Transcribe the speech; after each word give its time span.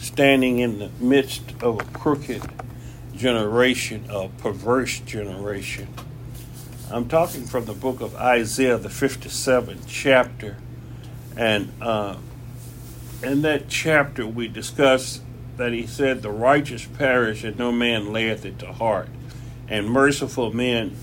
standing 0.00 0.58
in 0.60 0.78
the 0.78 0.88
midst 0.98 1.42
of 1.62 1.78
a 1.78 1.84
crooked 1.98 2.42
generation, 3.14 4.06
a 4.08 4.28
perverse 4.28 4.98
generation. 5.00 5.88
I'm 6.90 7.06
talking 7.06 7.44
from 7.44 7.66
the 7.66 7.74
book 7.74 8.00
of 8.00 8.16
Isaiah, 8.16 8.78
the 8.78 8.88
57th 8.88 9.82
chapter. 9.86 10.56
And 11.36 11.70
uh, 11.82 12.16
in 13.22 13.42
that 13.42 13.68
chapter, 13.68 14.26
we 14.26 14.48
discuss 14.48 15.20
that 15.58 15.72
he 15.72 15.86
said, 15.86 16.22
The 16.22 16.30
righteous 16.30 16.86
perish, 16.86 17.44
and 17.44 17.58
no 17.58 17.70
man 17.70 18.12
layeth 18.12 18.46
it 18.46 18.58
to 18.60 18.72
heart. 18.72 19.08
And 19.68 19.88
merciful 19.88 20.52
men 20.52 20.96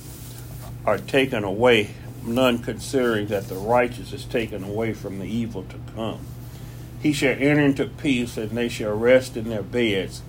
are 0.85 0.97
taken 0.97 1.43
away, 1.43 1.91
none 2.25 2.59
considering 2.59 3.27
that 3.27 3.47
the 3.47 3.55
righteous 3.55 4.11
is 4.11 4.25
taken 4.25 4.63
away 4.63 4.93
from 4.93 5.19
the 5.19 5.25
evil 5.25 5.63
to 5.63 5.75
come. 5.95 6.19
He 7.01 7.13
shall 7.13 7.33
enter 7.33 7.61
into 7.61 7.85
peace, 7.85 8.37
and 8.37 8.51
they 8.51 8.69
shall 8.69 8.95
rest 8.95 9.37
in 9.37 9.49
their 9.49 9.63
beds, 9.63 10.21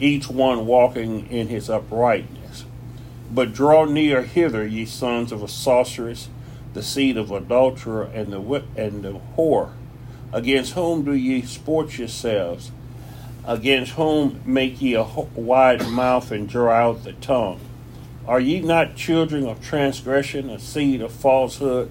each 0.00 0.28
one 0.28 0.66
walking 0.66 1.26
in 1.30 1.48
his 1.48 1.68
uprightness. 1.68 2.64
But 3.30 3.52
draw 3.52 3.84
near 3.84 4.22
hither, 4.22 4.66
ye 4.66 4.86
sons 4.86 5.32
of 5.32 5.42
a 5.42 5.48
sorceress, 5.48 6.28
the 6.74 6.82
seed 6.82 7.16
of 7.16 7.30
adulterer, 7.30 8.04
and 8.14 8.32
the 8.32 8.62
and 8.76 9.02
the 9.02 9.20
whore. 9.36 9.70
Against 10.32 10.72
whom 10.72 11.04
do 11.04 11.12
ye 11.12 11.42
sport 11.42 11.98
yourselves? 11.98 12.70
Against 13.46 13.92
whom 13.92 14.40
make 14.44 14.80
ye 14.80 14.94
a 14.94 15.04
wide 15.04 15.88
mouth 15.88 16.30
and 16.30 16.48
draw 16.48 16.72
out 16.72 17.04
the 17.04 17.12
tongue? 17.12 17.60
Are 18.26 18.40
ye 18.40 18.60
not 18.60 18.96
children 18.96 19.46
of 19.46 19.64
transgression, 19.64 20.50
a 20.50 20.58
seed 20.58 21.00
of 21.00 21.12
falsehood, 21.12 21.90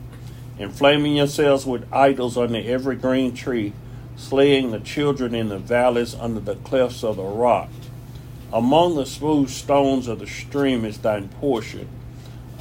inflaming 0.60 1.16
yourselves 1.16 1.66
with 1.66 1.92
idols 1.94 2.38
under 2.38 2.60
every 2.60 2.98
green 2.98 3.34
tree, 3.34 3.74
slaying 4.16 4.72
the 4.72 4.80
children 4.80 5.36
in 5.36 5.50
the 5.50 5.58
valleys 5.58 6.16
under 6.16 6.40
the 6.40 6.56
clefts 6.56 7.04
of 7.04 7.18
the 7.18 7.24
rock? 7.24 7.70
Among 8.54 8.96
the 8.96 9.06
smooth 9.06 9.50
stones 9.50 10.08
of 10.08 10.20
the 10.20 10.28
stream 10.28 10.86
is 10.86 11.00
thine 11.00 11.30
portion. 11.30 11.90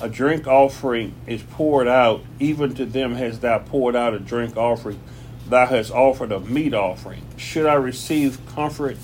A 0.00 0.08
drink 0.08 0.46
offering 0.46 1.14
is 1.26 1.42
poured 1.42 1.86
out, 1.86 2.22
even 2.40 2.74
to 2.74 2.84
them 2.84 3.14
hast 3.14 3.42
thou 3.42 3.60
poured 3.60 3.94
out 3.94 4.12
a 4.12 4.18
drink 4.18 4.56
offering. 4.56 5.00
Thou 5.48 5.66
hast 5.66 5.92
offered 5.92 6.32
a 6.32 6.40
meat 6.40 6.74
offering. 6.74 7.22
Should 7.36 7.66
I 7.66 7.74
receive 7.74 8.44
comfort 8.54 8.96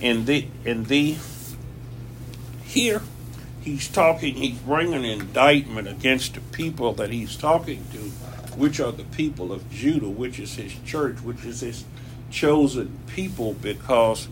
in 0.00 0.24
thee? 0.26 0.50
In 0.64 0.84
thee? 0.84 1.18
Here, 2.64 3.02
he's 3.62 3.88
talking, 3.88 4.34
he's 4.36 4.58
bringing 4.58 5.04
indictment 5.04 5.88
against 5.88 6.34
the 6.34 6.40
people 6.40 6.92
that 6.94 7.10
he's 7.10 7.36
talking 7.36 7.84
to, 7.92 8.12
which 8.56 8.80
are 8.80 8.92
the 8.92 9.04
people 9.04 9.52
of 9.52 9.70
Judah, 9.70 10.08
which 10.08 10.38
is 10.38 10.56
his 10.56 10.74
church, 10.84 11.16
which 11.20 11.44
is 11.44 11.60
his 11.60 11.84
chosen 12.30 12.98
people, 13.06 13.54
because 13.54 14.28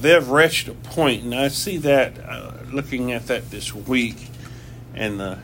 they've 0.00 0.28
reached 0.28 0.68
a 0.68 0.74
point, 0.74 1.24
and 1.24 1.34
I 1.34 1.48
see 1.48 1.76
that 1.78 2.18
uh, 2.18 2.52
looking 2.72 3.12
at 3.12 3.26
that 3.26 3.50
this 3.50 3.74
week 3.74 4.28
and 4.94 5.20
the 5.20 5.38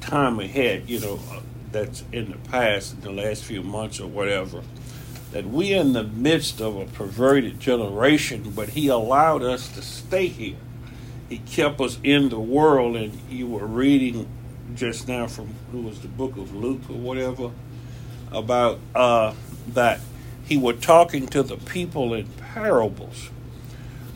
time 0.00 0.40
ahead, 0.40 0.88
you 0.88 1.00
know, 1.00 1.20
uh, 1.30 1.40
that's 1.70 2.04
in 2.12 2.30
the 2.30 2.38
past, 2.50 2.94
in 2.94 3.00
the 3.00 3.12
last 3.12 3.44
few 3.44 3.62
months 3.62 4.00
or 4.00 4.06
whatever, 4.06 4.62
that 5.32 5.46
we're 5.46 5.80
in 5.80 5.94
the 5.94 6.04
midst 6.04 6.60
of 6.60 6.76
a 6.76 6.84
perverted 6.84 7.58
generation, 7.58 8.52
but 8.54 8.70
he 8.70 8.88
allowed 8.88 9.42
us 9.42 9.68
to 9.74 9.80
stay 9.80 10.26
here. 10.26 10.56
He 11.28 11.38
kept 11.38 11.80
us 11.80 11.98
in 12.04 12.28
the 12.28 12.38
world, 12.38 12.96
and 12.96 13.18
you 13.30 13.46
were 13.46 13.66
reading 13.66 14.28
just 14.74 15.08
now 15.08 15.26
from 15.26 15.54
who 15.70 15.82
was 15.82 16.00
the 16.00 16.08
book 16.08 16.36
of 16.36 16.54
Luke 16.54 16.82
or 16.88 16.96
whatever 16.96 17.50
about 18.30 18.78
uh, 18.94 19.34
that 19.68 20.00
he 20.44 20.56
was 20.56 20.80
talking 20.80 21.26
to 21.28 21.42
the 21.42 21.56
people 21.56 22.14
in 22.14 22.26
parables. 22.26 23.30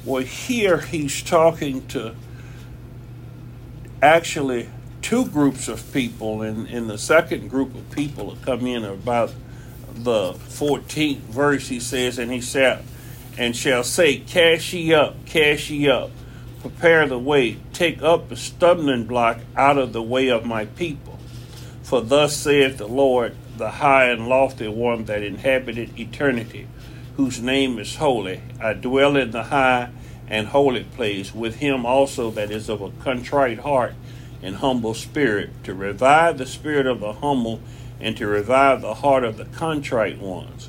Well, 0.05 0.23
here 0.23 0.79
he's 0.79 1.23
talking 1.23 1.87
to 1.89 2.15
actually 4.03 4.69
two 5.03 5.27
groups 5.27 5.69
of 5.69 5.93
people, 5.93 6.43
and 6.43 6.67
in 6.69 6.87
the 6.87 6.99
second 6.99 7.49
group 7.49 7.75
of 7.75 7.91
people 7.91 8.35
that 8.35 8.45
come 8.45 8.67
in 8.67 8.85
about 8.85 9.33
the 9.95 10.33
14th 10.33 11.19
verse, 11.19 11.69
he 11.69 11.81
says, 11.81 12.19
and 12.19 12.31
he 12.31 12.41
said, 12.41 12.85
and 13.39 13.55
shall 13.55 13.85
say, 13.85 14.19
Cash 14.19 14.73
ye 14.73 14.95
up, 14.95 15.25
cash 15.27 15.71
ye 15.71 15.89
up 15.89 16.11
prepare 16.61 17.07
the 17.07 17.19
way, 17.19 17.59
take 17.73 18.03
up 18.03 18.29
the 18.29 18.37
stumbling 18.37 19.05
block 19.05 19.39
out 19.57 19.79
of 19.79 19.93
the 19.93 20.03
way 20.03 20.29
of 20.29 20.45
my 20.45 20.65
people. 20.65 21.19
For 21.83 22.01
thus 22.01 22.37
saith 22.37 22.79
the 22.79 22.89
Lord, 22.89 23.37
the 23.57 23.71
high 23.71 24.07
and 24.11 24.29
lofty 24.29 24.69
one 24.69 25.05
that 25.05 25.23
inhabited 25.23 25.99
eternity, 25.99 26.67
whose 27.17 27.41
name 27.41 27.79
is 27.79 27.97
holy. 27.97 28.43
I 28.61 28.75
dwell 28.75 29.17
in 29.17 29.31
the 29.31 29.45
high 29.45 29.91
and 30.29 30.49
holy 30.49 30.85
place, 30.85 31.35
with 31.35 31.57
him 31.57 31.87
also 31.87 32.31
that 32.33 32.51
is 32.51 32.69
of 32.69 32.81
a 32.81 32.91
contrite 32.91 33.61
heart 33.61 33.95
and 34.43 34.57
humble 34.57 34.95
spirit, 34.95 35.51
to 35.65 35.75
revive 35.75 36.39
the 36.39 36.47
spirit 36.47 36.87
of 36.87 37.01
the 37.01 37.13
humble 37.15 37.61
and 38.01 38.17
to 38.17 38.27
revive 38.27 38.81
the 38.81 38.95
heart 38.95 39.25
of 39.25 39.37
the 39.37 39.45
contrite 39.45 40.19
ones. 40.19 40.69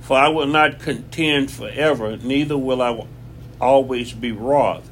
For 0.00 0.16
I 0.16 0.28
will 0.28 0.46
not 0.46 0.78
contend 0.78 1.50
forever, 1.50 2.16
neither 2.16 2.56
will 2.56 2.80
I 2.80 3.06
always 3.60 4.12
be 4.12 4.32
wroth 4.32 4.88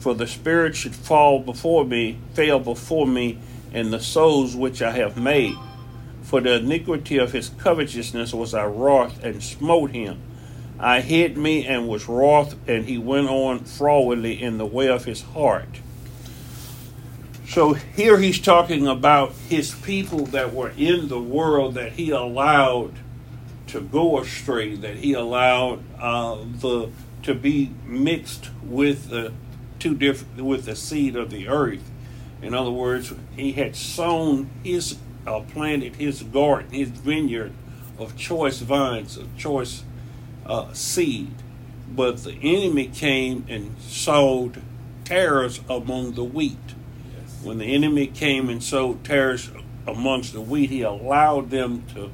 for 0.00 0.14
the 0.14 0.26
spirit 0.26 0.74
should 0.74 0.94
fall 0.94 1.38
before 1.38 1.84
me, 1.84 2.18
fail 2.34 2.58
before 2.58 3.06
me, 3.06 3.38
and 3.72 3.92
the 3.92 4.00
souls 4.00 4.56
which 4.56 4.82
I 4.82 4.92
have 4.92 5.16
made. 5.16 5.54
For 6.22 6.40
the 6.40 6.56
iniquity 6.56 7.18
of 7.18 7.32
his 7.32 7.50
covetousness 7.50 8.34
was 8.34 8.54
I 8.54 8.64
wroth 8.66 9.22
and 9.22 9.42
smote 9.42 9.90
him. 9.90 10.20
I 10.78 11.02
hid 11.02 11.36
me 11.36 11.66
and 11.66 11.86
was 11.86 12.08
wroth, 12.08 12.56
and 12.66 12.86
he 12.86 12.96
went 12.96 13.28
on 13.28 13.60
frowardly 13.60 14.40
in 14.40 14.56
the 14.56 14.66
way 14.66 14.88
of 14.88 15.04
his 15.04 15.22
heart. 15.22 15.80
So 17.46 17.74
here 17.74 18.18
he's 18.18 18.40
talking 18.40 18.86
about 18.86 19.32
his 19.48 19.74
people 19.74 20.24
that 20.26 20.54
were 20.54 20.72
in 20.76 21.08
the 21.08 21.20
world 21.20 21.74
that 21.74 21.92
he 21.92 22.10
allowed 22.10 22.94
to 23.66 23.80
go 23.80 24.18
astray, 24.18 24.76
that 24.76 24.96
he 24.96 25.12
allowed 25.12 25.82
uh, 26.00 26.38
the 26.60 26.90
to 27.24 27.34
be 27.34 27.72
mixed 27.84 28.50
with 28.62 29.10
the 29.10 29.32
two 29.80 29.94
different 29.94 30.44
with 30.44 30.66
the 30.66 30.76
seed 30.76 31.16
of 31.16 31.30
the 31.30 31.48
earth. 31.48 31.90
In 32.42 32.54
other 32.54 32.70
words, 32.70 33.12
he 33.36 33.52
had 33.52 33.74
sown 33.74 34.48
his 34.62 34.98
uh, 35.26 35.40
planted 35.40 35.96
his 35.96 36.22
garden, 36.22 36.70
his 36.70 36.88
vineyard 36.88 37.52
of 37.98 38.16
choice 38.16 38.60
vines, 38.60 39.16
of 39.16 39.36
choice 39.36 39.84
uh, 40.46 40.72
seed. 40.72 41.34
But 41.94 42.22
the 42.24 42.32
enemy 42.42 42.86
came 42.86 43.44
and 43.48 43.76
sowed 43.80 44.62
tares 45.04 45.60
among 45.68 46.14
the 46.14 46.24
wheat. 46.24 46.56
Yes. 46.66 47.42
When 47.42 47.58
the 47.58 47.74
enemy 47.74 48.06
came 48.06 48.48
and 48.48 48.62
sowed 48.62 49.04
tares 49.04 49.50
amongst 49.86 50.32
the 50.32 50.40
wheat, 50.40 50.70
he 50.70 50.82
allowed 50.82 51.50
them 51.50 51.84
to 51.94 52.10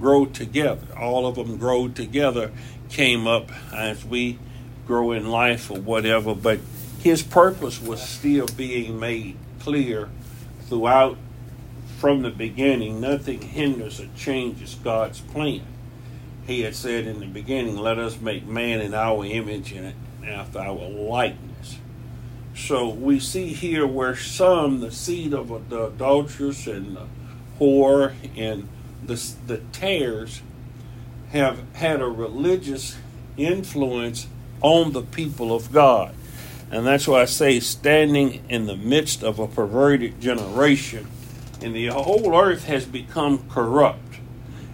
grow 0.00 0.26
together. 0.26 0.86
All 0.98 1.26
of 1.26 1.36
them 1.36 1.56
grow 1.58 1.88
together, 1.88 2.50
came 2.88 3.26
up 3.26 3.50
as 3.72 4.04
we 4.04 4.38
grow 4.86 5.12
in 5.12 5.30
life 5.30 5.70
or 5.70 5.78
whatever. 5.78 6.34
But 6.34 6.58
his 7.02 7.22
purpose 7.22 7.80
was 7.80 8.02
still 8.02 8.46
being 8.46 8.98
made 8.98 9.36
clear 9.58 10.08
throughout 10.68 11.16
from 11.98 12.22
the 12.22 12.30
beginning. 12.30 13.00
Nothing 13.00 13.40
hinders 13.40 14.00
or 14.00 14.08
changes 14.16 14.74
God's 14.74 15.20
plan. 15.20 15.62
He 16.46 16.60
had 16.62 16.74
said 16.74 17.06
in 17.06 17.20
the 17.20 17.26
beginning, 17.26 17.76
Let 17.76 17.98
us 17.98 18.20
make 18.20 18.46
man 18.46 18.80
in 18.80 18.92
our 18.92 19.24
image 19.24 19.72
and 19.72 19.94
after 20.26 20.58
our 20.58 20.88
likeness. 20.88 21.78
So 22.54 22.88
we 22.88 23.18
see 23.18 23.54
here 23.54 23.86
where 23.86 24.14
some, 24.14 24.80
the 24.80 24.92
seed 24.92 25.32
of 25.32 25.70
the 25.70 25.86
adulteress 25.86 26.66
and 26.66 26.96
the 26.96 27.06
whore 27.58 28.12
and 28.36 28.68
the, 29.04 29.32
the 29.46 29.58
tares, 29.72 30.42
have 31.30 31.60
had 31.74 32.02
a 32.02 32.08
religious 32.08 32.96
influence 33.36 34.26
on 34.60 34.92
the 34.92 35.02
people 35.02 35.54
of 35.54 35.72
God. 35.72 36.14
And 36.70 36.86
that's 36.86 37.08
why 37.08 37.22
I 37.22 37.24
say, 37.24 37.58
standing 37.60 38.44
in 38.48 38.66
the 38.66 38.76
midst 38.76 39.24
of 39.24 39.38
a 39.38 39.48
perverted 39.48 40.20
generation, 40.20 41.08
and 41.60 41.74
the 41.74 41.88
whole 41.88 42.34
earth 42.38 42.64
has 42.64 42.86
become 42.86 43.48
corrupt. 43.48 44.16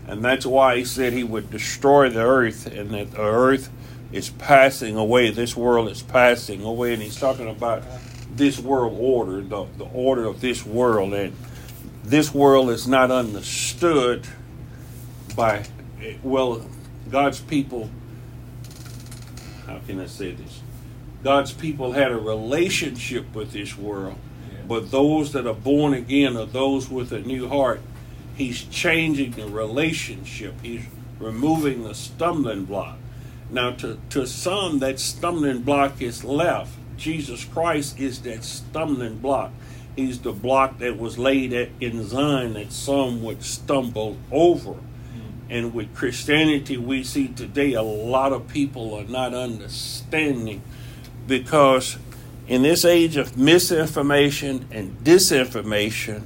And 0.07 0.25
that's 0.25 0.47
why 0.47 0.77
he 0.77 0.85
said 0.85 1.13
he 1.13 1.25
would 1.25 1.51
destroy 1.51 2.11
the 2.11 2.23
earth, 2.23 2.67
and 2.67 2.91
that 2.91 3.13
the 3.13 3.23
earth 3.23 3.71
is 4.13 4.31
passing 4.31 4.97
away. 4.97 5.31
This 5.31 5.57
world 5.57 5.89
is 5.89 6.03
passing 6.03 6.63
away. 6.63 6.93
And 6.93 7.03
he's 7.03 7.19
talking 7.19 7.49
about 7.49 7.83
this 8.31 8.59
world 8.59 8.97
order, 9.01 9.41
the, 9.41 9.67
the 9.79 9.85
order 9.85 10.27
of 10.27 10.41
this 10.41 10.65
world. 10.65 11.15
And 11.15 11.35
this 12.05 12.33
world 12.33 12.71
is 12.71 12.87
not 12.87 13.11
understood 13.11 14.27
by, 15.35 15.65
well, 16.23 16.65
God's 17.11 17.41
people. 17.41 17.91
How 19.67 19.81
can 19.81 19.99
I 20.01 20.07
say 20.07 20.33
this? 20.33 20.61
God's 21.26 21.52
people 21.52 21.90
had 21.90 22.12
a 22.12 22.17
relationship 22.17 23.34
with 23.34 23.50
this 23.50 23.76
world. 23.76 24.14
But 24.69 24.93
those 24.93 25.32
that 25.32 25.44
are 25.44 25.55
born 25.55 25.93
again 25.93 26.37
are 26.37 26.46
those 26.46 26.88
with 26.88 27.11
a 27.11 27.19
new 27.19 27.49
heart. 27.49 27.81
He's 28.37 28.62
changing 28.62 29.32
the 29.32 29.49
relationship. 29.49 30.55
He's 30.62 30.84
removing 31.19 31.82
the 31.82 31.96
stumbling 31.96 32.64
block. 32.64 32.99
Now, 33.50 33.73
to, 33.73 33.99
to 34.11 34.25
some, 34.25 34.78
that 34.78 35.00
stumbling 35.00 35.62
block 35.62 36.00
is 36.00 36.23
left. 36.23 36.78
Jesus 36.96 37.44
Christ 37.44 37.99
is 37.99 38.23
that 38.23 38.44
stumbling 38.44 39.19
block. 39.19 39.50
He's 39.96 40.20
the 40.20 40.31
block 40.31 40.78
that 40.78 40.96
was 40.96 41.19
laid 41.19 41.52
at, 41.52 41.70
in 41.81 42.06
Zion 42.06 42.52
that 42.52 42.70
some 42.70 43.25
would 43.25 43.43
stumble 43.43 44.17
over. 44.31 44.76
And 45.50 45.75
with 45.75 45.93
Christianity, 45.93 46.76
we 46.76 47.02
see 47.02 47.26
today 47.26 47.73
a 47.73 47.82
lot 47.82 48.32
of 48.32 48.46
people 48.46 48.94
are 48.94 49.02
not 49.02 49.34
understanding 49.34 50.62
because 51.26 51.99
in 52.49 52.62
this 52.62 52.84
age 52.84 53.17
of 53.17 53.37
misinformation 53.37 54.67
and 54.70 54.99
disinformation, 55.02 56.23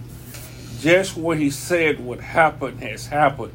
just 0.80 1.16
what 1.16 1.38
he 1.38 1.50
said 1.50 2.04
would 2.04 2.20
happen 2.20 2.78
has 2.78 3.06
happened. 3.06 3.52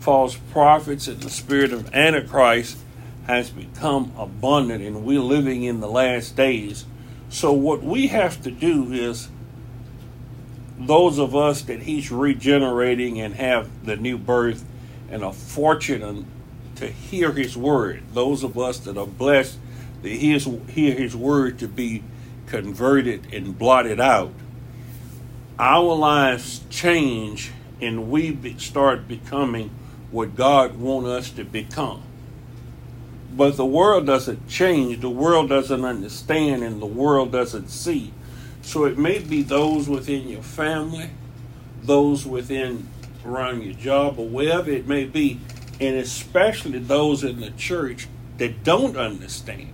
False 0.00 0.36
prophets 0.52 1.08
and 1.08 1.20
the 1.20 1.30
spirit 1.30 1.72
of 1.72 1.94
Antichrist 1.94 2.78
has 3.26 3.50
become 3.50 4.12
abundant, 4.18 4.82
and 4.82 5.04
we're 5.04 5.20
living 5.20 5.62
in 5.62 5.80
the 5.80 5.88
last 5.88 6.36
days. 6.36 6.84
So, 7.30 7.52
what 7.52 7.82
we 7.82 8.08
have 8.08 8.42
to 8.42 8.50
do 8.50 8.92
is 8.92 9.28
those 10.78 11.18
of 11.18 11.34
us 11.34 11.62
that 11.62 11.82
he's 11.82 12.10
regenerating 12.10 13.20
and 13.20 13.34
have 13.34 13.86
the 13.86 13.96
new 13.96 14.18
birth 14.18 14.64
and 15.10 15.24
are 15.24 15.32
fortunate 15.32 16.24
to 16.76 16.86
hear 16.86 17.32
his 17.32 17.56
word, 17.56 18.02
those 18.12 18.42
of 18.42 18.58
us 18.58 18.78
that 18.80 18.98
are 18.98 19.06
blessed 19.06 19.58
to 20.04 20.16
hear 20.16 20.94
his 20.94 21.16
word 21.16 21.58
to 21.58 21.68
be 21.68 22.04
converted 22.46 23.32
and 23.32 23.58
blotted 23.58 24.00
out, 24.00 24.32
our 25.58 25.94
lives 25.94 26.60
change 26.70 27.50
and 27.80 28.10
we 28.10 28.56
start 28.58 29.08
becoming 29.08 29.70
what 30.10 30.36
God 30.36 30.76
wants 30.76 31.08
us 31.08 31.30
to 31.30 31.44
become. 31.44 32.02
But 33.36 33.56
the 33.56 33.66
world 33.66 34.06
doesn't 34.06 34.48
change, 34.48 35.00
the 35.00 35.10
world 35.10 35.48
doesn't 35.48 35.84
understand, 35.84 36.62
and 36.62 36.80
the 36.80 36.86
world 36.86 37.32
doesn't 37.32 37.68
see. 37.68 38.12
So 38.62 38.84
it 38.84 38.96
may 38.96 39.18
be 39.18 39.42
those 39.42 39.88
within 39.88 40.28
your 40.28 40.42
family, 40.42 41.10
those 41.82 42.24
within 42.24 42.88
around 43.26 43.62
your 43.62 43.74
job, 43.74 44.18
or 44.18 44.28
wherever 44.28 44.70
it 44.70 44.86
may 44.86 45.04
be, 45.04 45.40
and 45.80 45.96
especially 45.96 46.78
those 46.78 47.24
in 47.24 47.40
the 47.40 47.50
church 47.50 48.06
that 48.38 48.62
don't 48.62 48.96
understand, 48.96 49.73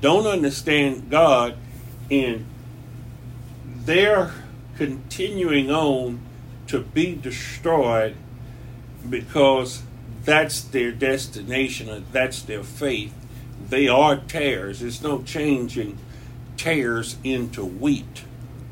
don't 0.00 0.26
understand 0.26 1.10
God, 1.10 1.56
and 2.10 2.46
they're 3.84 4.32
continuing 4.76 5.70
on 5.70 6.20
to 6.68 6.80
be 6.80 7.14
destroyed 7.14 8.16
because 9.08 9.82
that's 10.24 10.60
their 10.62 10.92
destination 10.92 11.88
and 11.88 12.06
that's 12.12 12.42
their 12.42 12.62
faith. 12.62 13.12
They 13.68 13.88
are 13.88 14.16
tares. 14.16 14.80
There's 14.80 15.02
no 15.02 15.22
changing 15.22 15.98
tares 16.56 17.16
into 17.24 17.64
wheat, 17.64 18.24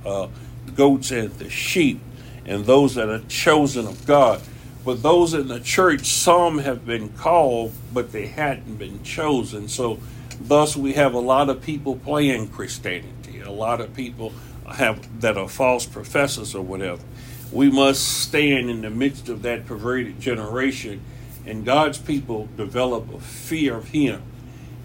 uh, 0.04 0.28
goats 0.74 1.10
and 1.10 1.30
the 1.38 1.48
sheep, 1.50 2.00
and 2.44 2.66
those 2.66 2.94
that 2.94 3.08
are 3.08 3.22
chosen 3.28 3.86
of 3.86 4.06
God. 4.06 4.40
But 4.84 5.02
those 5.02 5.34
in 5.34 5.48
the 5.48 5.60
church, 5.60 6.06
some 6.06 6.58
have 6.58 6.86
been 6.86 7.10
called, 7.10 7.72
but 7.92 8.12
they 8.12 8.26
hadn't 8.26 8.76
been 8.76 9.02
chosen. 9.02 9.68
So, 9.68 9.98
thus, 10.40 10.76
we 10.76 10.94
have 10.94 11.14
a 11.14 11.20
lot 11.20 11.48
of 11.48 11.62
people 11.62 11.96
playing 11.96 12.48
Christianity. 12.48 13.40
A 13.40 13.50
lot 13.50 13.80
of 13.80 13.94
people 13.94 14.32
have 14.70 15.20
that 15.20 15.36
are 15.38 15.48
false 15.48 15.86
professors 15.86 16.54
or 16.54 16.62
whatever. 16.62 17.02
We 17.50 17.70
must 17.70 18.06
stand 18.22 18.68
in 18.68 18.82
the 18.82 18.90
midst 18.90 19.28
of 19.28 19.42
that 19.42 19.66
perverted 19.66 20.20
generation, 20.20 21.00
and 21.46 21.64
God's 21.64 21.98
people 21.98 22.48
develop 22.56 23.12
a 23.12 23.20
fear 23.20 23.76
of 23.76 23.88
Him 23.88 24.22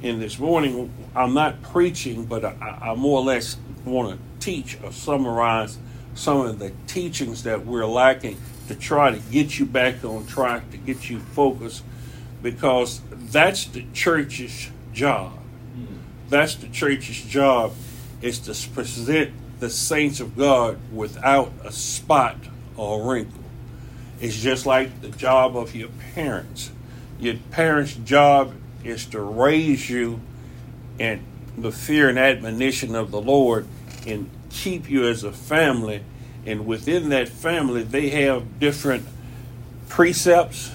and 0.04 0.22
this 0.22 0.38
morning 0.38 0.94
I'm 1.16 1.34
not 1.34 1.62
preaching, 1.62 2.26
but 2.26 2.44
I, 2.44 2.80
I 2.82 2.96
more 2.96 3.20
or 3.20 3.24
less 3.24 3.56
want 3.86 4.12
to 4.12 4.46
teach 4.46 4.78
or 4.84 4.92
summarize 4.92 5.78
some 6.14 6.42
of 6.42 6.60
the 6.60 6.74
teachings 6.88 7.44
that 7.44 7.66
we're 7.66 7.86
lacking 7.86 8.38
to 8.68 8.76
try 8.76 9.12
to 9.12 9.20
get 9.32 9.58
you 9.58 9.66
back 9.66 10.04
on 10.04 10.28
track, 10.28 10.70
to 10.72 10.78
get 10.78 11.10
you 11.10 11.20
focused, 11.20 11.84
because 12.42 13.00
that's 13.32 13.66
the 13.66 13.86
church's 13.94 14.70
job. 14.92 15.40
That's 16.34 16.56
the 16.56 16.68
church's 16.68 17.22
job 17.22 17.74
is 18.20 18.40
to 18.40 18.70
present 18.72 19.34
the 19.60 19.70
saints 19.70 20.20
of 20.20 20.36
God 20.36 20.80
without 20.92 21.52
a 21.64 21.72
spot 21.72 22.38
or 22.76 23.08
wrinkle. 23.08 23.44
It's 24.20 24.42
just 24.42 24.66
like 24.66 25.02
the 25.02 25.10
job 25.10 25.56
of 25.56 25.76
your 25.76 25.90
parents. 26.16 26.72
Your 27.20 27.36
parents' 27.52 27.94
job 27.94 28.56
is 28.84 29.06
to 29.08 29.22
raise 29.22 29.92
you 29.92 30.22
in 30.98 31.24
the 31.56 31.72
fear 31.72 32.10
and 32.10 32.18
admonition 32.18 32.96
of 32.96 33.12
the 33.12 33.22
Lord 33.22 33.68
and 34.08 34.28
keep 34.50 34.90
you 34.90 35.08
as 35.08 35.24
a 35.24 35.32
family. 35.32 36.02
And 36.48 36.66
within 36.66 37.10
that 37.10 37.30
family, 37.30 37.84
they 37.84 38.10
have 38.10 38.60
different 38.60 39.06
precepts, 39.88 40.72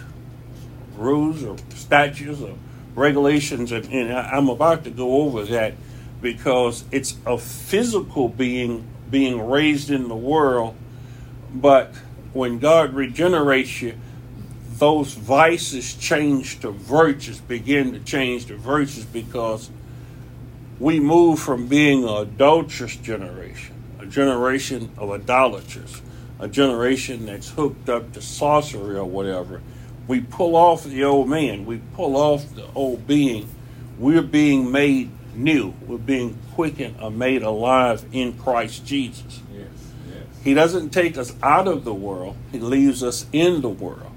rules, 0.97 1.43
or 1.43 1.57
statutes, 1.75 2.43
or 2.43 2.55
regulations. 2.99 3.73
And, 3.73 3.87
and 3.87 4.13
I'm 4.13 4.49
about 4.49 4.85
to 4.85 4.91
go 4.91 5.23
over 5.23 5.45
that 5.47 5.75
because 6.21 6.85
it's 6.91 7.17
a 7.27 7.39
physical 7.39 8.29
being 8.29 8.87
being 9.11 9.49
raised 9.49 9.91
in 9.91 10.09
the 10.09 10.17
world. 10.17 10.77
But 11.55 11.95
when 12.33 12.59
God 12.59 12.93
regenerates 12.93 13.81
you, 13.81 13.95
those 14.79 15.15
vices 15.15 15.95
change 15.95 16.61
to 16.61 16.71
virtues, 16.71 17.41
begin 17.41 17.93
to 17.93 18.01
change 18.01 18.47
to 18.47 18.57
virtues 18.57 19.05
because 19.05 19.71
we 20.79 21.01
move 21.01 21.41
from 21.41 21.67
being 21.67 22.05
an 22.05 22.17
adulterous 22.17 22.97
generation, 22.97 23.75
a 23.99 24.07
generation 24.07 24.91
of 24.97 25.11
idolaters, 25.11 26.03
a 26.39 26.47
generation 26.47 27.27
that's 27.27 27.51
hooked 27.51 27.89
up 27.89 28.13
to 28.13 28.21
sorcery 28.21 28.97
or 28.97 29.05
whatever. 29.05 29.61
We 30.09 30.21
pull 30.23 30.57
off 30.57 30.85
the 30.85 31.05
old 31.05 31.29
man, 31.29 31.67
we 31.67 31.81
pull 31.95 32.17
off 32.17 32.55
the 32.55 32.67
old 32.75 33.07
being. 33.07 33.49
We're 33.99 34.23
being 34.23 34.73
made 34.73 35.11
new. 35.35 35.75
We're 35.87 35.99
being 35.99 36.39
quickened 36.55 36.97
and 36.99 37.19
made 37.19 37.43
alive 37.43 38.05
in 38.13 38.37
Christ 38.39 38.85
Jesus. 38.87 39.41
Yes, 39.53 39.67
yes. 40.09 40.25
He 40.43 40.55
doesn't 40.55 40.91
take 40.91 41.17
us 41.17 41.35
out 41.43 41.69
of 41.69 41.85
the 41.85 41.95
world, 41.95 42.37
He 42.51 42.59
leaves 42.59 43.03
us 43.03 43.27
in 43.33 43.61
the 43.61 43.69
world. 43.69 44.13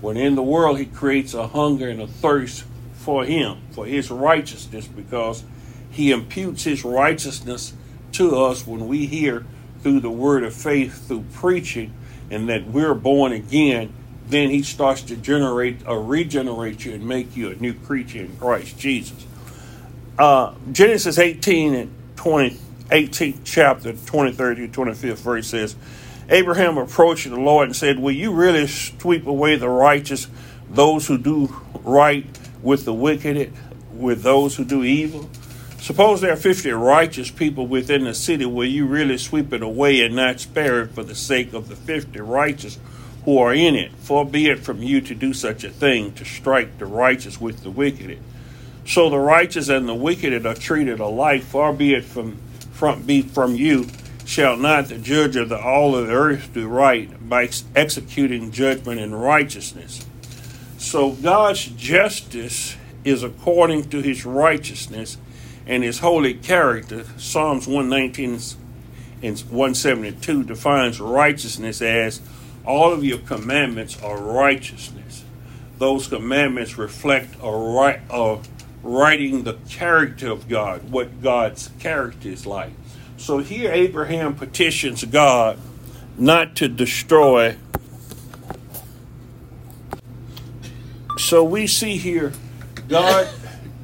When 0.00 0.16
in 0.16 0.34
the 0.34 0.42
world, 0.42 0.78
He 0.78 0.86
creates 0.86 1.34
a 1.34 1.48
hunger 1.48 1.88
and 1.88 2.00
a 2.00 2.06
thirst 2.06 2.64
for 2.94 3.24
Him, 3.24 3.58
for 3.72 3.86
His 3.86 4.10
righteousness, 4.10 4.86
because 4.86 5.42
He 5.90 6.10
imputes 6.10 6.64
His 6.64 6.84
righteousness 6.84 7.72
to 8.12 8.36
us 8.36 8.66
when 8.66 8.88
we 8.88 9.06
hear 9.06 9.44
through 9.82 10.00
the 10.00 10.10
word 10.10 10.44
of 10.44 10.54
faith, 10.54 11.06
through 11.08 11.24
preaching, 11.32 11.92
and 12.30 12.48
that 12.48 12.66
we're 12.66 12.94
born 12.94 13.32
again. 13.32 13.92
Then 14.30 14.50
He 14.50 14.62
starts 14.62 15.02
to 15.02 15.16
generate 15.16 15.86
or 15.86 16.02
regenerate 16.02 16.84
you 16.84 16.94
and 16.94 17.06
make 17.06 17.36
you 17.36 17.50
a 17.50 17.54
new 17.56 17.74
creature 17.74 18.20
in 18.20 18.36
Christ 18.36 18.78
Jesus. 18.78 19.26
Uh, 20.18 20.54
Genesis 20.70 21.18
18 21.18 21.74
and 21.74 21.94
20, 22.16 22.56
18th 22.90 23.38
chapter, 23.44 23.92
23rd 23.92 24.72
to 24.72 24.80
25th 24.80 25.18
verse 25.18 25.48
says, 25.48 25.76
Abraham 26.28 26.78
approached 26.78 27.28
the 27.28 27.40
Lord 27.40 27.68
and 27.68 27.76
said, 27.76 27.98
Will 27.98 28.12
you 28.12 28.32
really 28.32 28.66
sweep 28.68 29.26
away 29.26 29.56
the 29.56 29.68
righteous, 29.68 30.28
those 30.70 31.08
who 31.08 31.18
do 31.18 31.52
right 31.82 32.24
with 32.62 32.84
the 32.84 32.94
wicked, 32.94 33.52
with 33.92 34.22
those 34.22 34.56
who 34.56 34.64
do 34.64 34.84
evil? 34.84 35.28
Suppose 35.80 36.20
there 36.20 36.32
are 36.32 36.36
50 36.36 36.70
righteous 36.72 37.30
people 37.30 37.66
within 37.66 38.04
the 38.04 38.14
city. 38.14 38.44
Will 38.44 38.66
you 38.66 38.86
really 38.86 39.18
sweep 39.18 39.52
it 39.52 39.62
away 39.62 40.02
and 40.02 40.14
not 40.14 40.38
spare 40.38 40.82
it 40.82 40.90
for 40.90 41.02
the 41.02 41.14
sake 41.14 41.52
of 41.52 41.68
the 41.68 41.74
50 41.74 42.20
righteous 42.20 42.78
who 43.24 43.38
are 43.38 43.54
in 43.54 43.74
it? 43.74 43.92
For 43.92 44.24
be 44.24 44.48
it 44.48 44.60
from 44.60 44.82
you 44.82 45.00
to 45.02 45.14
do 45.14 45.32
such 45.32 45.64
a 45.64 45.70
thing, 45.70 46.12
to 46.14 46.24
strike 46.24 46.78
the 46.78 46.86
righteous 46.86 47.40
with 47.40 47.62
the 47.62 47.70
wicked. 47.70 48.18
So 48.86 49.10
the 49.10 49.18
righteous 49.18 49.68
and 49.68 49.88
the 49.88 49.94
wicked 49.94 50.46
are 50.46 50.54
treated 50.54 51.00
alike. 51.00 51.42
Far 51.42 51.72
be 51.72 51.94
it 51.94 52.04
from, 52.04 52.38
from, 52.72 53.02
be 53.02 53.22
from 53.22 53.54
you 53.54 53.86
shall 54.24 54.56
not 54.56 54.86
the 54.86 54.96
judge 54.98 55.34
of 55.36 55.48
the, 55.48 55.60
all 55.60 55.96
of 55.96 56.06
the 56.06 56.12
earth 56.12 56.54
do 56.54 56.68
right 56.68 57.28
by 57.28 57.50
executing 57.74 58.52
judgment 58.52 59.00
in 59.00 59.12
righteousness. 59.14 60.06
So 60.78 61.12
God's 61.12 61.66
justice 61.66 62.76
is 63.04 63.22
according 63.22 63.90
to 63.90 64.00
his 64.00 64.24
righteousness 64.24 65.18
and 65.66 65.82
his 65.82 65.98
holy 65.98 66.34
character. 66.34 67.04
Psalms 67.16 67.66
119 67.66 68.40
and 69.22 69.38
172 69.40 70.44
defines 70.44 71.00
righteousness 71.00 71.82
as 71.82 72.20
all 72.70 72.92
of 72.92 73.04
your 73.04 73.18
commandments 73.18 74.00
are 74.00 74.16
righteousness. 74.16 75.24
Those 75.78 76.06
commandments 76.06 76.78
reflect 76.78 77.34
a 77.42 77.50
right, 77.50 78.00
writing 78.84 79.42
the 79.42 79.54
character 79.68 80.30
of 80.30 80.48
God, 80.48 80.88
what 80.90 81.20
God's 81.20 81.70
character 81.80 82.28
is 82.28 82.46
like. 82.46 82.70
So 83.16 83.38
here 83.38 83.72
Abraham 83.72 84.36
petitions 84.36 85.04
God 85.04 85.58
not 86.16 86.54
to 86.56 86.68
destroy. 86.68 87.56
So 91.18 91.42
we 91.42 91.66
see 91.66 91.96
here 91.96 92.32
God 92.88 93.28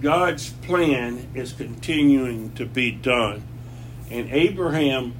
God's 0.00 0.50
plan 0.50 1.26
is 1.34 1.52
continuing 1.52 2.52
to 2.52 2.64
be 2.64 2.92
done. 2.92 3.42
And 4.10 4.30
Abraham 4.30 5.14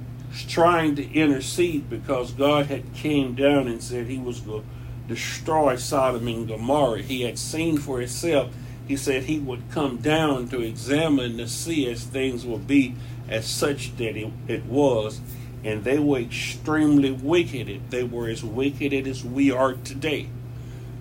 trying 0.47 0.95
to 0.95 1.11
intercede 1.13 1.89
because 1.89 2.31
God 2.31 2.67
had 2.67 2.93
came 2.93 3.35
down 3.35 3.67
and 3.67 3.81
said 3.81 4.07
he 4.07 4.17
was 4.17 4.39
going 4.41 4.63
to 4.63 5.13
destroy 5.13 5.75
Sodom 5.75 6.27
and 6.27 6.47
Gomorrah. 6.47 7.01
He 7.01 7.21
had 7.21 7.39
seen 7.39 7.77
for 7.77 7.99
himself. 7.99 8.53
He 8.87 8.95
said 8.95 9.23
he 9.23 9.39
would 9.39 9.69
come 9.71 9.97
down 9.97 10.47
to 10.49 10.61
examine 10.61 11.37
to 11.37 11.47
see 11.47 11.89
as 11.89 12.03
things 12.03 12.45
will 12.45 12.57
be 12.57 12.95
as 13.27 13.45
such 13.45 13.95
that 13.97 14.15
it, 14.17 14.31
it 14.47 14.65
was. 14.65 15.19
And 15.63 15.83
they 15.83 15.99
were 15.99 16.19
extremely 16.19 17.11
wicked. 17.11 17.89
They 17.89 18.03
were 18.03 18.29
as 18.29 18.43
wicked 18.43 18.93
as 19.07 19.25
we 19.25 19.51
are 19.51 19.73
today. 19.73 20.29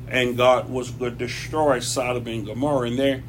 And 0.09 0.37
God 0.37 0.68
was 0.68 0.90
going 0.90 1.12
to 1.12 1.18
destroy 1.18 1.80
Sodom 1.80 2.26
and 2.26 2.47
Gomorrah. 2.47 2.88
And 2.88 2.99
there 2.99 3.23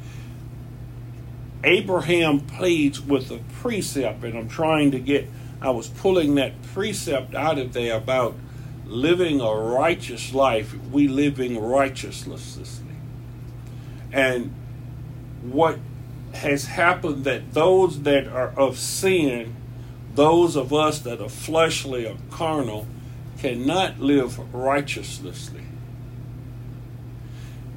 Abraham 1.64 2.40
pleads 2.40 3.00
with 3.00 3.30
a 3.30 3.38
precept, 3.60 4.22
and 4.24 4.38
I'm 4.38 4.48
trying 4.48 4.92
to 4.92 5.00
get, 5.00 5.28
I 5.60 5.70
was 5.70 5.88
pulling 5.88 6.36
that 6.36 6.62
precept 6.62 7.34
out 7.34 7.58
of 7.58 7.72
there 7.72 7.96
about 7.96 8.36
living 8.86 9.40
a 9.40 9.52
righteous 9.54 10.32
life, 10.32 10.74
we 10.90 11.08
living 11.08 11.60
righteously. 11.60 12.38
And 14.12 14.54
what 15.42 15.78
has 16.34 16.66
happened 16.66 17.24
that 17.24 17.54
those 17.54 18.02
that 18.02 18.28
are 18.28 18.48
of 18.56 18.78
sin, 18.78 19.54
those 20.14 20.56
of 20.56 20.72
us 20.72 21.00
that 21.00 21.20
are 21.20 21.28
fleshly 21.28 22.06
or 22.06 22.16
carnal, 22.30 22.86
cannot 23.38 24.00
live 24.00 24.54
righteously. 24.54 25.34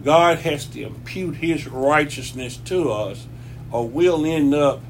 God 0.03 0.39
has 0.39 0.65
to 0.67 0.83
impute 0.83 1.35
his 1.37 1.67
righteousness 1.67 2.57
to 2.57 2.91
us 2.91 3.27
or 3.71 3.87
we'll 3.87 4.25
end 4.25 4.53
up 4.53 4.81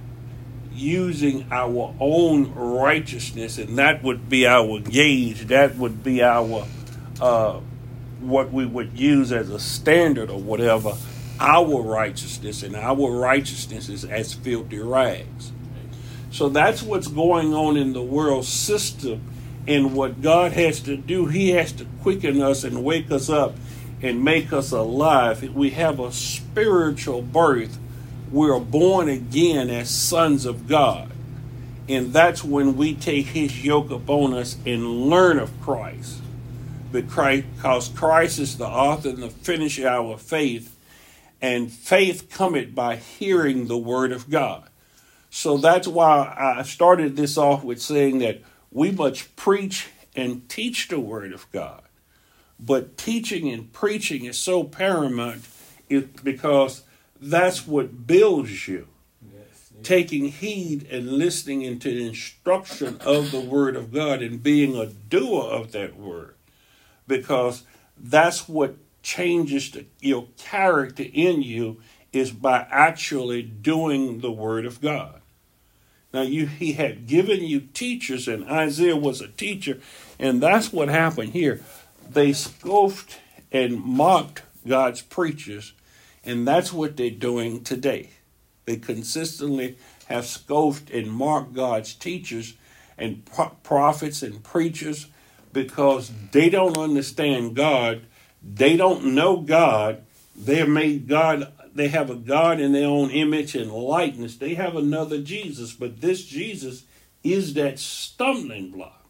using 0.74 1.48
our 1.52 1.94
own 2.00 2.54
righteousness, 2.54 3.58
and 3.58 3.78
that 3.78 4.04
would 4.04 4.30
be 4.30 4.48
our 4.48 4.80
gauge. 4.80 5.48
That 5.48 5.76
would 5.76 6.04
be 6.04 6.24
our 6.24 6.66
uh, 7.20 7.60
what 8.20 8.52
we 8.52 8.66
would 8.66 8.98
use 8.98 9.32
as 9.32 9.50
a 9.50 9.60
standard 9.60 10.30
or 10.30 10.40
whatever. 10.40 10.94
Our 11.40 11.82
righteousness, 11.82 12.62
and 12.62 12.76
our 12.76 13.12
righteousness 13.12 13.90
is 13.90 14.06
as 14.06 14.34
filthy 14.34 14.80
rags. 14.80 15.52
So 16.32 16.50
that's 16.50 16.82
what's 16.82 17.08
going 17.08 17.54
on 17.54 17.78
in 17.78 17.94
the 17.94 18.02
world 18.02 18.46
system. 18.46 19.24
And 19.68 19.94
what 19.94 20.22
God 20.22 20.54
has 20.54 20.80
to 20.82 20.98
do, 20.98 21.28
He 21.28 21.50
has 21.52 21.72
to 21.74 21.86
quicken 22.02 22.42
us 22.42 22.64
and 22.64 22.84
wake 22.84 23.12
us 23.12 23.30
up 23.30 23.56
and 24.02 24.24
make 24.24 24.52
us 24.52 24.72
alive. 24.72 25.44
We 25.54 25.72
have 25.72 26.00
a 26.00 26.12
spiritual 26.12 27.22
birth 27.22 27.78
we're 28.32 28.60
born 28.60 29.10
again 29.10 29.70
as 29.70 29.90
sons 29.90 30.46
of 30.46 30.68
God. 30.68 31.12
And 31.90 32.14
that's 32.14 32.44
when 32.44 32.78
we 32.78 32.96
take 32.96 33.28
his 33.28 33.64
yoke 33.64 33.92
upon 33.92 34.34
us 34.34 34.56
and 34.66 35.10
learn 35.10 35.38
of 35.38 35.52
Christ. 35.62 36.22
Because 36.92 37.90
Christ 37.90 38.40
is 38.40 38.58
the 38.58 38.68
author 38.68 39.10
and 39.10 39.24
the 39.24 39.30
finisher 39.30 39.88
of 39.88 40.06
our 40.06 40.18
faith, 40.18 40.76
and 41.42 41.72
faith 41.72 42.30
cometh 42.30 42.76
by 42.76 42.98
hearing 42.98 43.68
the 43.68 43.78
word 43.78 44.12
of 44.12 44.30
God. 44.30 44.70
So 45.30 45.58
that's 45.58 45.88
why 45.88 46.34
I 46.38 46.64
started 46.64 47.16
this 47.16 47.38
off 47.38 47.64
with 47.64 47.82
saying 47.82 48.20
that 48.20 48.42
we 48.72 48.92
must 48.92 49.36
preach 49.36 49.88
and 50.16 50.48
teach 50.50 50.90
the 50.90 51.00
word 51.00 51.34
of 51.34 51.50
God. 51.52 51.82
But 52.60 52.98
teaching 52.98 53.50
and 53.50 53.72
preaching 53.72 54.26
is 54.26 54.38
so 54.38 54.64
paramount 54.64 55.48
because 56.24 56.84
that's 57.22 57.68
what 57.68 58.08
builds 58.08 58.68
you. 58.68 58.88
Yes, 59.24 59.72
Taking 59.84 60.30
heed 60.30 60.88
and 60.92 61.14
listening 61.14 61.62
into 61.62 61.90
the 61.90 62.08
instruction 62.08 62.98
of 63.02 63.32
the 63.32 63.40
Word 63.40 63.76
of 63.76 63.94
God 63.94 64.24
and 64.24 64.42
being 64.42 64.76
a 64.76 64.88
doer 64.88 65.44
of 65.44 65.72
that 65.74 65.96
Word. 65.96 66.34
Because 67.08 67.64
that's 67.96 68.50
what 68.50 68.76
changes 69.04 69.72
the, 69.72 69.86
your 70.00 70.28
character 70.38 71.06
in 71.14 71.44
you 71.44 71.82
is 72.12 72.32
by 72.32 72.66
actually 72.72 73.44
doing 73.44 74.20
the 74.20 74.32
Word 74.32 74.66
of 74.66 74.82
God. 74.82 75.22
Now, 76.14 76.24
you, 76.24 76.48
he 76.48 76.74
had 76.74 77.08
given 77.08 77.42
you 77.42 77.62
teachers, 77.62 78.28
and 78.28 78.44
Isaiah 78.46 78.98
was 78.98 79.22
a 79.22 79.30
teacher, 79.30 79.80
and 80.20 80.42
that's 80.42 80.74
what 80.74 80.90
happened 80.90 81.32
here. 81.32 81.62
They 82.10 82.34
scoffed 82.34 83.20
and 83.52 83.82
mocked 83.82 84.42
God's 84.68 85.02
preachers 85.02 85.74
and 86.24 86.48
that's 86.48 86.72
what 86.72 86.98
they're 86.98 87.10
doing 87.10 87.64
today. 87.64 88.12
They 88.66 88.78
consistently 88.78 89.78
have 90.06 90.26
scoffed 90.26 90.90
and 90.92 91.12
mocked 91.12 91.54
God's 91.54 91.94
teachers 91.94 92.56
and 92.98 93.26
pro- 93.26 93.56
prophets 93.64 94.22
and 94.22 94.44
preachers 94.44 95.08
because 95.52 96.12
they 96.32 96.50
don't 96.50 96.78
understand 96.78 97.56
God. 97.56 98.04
They 98.44 98.78
don't 98.78 99.16
know 99.16 99.38
God. 99.38 100.04
They're 100.36 100.68
made 100.68 101.08
God, 101.08 101.52
they 101.74 101.90
have 101.90 102.10
a 102.10 102.16
God 102.16 102.60
in 102.60 102.72
their 102.72 102.88
own 102.88 103.12
image 103.12 103.56
and 103.56 103.72
likeness. 103.72 104.38
They 104.38 104.56
have 104.56 104.76
another 104.76 105.22
Jesus, 105.22 105.74
but 105.74 106.02
this 106.02 106.26
Jesus 106.26 106.84
is 107.24 107.54
that 107.54 107.80
stumbling 107.80 108.72
block 108.72 109.02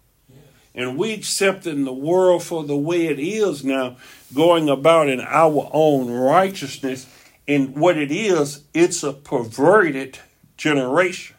and 0.74 0.98
we 0.98 1.14
accepting 1.14 1.84
the 1.84 1.94
world 1.94 2.44
for 2.44 2.64
the 2.64 2.78
way 2.78 3.08
it 3.08 3.20
is 3.20 3.64
now, 3.64 3.98
going 4.34 4.70
about 4.70 5.10
in 5.10 5.22
our 5.22 5.70
own 5.74 6.10
righteousness. 6.10 7.08
And 7.48 7.76
what 7.76 7.98
it 7.98 8.12
is, 8.12 8.64
it's 8.74 9.04
a 9.04 9.14
perverted 9.14 10.20
generation. 10.58 11.36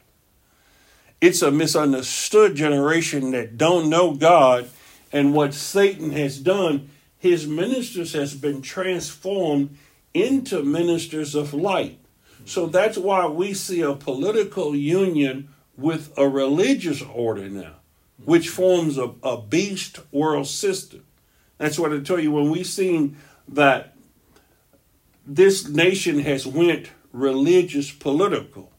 It's 1.21 1.43
a 1.43 1.51
misunderstood 1.51 2.55
generation 2.55 3.31
that 3.31 3.57
don't 3.57 3.89
know 3.89 4.15
God. 4.15 4.69
And 5.13 5.35
what 5.35 5.55
Satan 5.55 6.11
has 6.11 6.39
done, 6.39 6.91
his 7.19 7.47
ministers 7.47 8.13
has 8.15 8.35
been 8.35 8.63
transformed 8.63 9.77
into 10.13 10.63
ministers 10.63 11.35
of 11.35 11.55
light. 11.55 11.99
So 12.45 12.67
that's 12.67 12.99
why 12.99 13.27
we 13.27 13.55
see 13.55 13.83
a 13.83 13.95
political 13.95 14.75
union 14.75 15.49
with 15.77 16.13
a 16.19 16.29
religious 16.29 17.03
order 17.03 17.49
now 17.49 17.77
which 18.25 18.49
forms 18.49 18.99
a, 18.99 19.13
a 19.23 19.41
beast 19.41 20.01
world 20.13 20.47
system. 20.47 21.05
That's 21.63 21.79
what 21.79 21.93
I 21.93 22.01
tell 22.01 22.19
you 22.19 22.33
when 22.33 22.51
we've 22.51 22.67
seen 22.67 23.19
that 23.47 23.95
this 25.25 25.69
nation 25.69 26.19
has 26.19 26.45
went 26.45 26.91
religious 27.13 27.93
political, 27.93 28.73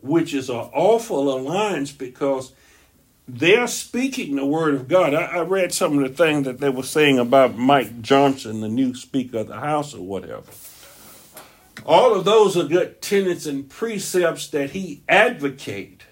which 0.00 0.32
is 0.32 0.48
an 0.48 0.56
awful 0.56 1.30
alliance 1.30 1.92
because 1.92 2.54
they're 3.28 3.66
speaking 3.66 4.36
the 4.36 4.46
word 4.46 4.72
of 4.72 4.88
God. 4.88 5.12
I, 5.12 5.24
I, 5.24 5.40
read 5.42 5.74
some 5.74 5.98
of 5.98 6.08
the 6.08 6.16
things 6.16 6.46
that 6.46 6.60
they 6.60 6.70
were 6.70 6.82
saying 6.82 7.18
about 7.18 7.58
Mike 7.58 8.00
Johnson, 8.00 8.62
the 8.62 8.68
new 8.68 8.94
Speaker 8.94 9.40
of 9.40 9.48
the 9.48 9.60
House, 9.60 9.92
or 9.92 10.00
whatever. 10.00 10.50
All 11.84 12.14
of 12.14 12.24
those 12.24 12.56
are 12.56 12.64
good 12.64 13.02
tenets 13.02 13.44
and 13.44 13.68
precepts 13.68 14.48
that 14.48 14.70
he 14.70 15.02
advocate. 15.10 16.04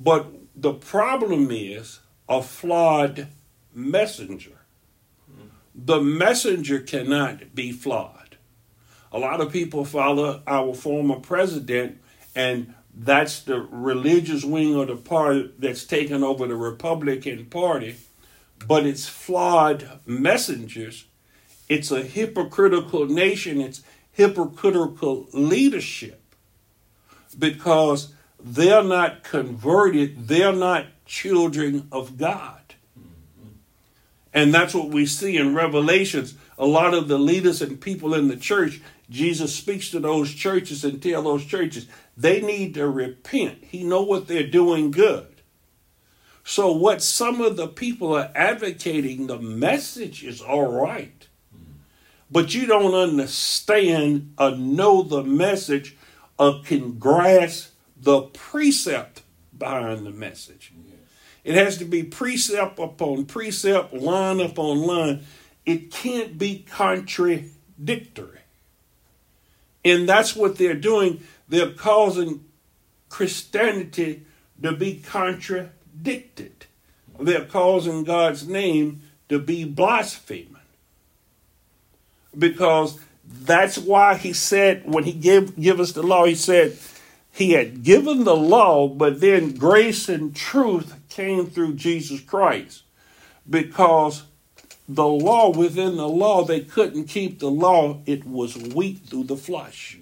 But 0.00 0.32
the 0.56 0.72
problem 0.72 1.50
is 1.50 2.00
a 2.26 2.40
flawed 2.42 3.28
messenger. 3.74 4.57
The 5.84 6.00
messenger 6.00 6.80
cannot 6.80 7.54
be 7.54 7.70
flawed. 7.70 8.36
A 9.12 9.18
lot 9.18 9.40
of 9.40 9.52
people 9.52 9.84
follow 9.84 10.42
our 10.44 10.74
former 10.74 11.20
president, 11.20 12.00
and 12.34 12.74
that's 12.92 13.40
the 13.42 13.60
religious 13.60 14.44
wing 14.44 14.74
of 14.74 14.88
the 14.88 14.96
party 14.96 15.52
that's 15.56 15.84
taken 15.84 16.24
over 16.24 16.48
the 16.48 16.56
Republican 16.56 17.46
Party, 17.46 17.94
but 18.66 18.86
it's 18.86 19.08
flawed 19.08 19.88
messengers. 20.04 21.04
It's 21.68 21.92
a 21.92 22.02
hypocritical 22.02 23.06
nation, 23.06 23.60
it's 23.60 23.82
hypocritical 24.10 25.28
leadership 25.32 26.20
because 27.38 28.12
they're 28.42 28.82
not 28.82 29.22
converted, 29.22 30.26
they're 30.26 30.52
not 30.52 30.86
children 31.06 31.86
of 31.92 32.18
God. 32.18 32.57
And 34.38 34.54
that's 34.54 34.72
what 34.72 34.90
we 34.90 35.04
see 35.04 35.36
in 35.36 35.56
Revelations. 35.56 36.34
A 36.58 36.64
lot 36.64 36.94
of 36.94 37.08
the 37.08 37.18
leaders 37.18 37.60
and 37.60 37.80
people 37.80 38.14
in 38.14 38.28
the 38.28 38.36
church, 38.36 38.80
Jesus 39.10 39.52
speaks 39.52 39.90
to 39.90 39.98
those 39.98 40.32
churches 40.32 40.84
and 40.84 41.02
tell 41.02 41.22
those 41.22 41.44
churches 41.44 41.88
they 42.16 42.40
need 42.40 42.74
to 42.74 42.88
repent. 42.88 43.64
He 43.64 43.82
know 43.82 44.02
what 44.02 44.28
they're 44.28 44.46
doing 44.46 44.92
good. 44.92 45.42
So 46.44 46.70
what 46.70 47.02
some 47.02 47.40
of 47.40 47.56
the 47.56 47.66
people 47.66 48.14
are 48.14 48.30
advocating, 48.32 49.26
the 49.26 49.40
message 49.40 50.22
is 50.22 50.40
all 50.40 50.70
right. 50.70 51.26
But 52.30 52.54
you 52.54 52.66
don't 52.66 52.94
understand 52.94 54.34
or 54.38 54.52
know 54.52 55.02
the 55.02 55.24
message 55.24 55.96
or 56.38 56.62
can 56.62 57.00
grasp 57.00 57.72
the 58.00 58.22
precept 58.22 59.22
behind 59.58 60.06
the 60.06 60.12
message. 60.12 60.72
It 61.48 61.54
has 61.54 61.78
to 61.78 61.86
be 61.86 62.02
precept 62.02 62.78
upon 62.78 63.24
precept, 63.24 63.94
line 63.94 64.38
upon 64.38 64.82
line. 64.82 65.24
It 65.64 65.90
can't 65.90 66.36
be 66.36 66.66
contradictory. 66.68 68.40
And 69.82 70.06
that's 70.06 70.36
what 70.36 70.58
they're 70.58 70.74
doing. 70.74 71.22
They're 71.48 71.72
causing 71.72 72.44
Christianity 73.08 74.26
to 74.62 74.72
be 74.72 74.96
contradicted. 74.96 76.66
They're 77.18 77.46
causing 77.46 78.04
God's 78.04 78.46
name 78.46 79.00
to 79.30 79.38
be 79.38 79.64
blasphemed. 79.64 80.54
Because 82.38 83.00
that's 83.26 83.78
why 83.78 84.16
he 84.16 84.34
said, 84.34 84.82
when 84.84 85.04
he 85.04 85.12
gave 85.12 85.58
give 85.58 85.80
us 85.80 85.92
the 85.92 86.02
law, 86.02 86.26
he 86.26 86.34
said 86.34 86.76
he 87.32 87.52
had 87.52 87.84
given 87.84 88.24
the 88.24 88.36
law, 88.36 88.86
but 88.86 89.22
then 89.22 89.54
grace 89.54 90.10
and 90.10 90.36
truth 90.36 90.92
came 91.08 91.46
through 91.46 91.74
Jesus 91.74 92.20
Christ. 92.20 92.82
Because 93.48 94.24
the 94.88 95.06
law 95.06 95.50
within 95.50 95.96
the 95.96 96.08
law, 96.08 96.44
they 96.44 96.60
couldn't 96.60 97.04
keep 97.04 97.38
the 97.38 97.50
law. 97.50 98.00
It 98.06 98.26
was 98.26 98.56
weak 98.56 98.98
through 99.06 99.24
the 99.24 99.36
flesh. 99.36 99.98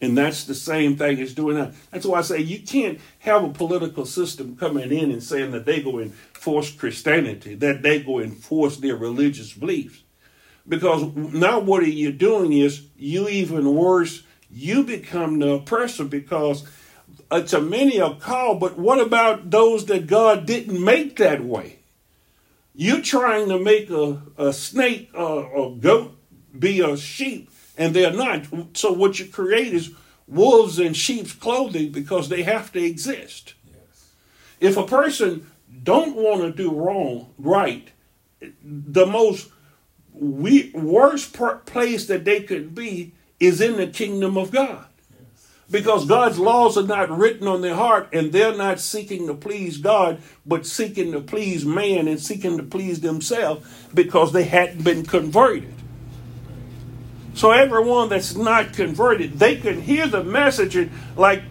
And 0.00 0.16
that's 0.16 0.44
the 0.44 0.54
same 0.54 0.96
thing 0.96 1.20
as 1.20 1.34
doing 1.34 1.56
that. 1.56 1.74
That's 1.90 2.06
why 2.06 2.18
I 2.18 2.22
say 2.22 2.38
you 2.38 2.60
can't 2.60 3.00
have 3.18 3.42
a 3.42 3.48
political 3.48 4.06
system 4.06 4.56
coming 4.56 4.92
in 4.92 5.10
and 5.10 5.22
saying 5.22 5.50
that 5.50 5.66
they 5.66 5.82
go 5.82 5.98
enforce 5.98 6.70
Christianity, 6.70 7.54
that 7.56 7.82
they 7.82 8.00
go 8.00 8.20
enforce 8.20 8.76
their 8.76 8.96
religious 8.96 9.52
beliefs. 9.52 10.02
Because 10.68 11.02
now 11.16 11.58
what 11.58 11.82
are 11.82 11.88
you 11.88 12.12
doing 12.12 12.52
is 12.52 12.86
you 12.96 13.28
even 13.28 13.74
worse, 13.74 14.22
you 14.50 14.84
become 14.84 15.40
the 15.40 15.54
oppressor 15.54 16.04
because 16.04 16.64
uh, 17.30 17.42
to 17.42 17.60
many 17.60 18.00
are 18.00 18.16
called, 18.16 18.60
but 18.60 18.78
what 18.78 19.00
about 19.00 19.50
those 19.50 19.86
that 19.86 20.06
God 20.06 20.46
didn't 20.46 20.82
make 20.82 21.16
that 21.16 21.44
way? 21.44 21.80
You're 22.74 23.02
trying 23.02 23.48
to 23.48 23.58
make 23.58 23.90
a, 23.90 24.22
a 24.36 24.52
snake 24.52 25.10
or 25.14 25.66
a 25.66 25.74
goat 25.74 26.16
be 26.56 26.80
a 26.80 26.96
sheep, 26.96 27.50
and 27.76 27.94
they're 27.94 28.12
not. 28.12 28.46
So 28.74 28.92
what 28.92 29.18
you 29.18 29.26
create 29.26 29.74
is 29.74 29.92
wolves 30.26 30.78
in 30.78 30.94
sheep's 30.94 31.32
clothing 31.32 31.90
because 31.90 32.28
they 32.28 32.42
have 32.44 32.72
to 32.72 32.82
exist. 32.82 33.54
Yes. 33.66 34.12
If 34.60 34.76
a 34.76 34.86
person 34.86 35.50
don't 35.82 36.16
want 36.16 36.42
to 36.42 36.52
do 36.52 36.70
wrong, 36.70 37.34
right, 37.38 37.90
the 38.62 39.06
most 39.06 39.50
we, 40.12 40.70
worst 40.74 41.32
place 41.66 42.06
that 42.06 42.24
they 42.24 42.42
could 42.42 42.74
be 42.74 43.12
is 43.38 43.60
in 43.60 43.76
the 43.76 43.86
kingdom 43.86 44.36
of 44.36 44.50
God 44.50 44.86
because 45.70 46.06
God's 46.06 46.38
laws 46.38 46.78
are 46.78 46.86
not 46.86 47.10
written 47.10 47.46
on 47.46 47.60
their 47.60 47.74
heart 47.74 48.08
and 48.12 48.32
they're 48.32 48.56
not 48.56 48.80
seeking 48.80 49.26
to 49.26 49.34
please 49.34 49.78
God, 49.78 50.20
but 50.46 50.66
seeking 50.66 51.12
to 51.12 51.20
please 51.20 51.64
man 51.64 52.08
and 52.08 52.18
seeking 52.18 52.56
to 52.56 52.62
please 52.62 53.00
themselves 53.00 53.66
because 53.92 54.32
they 54.32 54.44
hadn't 54.44 54.82
been 54.82 55.04
converted. 55.04 55.74
So 57.34 57.50
everyone 57.50 58.08
that's 58.08 58.34
not 58.34 58.72
converted, 58.72 59.38
they 59.38 59.56
can 59.56 59.82
hear 59.82 60.08
the 60.08 60.24
message 60.24 60.74
and 60.74 60.90
like 61.16 61.42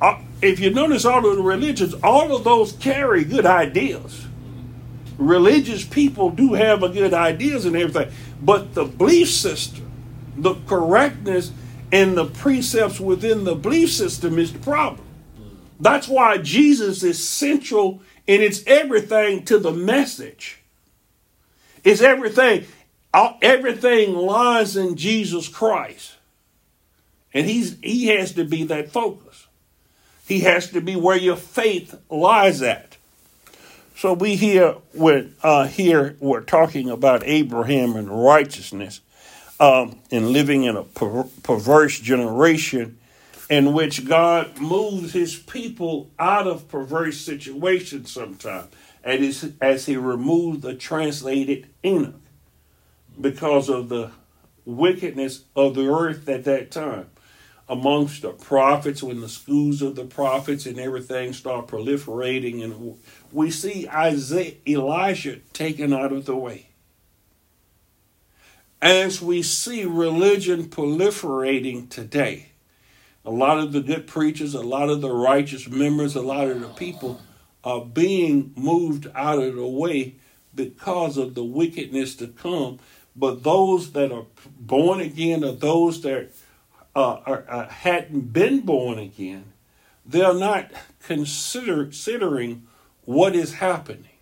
uh, 0.00 0.20
if 0.40 0.60
you 0.60 0.70
notice 0.70 1.04
all 1.04 1.26
of 1.26 1.36
the 1.36 1.42
religions, 1.42 1.94
all 2.02 2.34
of 2.34 2.44
those 2.44 2.72
carry 2.72 3.24
good 3.24 3.44
ideas. 3.44 4.26
Religious 5.18 5.84
people 5.84 6.30
do 6.30 6.54
have 6.54 6.82
a 6.82 6.88
good 6.88 7.12
ideas 7.12 7.66
and 7.66 7.76
everything, 7.76 8.12
but 8.40 8.74
the 8.74 8.84
belief 8.84 9.28
system, 9.28 9.90
the 10.36 10.54
correctness 10.66 11.52
and 11.90 12.16
the 12.16 12.26
precepts 12.26 13.00
within 13.00 13.44
the 13.44 13.54
belief 13.54 13.90
system 13.90 14.38
is 14.38 14.52
the 14.52 14.58
problem. 14.58 15.04
That's 15.80 16.08
why 16.08 16.38
Jesus 16.38 17.02
is 17.02 17.26
central 17.26 18.02
and 18.26 18.42
it's 18.42 18.62
everything 18.66 19.44
to 19.46 19.58
the 19.58 19.72
message. 19.72 20.58
It's 21.84 22.02
everything. 22.02 22.66
Everything 23.40 24.14
lies 24.14 24.76
in 24.76 24.96
Jesus 24.96 25.48
Christ. 25.48 26.16
And 27.32 27.46
he's 27.46 27.78
he 27.82 28.08
has 28.08 28.32
to 28.32 28.44
be 28.44 28.64
that 28.64 28.90
focus. 28.90 29.46
He 30.26 30.40
has 30.40 30.70
to 30.70 30.80
be 30.80 30.96
where 30.96 31.16
your 31.16 31.36
faith 31.36 31.94
lies 32.10 32.60
at. 32.60 32.96
So 33.96 34.12
we 34.12 34.36
here 34.36 34.76
when 34.92 35.34
uh, 35.42 35.66
here 35.66 36.16
we're 36.20 36.42
talking 36.42 36.90
about 36.90 37.22
Abraham 37.24 37.96
and 37.96 38.24
righteousness 38.24 39.00
um, 39.60 39.98
and 40.10 40.30
living 40.30 40.64
in 40.64 40.76
a 40.76 40.84
per- 40.84 41.28
perverse 41.42 41.98
generation 41.98 42.98
in 43.50 43.72
which 43.72 44.06
God 44.06 44.58
moves 44.58 45.12
his 45.12 45.36
people 45.36 46.10
out 46.18 46.46
of 46.46 46.68
perverse 46.68 47.20
situations 47.20 48.12
sometimes 48.12 48.68
as, 49.02 49.52
as 49.60 49.86
he 49.86 49.96
removed 49.96 50.62
the 50.62 50.74
translated 50.74 51.68
Enoch 51.84 52.20
because 53.20 53.68
of 53.68 53.88
the 53.88 54.10
wickedness 54.64 55.44
of 55.56 55.74
the 55.74 55.90
earth 55.92 56.28
at 56.28 56.44
that 56.44 56.70
time. 56.70 57.08
Amongst 57.70 58.22
the 58.22 58.30
prophets 58.30 59.02
when 59.02 59.20
the 59.20 59.28
schools 59.28 59.82
of 59.82 59.94
the 59.94 60.04
prophets 60.04 60.64
and 60.64 60.78
everything 60.78 61.34
start 61.34 61.66
proliferating 61.66 62.64
and 62.64 62.96
we 63.30 63.50
see 63.50 63.86
Isaiah 63.86 64.54
Elijah 64.66 65.40
taken 65.52 65.92
out 65.92 66.12
of 66.12 66.24
the 66.24 66.34
way 66.34 66.67
as 68.80 69.20
we 69.20 69.42
see 69.42 69.84
religion 69.84 70.64
proliferating 70.64 71.88
today, 71.88 72.50
a 73.24 73.30
lot 73.30 73.58
of 73.58 73.72
the 73.72 73.80
good 73.80 74.06
preachers, 74.06 74.54
a 74.54 74.60
lot 74.60 74.88
of 74.88 75.00
the 75.00 75.10
righteous 75.10 75.68
members, 75.68 76.14
a 76.14 76.22
lot 76.22 76.48
of 76.48 76.60
the 76.60 76.68
people 76.68 77.20
are 77.64 77.84
being 77.84 78.52
moved 78.56 79.06
out 79.14 79.38
of 79.38 79.56
the 79.56 79.66
way 79.66 80.14
because 80.54 81.16
of 81.16 81.34
the 81.34 81.44
wickedness 81.44 82.14
to 82.16 82.28
come. 82.28 82.78
But 83.14 83.42
those 83.42 83.92
that 83.92 84.12
are 84.12 84.26
born 84.58 85.00
again, 85.00 85.42
or 85.42 85.52
those 85.52 86.00
that 86.02 86.30
uh, 86.94 87.18
are, 87.26 87.44
uh, 87.48 87.68
hadn't 87.68 88.32
been 88.32 88.60
born 88.60 88.98
again, 88.98 89.52
they're 90.06 90.34
not 90.34 90.70
consider, 91.02 91.84
considering 91.84 92.66
what 93.04 93.34
is 93.34 93.54
happening. 93.54 94.17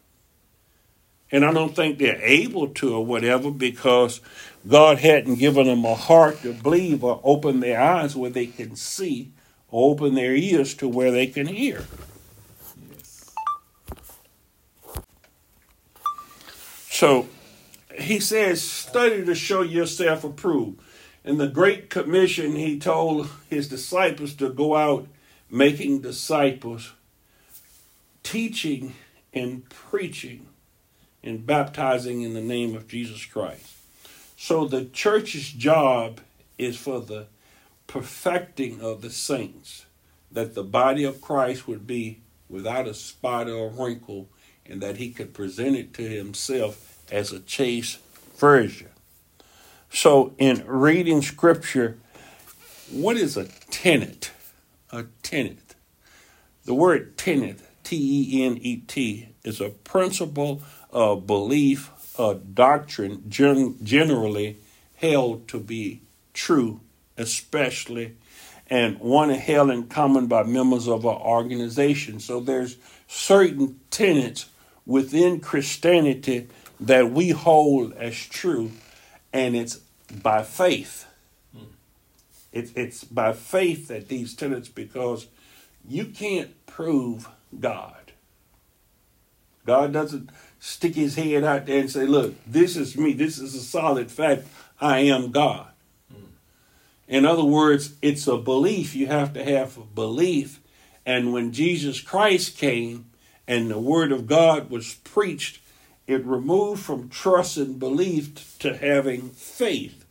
And 1.33 1.45
I 1.45 1.53
don't 1.53 1.75
think 1.75 1.99
they're 1.99 2.23
able 2.23 2.69
to 2.69 2.95
or 2.95 3.05
whatever 3.05 3.51
because 3.51 4.21
God 4.67 4.99
hadn't 4.99 5.37
given 5.37 5.67
them 5.67 5.85
a 5.85 5.95
heart 5.95 6.43
to 6.43 6.53
believe 6.53 7.03
or 7.03 7.21
open 7.25 7.61
their 7.61 7.81
eyes 7.81 8.15
where 8.15 8.31
they 8.31 8.47
can 8.47 8.77
see 8.77 9.33
or 9.69 9.91
open 9.93 10.15
their 10.15 10.35
ears 10.35 10.75
to 10.75 10.89
where 10.89 11.11
they 11.11 11.27
can 11.27 11.47
hear. 11.47 11.85
So 16.91 17.29
he 17.99 18.21
says, 18.21 18.63
study 18.63 19.25
to 19.25 19.35
show 19.35 19.63
yourself 19.63 20.25
approved. 20.25 20.81
In 21.25 21.39
the 21.39 21.49
Great 21.49 21.91
Commission, 21.91 22.55
he 22.55 22.79
told 22.79 23.29
his 23.51 23.69
disciples 23.69 24.33
to 24.35 24.49
go 24.49 24.77
out 24.77 25.09
making 25.51 26.03
disciples, 26.03 26.93
teaching 28.23 28.95
and 29.35 29.69
preaching 29.69 30.47
and 31.27 31.45
baptizing 31.45 32.23
in 32.23 32.35
the 32.35 32.41
name 32.41 32.77
of 32.77 32.87
Jesus 32.87 33.25
Christ. 33.25 33.75
So 34.37 34.67
the 34.67 34.85
church's 34.85 35.51
job 35.51 36.21
is 36.57 36.77
for 36.77 37.01
the 37.01 37.27
perfecting 37.87 38.81
of 38.81 39.03
the 39.03 39.11
saints, 39.11 39.87
that 40.31 40.55
the 40.55 40.63
body 40.63 41.05
of 41.05 41.21
Christ 41.21 41.67
would 41.67 41.87
be 41.87 42.21
without 42.49 42.87
a 42.87 42.95
spot 42.95 43.49
or 43.49 43.67
a 43.67 43.71
wrinkle, 43.71 44.29
and 44.65 44.81
that 44.81 44.99
he 44.99 45.11
could 45.11 45.35
present 45.35 45.77
it 45.77 45.93
to 45.95 46.03
himself 46.03 47.03
as 47.11 47.33
a 47.33 47.41
chaste 47.41 47.99
virgin. 48.37 48.89
So, 49.91 50.35
in 50.39 50.65
reading 50.67 51.23
scripture, 51.23 51.99
what 52.91 53.17
is 53.17 53.37
a 53.37 53.47
tenet? 53.71 54.31
A 54.91 55.07
tenet. 55.23 55.75
The 56.65 56.75
word 56.75 57.17
tenet, 57.17 57.61
T 57.83 57.97
E 57.97 58.45
N 58.45 58.59
E 58.59 58.79
T, 58.79 59.29
is 59.45 59.61
a 59.61 59.71
principle 59.71 60.63
uh, 60.97 61.15
belief, 61.15 61.91
a 62.19 62.35
doctrine 62.35 63.23
gen- 63.29 63.77
generally 63.83 64.57
held 64.95 65.47
to 65.49 65.61
be 65.61 66.01
true, 66.33 66.81
especially, 67.19 68.17
and 68.69 68.99
one 68.99 69.29
held 69.29 69.71
in 69.71 69.87
common 69.89 70.27
by 70.27 70.43
members 70.43 70.89
of 70.89 71.05
our 71.05 71.21
organization. 71.21 72.19
So 72.19 72.41
there's 72.41 72.79
certain 73.07 73.79
tenets 73.91 74.47
within 74.87 75.41
Christianity 75.41 76.49
that 76.81 77.11
we 77.11 77.29
hold 77.29 77.93
as 77.93 78.17
true, 78.17 78.71
and 79.35 79.55
it's 79.55 79.77
by 80.23 80.43
faith. 80.45 81.07
It, 82.53 82.73
it's 82.75 83.05
by 83.05 83.35
faith 83.35 83.89
that 83.89 84.09
these 84.09 84.35
tenets, 84.35 84.69
because 84.69 85.27
you 85.87 86.07
can't 86.07 86.67
prove 86.67 87.29
God. 87.61 88.13
God 89.67 89.93
doesn't 89.93 90.31
stick 90.59 90.95
his 90.95 91.17
head 91.17 91.45
out 91.45 91.67
there 91.67 91.81
and 91.81 91.91
say, 91.91 92.07
Look, 92.07 92.35
this 92.47 92.77
is 92.77 92.97
me. 92.97 93.13
This 93.13 93.39
is 93.39 93.55
a 93.55 93.61
solid 93.61 94.11
fact. 94.11 94.45
I 94.81 95.01
am 95.01 95.31
God. 95.31 95.69
Hmm. 96.13 96.25
In 97.09 97.25
other 97.25 97.45
words, 97.45 97.95
it's 98.03 98.27
a 98.27 98.37
belief. 98.37 98.95
You 98.95 99.07
have 99.07 99.33
to 99.35 99.45
have 99.45 99.77
a 99.77 99.83
belief. 99.83 100.61
And 101.05 101.33
when 101.33 101.53
Jesus 101.53 102.01
Christ 102.01 102.59
came 102.59 103.07
and 103.47 103.71
the 103.71 103.79
Word 103.79 104.11
of 104.11 104.27
God 104.27 104.71
was 104.71 104.95
preached, 104.95 105.61
it 106.07 106.25
removed 106.25 106.83
from 106.83 107.09
trust 107.09 107.57
and 107.57 107.79
belief 107.79 108.59
to 108.59 108.77
having 108.77 109.31
faith. 109.31 110.05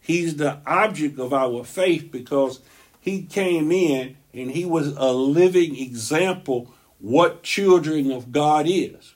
He's 0.00 0.36
the 0.36 0.58
object 0.66 1.18
of 1.18 1.32
our 1.32 1.64
faith 1.64 2.10
because 2.12 2.60
he 3.00 3.22
came 3.22 3.72
in 3.72 4.16
and 4.34 4.50
he 4.50 4.64
was 4.64 4.88
a 4.96 5.12
living 5.12 5.78
example 5.78 6.72
what 6.98 7.42
children 7.42 8.10
of 8.10 8.32
God 8.32 8.66
is. 8.68 9.13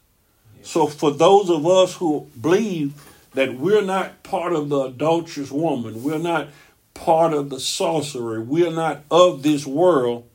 So 0.62 0.86
for 0.86 1.10
those 1.10 1.50
of 1.50 1.66
us 1.66 1.94
who 1.94 2.28
believe 2.40 2.94
that 3.34 3.54
we're 3.54 3.82
not 3.82 4.22
part 4.22 4.52
of 4.52 4.68
the 4.68 4.80
adulterous 4.80 5.50
woman, 5.50 6.02
we're 6.02 6.18
not 6.18 6.48
part 6.94 7.32
of 7.32 7.50
the 7.50 7.60
sorcerer, 7.60 8.40
we're 8.40 8.72
not 8.72 9.02
of 9.10 9.42
this 9.42 9.66
world, 9.66 10.28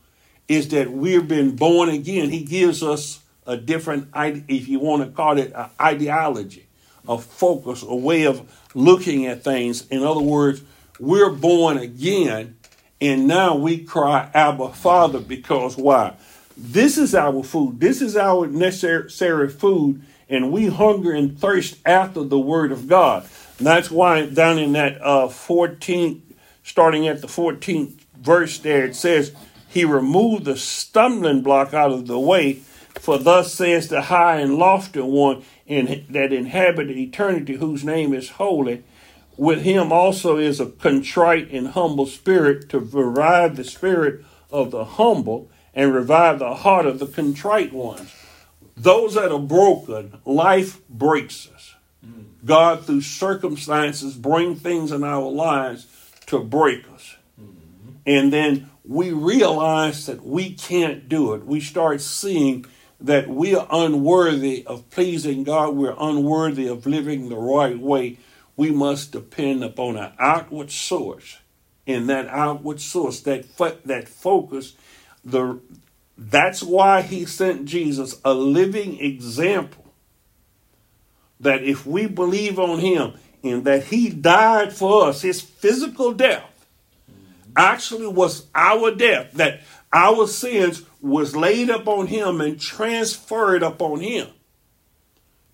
is 0.47 0.69
that 0.69 0.91
we've 0.91 1.27
been 1.27 1.55
born 1.55 1.89
again. 1.89 2.29
He 2.29 2.43
gives 2.43 2.83
us 2.83 3.21
a 3.45 3.57
different, 3.57 4.09
if 4.15 4.67
you 4.67 4.79
want 4.79 5.03
to 5.03 5.09
call 5.09 5.37
it, 5.37 5.51
an 5.53 5.69
ideology, 5.79 6.65
a 7.07 7.17
focus, 7.17 7.83
a 7.83 7.95
way 7.95 8.23
of 8.23 8.49
looking 8.73 9.25
at 9.25 9.43
things. 9.43 9.87
In 9.89 10.03
other 10.03 10.21
words, 10.21 10.61
we're 10.99 11.31
born 11.31 11.77
again, 11.77 12.57
and 13.01 13.27
now 13.27 13.55
we 13.55 13.83
cry, 13.83 14.29
Abba, 14.33 14.69
Father, 14.69 15.19
because 15.19 15.75
why? 15.75 16.15
This 16.55 16.97
is 16.97 17.15
our 17.15 17.43
food. 17.43 17.79
This 17.79 18.01
is 18.01 18.15
our 18.15 18.47
necessary 18.47 19.49
food, 19.49 20.01
and 20.33 20.51
we 20.51 20.67
hunger 20.67 21.11
and 21.11 21.39
thirst 21.39 21.77
after 21.85 22.23
the 22.23 22.39
Word 22.39 22.71
of 22.71 22.87
God. 22.87 23.27
And 23.57 23.67
that's 23.67 23.91
why 23.91 24.25
down 24.25 24.57
in 24.57 24.73
that 24.73 25.01
uh, 25.01 25.27
14th, 25.27 26.21
starting 26.63 27.07
at 27.07 27.21
the 27.21 27.27
14th 27.27 27.93
verse 28.17 28.57
there, 28.59 28.85
it 28.85 28.95
says, 28.95 29.33
He 29.67 29.85
removed 29.85 30.45
the 30.45 30.57
stumbling 30.57 31.41
block 31.41 31.73
out 31.73 31.91
of 31.91 32.07
the 32.07 32.19
way 32.19 32.61
for 32.99 33.17
thus 33.17 33.53
says 33.53 33.87
the 33.87 34.03
high 34.03 34.37
and 34.39 34.57
lofty 34.57 35.01
one 35.01 35.43
in, 35.65 36.05
that 36.09 36.31
inhabited 36.31 36.97
eternity, 36.97 37.55
whose 37.55 37.83
name 37.83 38.13
is 38.13 38.31
holy. 38.31 38.83
With 39.35 39.63
him 39.63 39.91
also 39.91 40.37
is 40.37 40.59
a 40.59 40.67
contrite 40.67 41.49
and 41.51 41.69
humble 41.69 42.05
spirit 42.05 42.69
to 42.69 42.79
revive 42.79 43.55
the 43.55 43.63
spirit 43.63 44.23
of 44.51 44.71
the 44.71 44.85
humble 44.85 45.49
and 45.73 45.93
revive 45.93 46.39
the 46.39 46.53
heart 46.53 46.85
of 46.85 46.99
the 46.99 47.07
contrite 47.07 47.73
ones. 47.73 48.13
Those 48.75 49.13
that 49.15 49.31
are 49.31 49.39
broken, 49.39 50.19
life 50.25 50.85
breaks 50.89 51.47
us. 51.53 51.75
God, 52.45 52.85
through 52.85 53.01
circumstances, 53.01 54.15
bring 54.15 54.55
things 54.55 54.91
in 54.91 55.03
our 55.03 55.29
lives 55.29 55.87
to 56.27 56.39
break 56.39 56.89
us. 56.93 57.15
And 58.05 58.33
then 58.33 58.69
we 58.85 59.11
realize 59.11 60.05
that 60.07 60.25
we 60.25 60.53
can't 60.53 61.07
do 61.07 61.33
it. 61.33 61.45
We 61.45 61.61
start 61.61 62.01
seeing 62.01 62.65
that 62.99 63.29
we 63.29 63.55
are 63.55 63.67
unworthy 63.69 64.65
of 64.65 64.89
pleasing 64.89 65.43
God, 65.43 65.75
we're 65.75 65.95
unworthy 65.97 66.67
of 66.67 66.85
living 66.85 67.29
the 67.29 67.37
right 67.37 67.77
way, 67.77 68.17
we 68.55 68.71
must 68.71 69.11
depend 69.11 69.63
upon 69.63 69.97
an 69.97 70.13
outward 70.19 70.71
source. 70.71 71.37
And 71.85 72.07
that 72.09 72.27
outward 72.27 72.79
source, 72.79 73.19
that 73.21 73.43
fo- 73.43 73.77
that 73.83 74.07
focus, 74.07 74.75
the 75.25 75.59
that's 76.17 76.61
why 76.61 77.01
he 77.01 77.25
sent 77.25 77.65
Jesus, 77.65 78.19
a 78.23 78.33
living 78.33 78.99
example. 78.99 79.93
That 81.39 81.63
if 81.63 81.85
we 81.85 82.07
believe 82.07 82.59
on 82.59 82.79
him 82.79 83.13
and 83.43 83.65
that 83.65 83.85
he 83.85 84.09
died 84.09 84.73
for 84.73 85.07
us, 85.07 85.21
his 85.21 85.41
physical 85.41 86.13
death 86.13 86.49
actually 87.55 88.07
was 88.07 88.47
our 88.55 88.91
death, 88.91 89.33
that 89.33 89.61
our 89.91 90.27
sins 90.27 90.83
was 91.01 91.35
laid 91.35 91.69
upon 91.69 92.07
him 92.07 92.41
and 92.41 92.59
transferred 92.59 93.63
upon 93.63 93.99
him. 93.99 94.27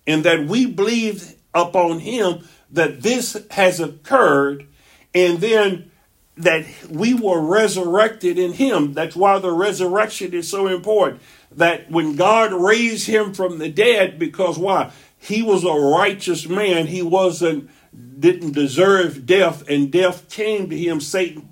And 0.08 0.24
that 0.24 0.46
we 0.46 0.66
believed 0.66 1.36
upon 1.54 2.00
him 2.00 2.48
that 2.72 3.02
this 3.02 3.38
has 3.52 3.80
occurred 3.80 4.68
and 5.14 5.40
then 5.40 5.92
that 6.40 6.66
we 6.90 7.14
were 7.14 7.42
resurrected 7.42 8.40
in 8.40 8.54
him. 8.54 8.94
That's 8.94 9.16
why 9.16 9.40
the 9.40 9.52
resurrection 9.52 10.34
is 10.34 10.50
so 10.50 10.68
important. 10.68 11.22
That 11.52 11.92
when 11.92 12.16
God 12.16 12.54
raised 12.54 13.08
him 13.08 13.34
from 13.34 13.60
the 13.60 13.70
dead, 13.70 14.18
because 14.18 14.58
why? 14.58 14.92
He 15.18 15.42
was 15.44 15.66
a 15.66 15.74
righteous 15.74 16.48
man. 16.48 16.88
He 16.88 17.02
wasn't, 17.02 17.70
didn't 18.20 18.54
deserve 18.54 19.26
death, 19.26 19.68
and 19.68 19.92
death 19.92 20.30
came 20.30 20.70
to 20.70 20.78
him. 20.78 21.02
Satan, 21.02 21.50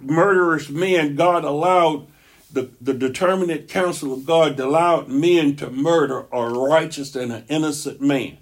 murderous 0.00 0.68
man, 0.68 1.14
God 1.14 1.44
allowed 1.44 2.08
the, 2.50 2.70
the 2.80 2.94
determinate 2.94 3.68
counsel 3.68 4.12
of 4.12 4.26
God 4.26 4.58
allowed 4.58 5.08
men 5.08 5.54
to 5.56 5.70
murder 5.70 6.26
a 6.32 6.48
righteous 6.48 7.14
and 7.14 7.30
an 7.30 7.44
innocent 7.48 8.00
man. 8.00 8.38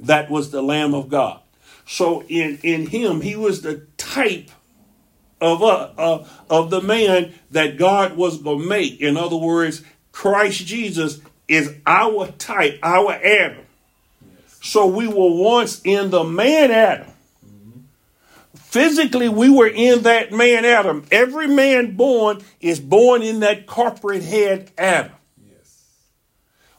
That 0.00 0.30
was 0.30 0.50
the 0.50 0.62
Lamb 0.62 0.94
of 0.94 1.08
God. 1.08 1.40
So 1.86 2.22
in, 2.22 2.58
in 2.62 2.86
him, 2.86 3.20
he 3.20 3.36
was 3.36 3.62
the 3.62 3.86
type 3.96 4.50
of, 5.40 5.62
uh, 5.62 5.90
uh, 5.96 6.24
of 6.48 6.70
the 6.70 6.80
man 6.80 7.32
that 7.50 7.76
God 7.76 8.16
was 8.16 8.38
going 8.38 8.60
to 8.60 8.68
make. 8.68 9.00
In 9.00 9.16
other 9.16 9.36
words, 9.36 9.82
Christ 10.12 10.66
Jesus 10.66 11.20
is 11.48 11.74
our 11.86 12.28
type, 12.32 12.78
our 12.82 13.12
Adam. 13.12 13.64
Yes. 14.22 14.58
So 14.62 14.86
we 14.86 15.08
were 15.08 15.32
once 15.32 15.80
in 15.84 16.10
the 16.10 16.24
man 16.24 16.70
Adam. 16.70 17.06
Physically, 18.54 19.28
we 19.28 19.50
were 19.50 19.66
in 19.66 20.02
that 20.02 20.32
man 20.32 20.64
Adam. 20.64 21.04
Every 21.10 21.48
man 21.48 21.96
born 21.96 22.40
is 22.60 22.78
born 22.78 23.22
in 23.22 23.40
that 23.40 23.66
corporate 23.66 24.22
head 24.22 24.70
Adam. 24.78 25.10
Yes. 25.44 25.82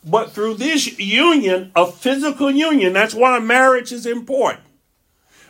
But 0.06 0.32
through 0.32 0.54
this 0.54 0.98
union, 0.98 1.72
a 1.76 1.92
physical 1.92 2.50
union, 2.50 2.94
that's 2.94 3.14
why 3.14 3.40
marriage 3.40 3.92
is 3.92 4.06
important. 4.06 4.64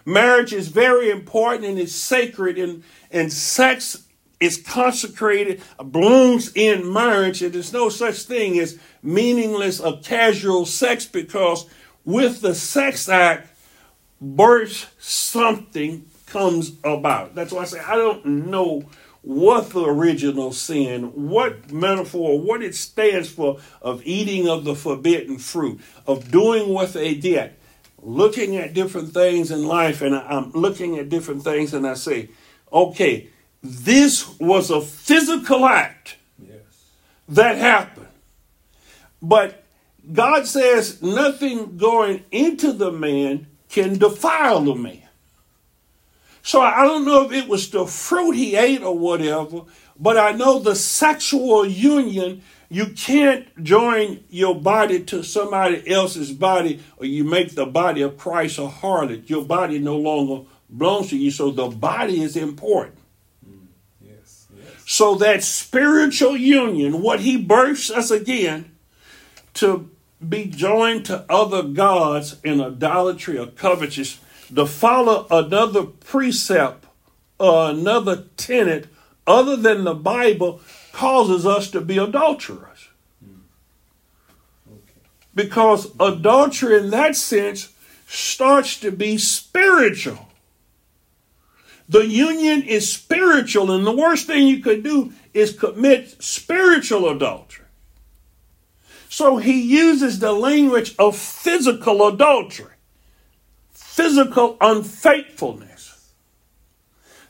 Marriage 0.05 0.53
is 0.53 0.67
very 0.67 1.09
important 1.09 1.65
and 1.65 1.79
it's 1.79 1.95
sacred, 1.95 2.57
and, 2.57 2.83
and 3.11 3.31
sex 3.31 4.03
is 4.39 4.57
consecrated, 4.57 5.61
blooms 5.77 6.51
in 6.55 6.91
marriage, 6.91 7.43
and 7.43 7.53
there's 7.53 7.71
no 7.71 7.89
such 7.89 8.23
thing 8.23 8.57
as 8.59 8.79
meaningless 9.03 9.79
or 9.79 9.99
casual 10.01 10.65
sex 10.65 11.05
because 11.05 11.67
with 12.03 12.41
the 12.41 12.55
sex 12.55 13.07
act, 13.07 13.47
birth 14.19 14.93
something 14.99 16.05
comes 16.25 16.73
about. 16.83 17.35
That's 17.35 17.51
why 17.51 17.61
I 17.61 17.65
say 17.65 17.79
I 17.79 17.95
don't 17.95 18.25
know 18.25 18.89
what 19.21 19.69
the 19.69 19.85
original 19.85 20.51
sin, 20.51 21.29
what 21.29 21.71
metaphor, 21.71 22.39
what 22.39 22.63
it 22.63 22.73
stands 22.73 23.29
for 23.29 23.59
of 23.81 24.01
eating 24.03 24.49
of 24.49 24.63
the 24.63 24.75
forbidden 24.75 25.37
fruit, 25.37 25.79
of 26.07 26.31
doing 26.31 26.69
what 26.69 26.93
they 26.93 27.13
did, 27.13 27.53
looking 28.01 28.57
at 28.57 28.73
different 28.73 29.13
things 29.13 29.51
in 29.51 29.65
life, 29.65 30.01
and 30.01 30.15
I'm 30.15 30.51
looking 30.51 30.97
at 30.97 31.09
different 31.09 31.43
things 31.43 31.73
and 31.73 31.87
I 31.87 31.93
say, 31.93 32.29
okay, 32.71 33.29
this 33.63 34.37
was 34.39 34.71
a 34.71 34.81
physical 34.81 35.65
act 35.65 36.17
yes. 36.39 36.59
that 37.29 37.57
happened. 37.57 38.07
But 39.21 39.63
God 40.11 40.47
says 40.47 41.01
nothing 41.01 41.77
going 41.77 42.23
into 42.31 42.73
the 42.73 42.91
man 42.91 43.47
can 43.69 43.97
defile 43.97 44.61
the 44.61 44.75
man. 44.75 45.03
So 46.41 46.59
I 46.59 46.83
don't 46.83 47.05
know 47.05 47.25
if 47.25 47.31
it 47.31 47.47
was 47.47 47.69
the 47.69 47.85
fruit 47.85 48.31
he 48.31 48.55
ate 48.55 48.81
or 48.81 48.97
whatever, 48.97 49.61
but 49.99 50.17
I 50.17 50.31
know 50.31 50.57
the 50.57 50.75
sexual 50.75 51.65
union, 51.65 52.41
you 52.71 52.85
can't 52.85 53.61
join 53.61 54.23
your 54.29 54.55
body 54.55 55.03
to 55.03 55.23
somebody 55.23 55.91
else's 55.91 56.31
body 56.31 56.79
or 56.95 57.05
you 57.05 57.25
make 57.25 57.53
the 57.53 57.65
body 57.65 58.01
of 58.01 58.17
Christ 58.17 58.59
a 58.59 58.67
harlot. 58.69 59.29
Your 59.29 59.43
body 59.43 59.77
no 59.77 59.97
longer 59.97 60.47
belongs 60.75 61.09
to 61.09 61.17
you, 61.17 61.31
so 61.31 61.51
the 61.51 61.67
body 61.67 62.21
is 62.21 62.37
important. 62.37 62.95
Mm, 63.45 63.65
yes, 63.99 64.47
yes. 64.55 64.65
So 64.85 65.15
that 65.15 65.43
spiritual 65.43 66.37
union, 66.37 67.01
what 67.01 67.19
he 67.19 67.35
births 67.35 67.91
us 67.91 68.09
again 68.09 68.71
to 69.55 69.89
be 70.27 70.45
joined 70.45 71.07
to 71.07 71.25
other 71.29 71.63
gods 71.63 72.37
in 72.41 72.61
idolatry 72.61 73.37
or 73.37 73.47
covetous, 73.47 74.17
to 74.55 74.65
follow 74.65 75.27
another 75.29 75.83
precept 75.83 76.85
or 77.37 77.71
another 77.71 78.27
tenet 78.37 78.87
other 79.27 79.57
than 79.57 79.83
the 79.83 79.93
Bible 79.93 80.61
causes 80.91 81.45
us 81.45 81.69
to 81.71 81.81
be 81.81 81.97
adulterers. 81.97 82.89
Mm. 83.23 83.41
Because 85.33 85.91
adultery, 85.99 86.77
in 86.77 86.89
that 86.91 87.15
sense, 87.15 87.73
starts 88.07 88.79
to 88.79 88.91
be 88.91 89.17
spiritual. 89.17 90.27
The 91.87 92.07
union 92.07 92.63
is 92.63 92.91
spiritual, 92.91 93.71
and 93.71 93.85
the 93.85 93.95
worst 93.95 94.27
thing 94.27 94.47
you 94.47 94.59
could 94.59 94.83
do 94.83 95.13
is 95.33 95.57
commit 95.57 96.21
spiritual 96.23 97.09
adultery. 97.09 97.65
So 99.09 99.37
he 99.37 99.61
uses 99.61 100.19
the 100.19 100.31
language 100.31 100.95
of 100.97 101.17
physical 101.17 102.07
adultery 102.07 102.71
physical 103.91 104.57
unfaithfulness, 104.61 106.13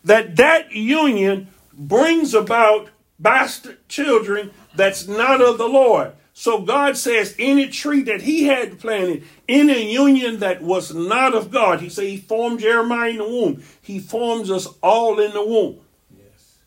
that 0.04 0.36
that 0.36 0.72
union 0.72 1.48
brings 1.74 2.36
about 2.36 2.90
bastard 3.22 3.88
children 3.88 4.52
that's 4.76 5.08
not 5.08 5.42
of 5.42 5.58
the 5.58 5.68
Lord. 5.68 6.14
So 6.34 6.62
God 6.62 6.98
says 6.98 7.36
any 7.38 7.68
tree 7.68 8.02
that 8.04 8.22
he 8.22 8.46
had 8.46 8.80
planted 8.80 9.24
in 9.48 9.70
a 9.70 9.92
union 9.92 10.40
that 10.40 10.62
was 10.62 10.94
not 10.94 11.36
of 11.36 11.52
God, 11.52 11.82
he 11.82 11.90
said 11.90 12.06
he 12.06 12.18
formed 12.18 12.62
Jeremiah 12.62 13.10
in 13.10 13.18
the 13.18 13.24
womb. 13.26 13.64
He 13.82 14.00
forms 14.00 14.50
us 14.50 14.68
all 14.82 15.20
in 15.20 15.34
the 15.34 15.46
womb. 15.46 15.82
Yes. 16.10 16.58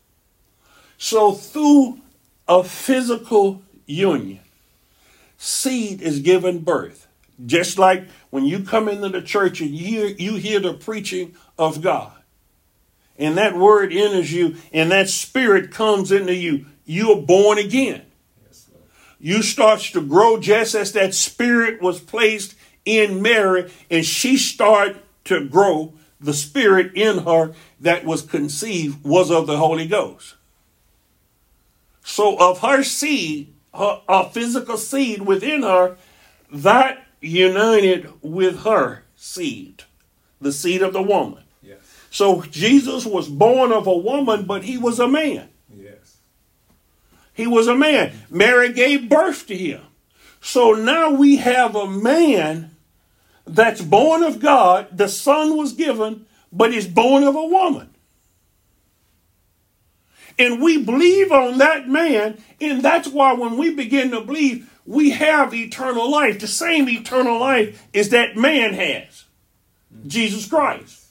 So 0.97 1.33
through 1.33 1.99
a 2.47 2.63
physical 2.63 3.63
union, 3.85 4.39
seed 5.37 6.01
is 6.01 6.19
given 6.19 6.59
birth. 6.59 7.07
Just 7.45 7.77
like 7.77 8.07
when 8.29 8.45
you 8.45 8.63
come 8.63 8.87
into 8.87 9.09
the 9.09 9.21
church 9.21 9.59
and 9.59 9.71
you 9.71 10.15
you 10.17 10.35
hear 10.35 10.59
the 10.59 10.73
preaching 10.73 11.35
of 11.57 11.81
God, 11.81 12.13
and 13.17 13.37
that 13.37 13.55
word 13.55 13.93
enters 13.93 14.31
you, 14.31 14.55
and 14.73 14.91
that 14.91 15.09
spirit 15.09 15.71
comes 15.71 16.11
into 16.11 16.35
you, 16.35 16.65
you 16.85 17.11
are 17.11 17.21
born 17.21 17.57
again. 17.57 18.03
you 19.19 19.41
starts 19.41 19.91
to 19.91 20.01
grow 20.01 20.39
just 20.39 20.75
as 20.75 20.91
that 20.93 21.15
spirit 21.15 21.81
was 21.81 21.99
placed 21.99 22.55
in 22.83 23.21
Mary, 23.21 23.71
and 23.89 24.05
she 24.05 24.37
started 24.37 25.01
to 25.25 25.47
grow. 25.47 25.93
The 26.19 26.33
spirit 26.33 26.93
in 26.95 27.19
her 27.19 27.53
that 27.79 28.05
was 28.05 28.21
conceived 28.21 29.03
was 29.03 29.29
of 29.31 29.47
the 29.47 29.57
Holy 29.57 29.87
Ghost. 29.87 30.35
So 32.03 32.37
of 32.37 32.59
her 32.59 32.83
seed, 32.83 33.53
her, 33.73 34.01
a 34.07 34.29
physical 34.29 34.77
seed 34.77 35.23
within 35.23 35.63
her, 35.63 35.97
that 36.51 37.05
united 37.19 38.11
with 38.21 38.63
her 38.63 39.03
seed, 39.15 39.83
the 40.39 40.51
seed 40.51 40.81
of 40.81 40.93
the 40.93 41.01
woman. 41.01 41.44
So 42.15 42.43
Jesus 42.43 43.05
was 43.05 43.27
born 43.27 43.73
of 43.73 43.87
a 43.87 43.97
woman, 43.97 44.45
but 44.45 44.63
he 44.63 44.77
was 44.77 44.99
a 44.99 45.07
man. 45.07 45.49
Yes. 45.75 46.17
He 47.33 47.45
was 47.45 47.67
a 47.67 47.75
man. 47.75 48.13
Mary 48.29 48.71
gave 48.71 49.09
birth 49.09 49.47
to 49.47 49.57
him. 49.57 49.81
So 50.39 50.71
now 50.71 51.11
we 51.11 51.35
have 51.35 51.75
a 51.75 51.89
man 51.89 52.71
that's 53.45 53.81
born 53.81 54.23
of 54.23 54.39
God. 54.39 54.97
The 54.97 55.09
son 55.09 55.57
was 55.57 55.73
given, 55.73 56.25
but 56.53 56.73
is 56.73 56.87
born 56.87 57.23
of 57.23 57.35
a 57.35 57.45
woman 57.45 57.89
and 60.37 60.61
we 60.61 60.83
believe 60.83 61.31
on 61.31 61.59
that 61.59 61.87
man, 61.87 62.37
and 62.59 62.81
that's 62.81 63.07
why 63.07 63.33
when 63.33 63.57
we 63.57 63.73
begin 63.73 64.11
to 64.11 64.21
believe, 64.21 64.69
we 64.85 65.11
have 65.11 65.53
eternal 65.53 66.09
life. 66.11 66.39
The 66.39 66.47
same 66.47 66.89
eternal 66.89 67.39
life 67.39 67.87
is 67.93 68.09
that 68.09 68.35
man 68.35 68.73
has, 68.73 69.23
Jesus 70.05 70.47
Christ. 70.47 71.04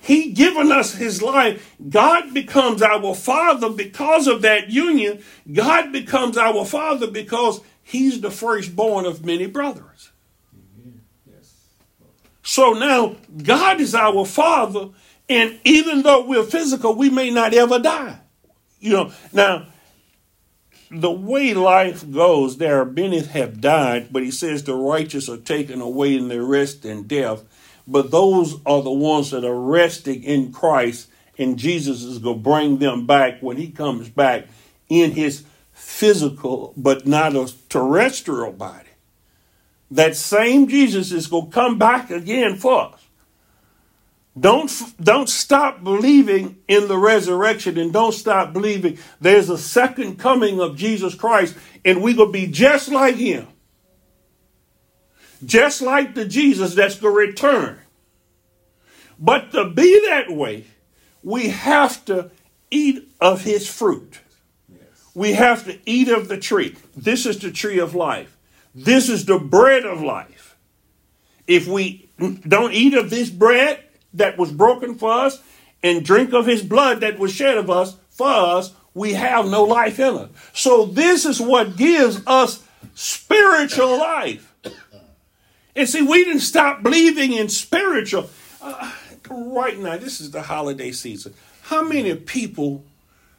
He 0.00 0.32
given 0.32 0.72
us 0.72 0.94
his 0.94 1.22
life. 1.22 1.76
God 1.88 2.32
becomes 2.32 2.82
our 2.82 3.14
father 3.14 3.70
because 3.70 4.26
of 4.26 4.42
that 4.42 4.70
union. 4.70 5.22
God 5.52 5.92
becomes 5.92 6.38
our 6.38 6.64
father 6.64 7.06
because 7.06 7.60
he's 7.82 8.20
the 8.20 8.30
firstborn 8.30 9.04
of 9.04 9.24
many 9.24 9.46
brothers. 9.46 10.10
So 12.42 12.72
now 12.72 13.16
God 13.42 13.80
is 13.80 13.94
our 13.94 14.24
father, 14.24 14.88
and 15.28 15.60
even 15.64 16.02
though 16.02 16.26
we're 16.26 16.42
physical, 16.42 16.94
we 16.94 17.10
may 17.10 17.30
not 17.30 17.54
ever 17.54 17.78
die. 17.78 18.18
You 18.80 18.92
know, 18.92 19.12
now 19.32 19.66
the 20.90 21.10
way 21.10 21.54
life 21.54 22.10
goes, 22.10 22.56
there 22.56 22.80
are 22.80 22.84
many 22.84 23.20
have 23.20 23.60
died, 23.60 24.08
but 24.10 24.24
he 24.24 24.30
says 24.30 24.64
the 24.64 24.74
righteous 24.74 25.28
are 25.28 25.36
taken 25.36 25.80
away 25.80 26.16
in 26.16 26.28
their 26.28 26.42
rest 26.42 26.84
and 26.84 27.06
death. 27.06 27.44
But 27.90 28.12
those 28.12 28.54
are 28.64 28.82
the 28.82 28.92
ones 28.92 29.32
that 29.32 29.44
are 29.44 29.60
resting 29.60 30.22
in 30.22 30.52
Christ, 30.52 31.08
and 31.36 31.58
Jesus 31.58 32.04
is 32.04 32.18
going 32.18 32.36
to 32.36 32.42
bring 32.42 32.78
them 32.78 33.04
back 33.04 33.40
when 33.40 33.56
he 33.56 33.72
comes 33.72 34.08
back 34.08 34.46
in 34.88 35.10
his 35.10 35.42
physical, 35.72 36.72
but 36.76 37.04
not 37.04 37.34
a 37.34 37.52
terrestrial 37.68 38.52
body. 38.52 38.86
That 39.90 40.14
same 40.14 40.68
Jesus 40.68 41.10
is 41.10 41.26
going 41.26 41.46
to 41.46 41.50
come 41.50 41.78
back 41.78 42.12
again 42.12 42.54
for 42.54 42.92
us. 42.94 43.06
Don't, 44.38 44.70
don't 45.00 45.28
stop 45.28 45.82
believing 45.82 46.58
in 46.68 46.86
the 46.86 46.96
resurrection 46.96 47.76
and 47.76 47.92
don't 47.92 48.12
stop 48.12 48.52
believing 48.52 48.98
there's 49.20 49.50
a 49.50 49.58
second 49.58 50.20
coming 50.20 50.60
of 50.60 50.76
Jesus 50.76 51.16
Christ 51.16 51.56
and 51.84 52.00
we're 52.00 52.14
going 52.14 52.28
to 52.28 52.32
be 52.32 52.46
just 52.46 52.88
like 52.90 53.16
him. 53.16 53.48
Just 55.44 55.80
like 55.82 56.14
the 56.14 56.24
Jesus 56.24 56.74
that's 56.74 56.96
going 56.96 57.14
to 57.14 57.18
return. 57.32 57.78
But 59.18 59.52
to 59.52 59.68
be 59.68 60.06
that 60.08 60.30
way, 60.30 60.64
we 61.22 61.48
have 61.48 62.04
to 62.06 62.30
eat 62.70 63.12
of 63.20 63.42
his 63.42 63.68
fruit. 63.68 64.20
We 65.14 65.32
have 65.32 65.64
to 65.64 65.78
eat 65.84 66.08
of 66.08 66.28
the 66.28 66.38
tree. 66.38 66.76
This 66.96 67.26
is 67.26 67.38
the 67.38 67.50
tree 67.50 67.78
of 67.78 67.94
life. 67.94 68.36
This 68.74 69.08
is 69.08 69.24
the 69.24 69.38
bread 69.38 69.84
of 69.84 70.00
life. 70.02 70.56
If 71.46 71.66
we 71.66 72.10
don't 72.18 72.72
eat 72.72 72.94
of 72.94 73.10
this 73.10 73.28
bread, 73.28 73.84
that 74.14 74.38
was 74.38 74.52
broken 74.52 74.94
for 74.94 75.12
us 75.12 75.42
and 75.82 76.04
drink 76.04 76.32
of 76.32 76.46
his 76.46 76.62
blood 76.62 77.00
that 77.00 77.18
was 77.18 77.32
shed 77.32 77.56
of 77.56 77.70
us 77.70 77.96
for 78.10 78.28
us, 78.28 78.72
we 78.92 79.14
have 79.14 79.46
no 79.46 79.64
life 79.64 79.98
in 79.98 80.16
us. 80.16 80.30
So 80.52 80.86
this 80.86 81.24
is 81.24 81.40
what 81.40 81.76
gives 81.76 82.20
us 82.26 82.62
spiritual 82.94 83.98
life. 83.98 84.49
And 85.74 85.88
see, 85.88 86.02
we 86.02 86.24
didn't 86.24 86.40
stop 86.40 86.82
believing 86.82 87.32
in 87.32 87.48
spiritual. 87.48 88.30
Uh, 88.60 88.92
right 89.28 89.78
now, 89.78 89.96
this 89.96 90.20
is 90.20 90.30
the 90.30 90.42
holiday 90.42 90.92
season. 90.92 91.34
How 91.62 91.82
many 91.82 92.14
people 92.14 92.84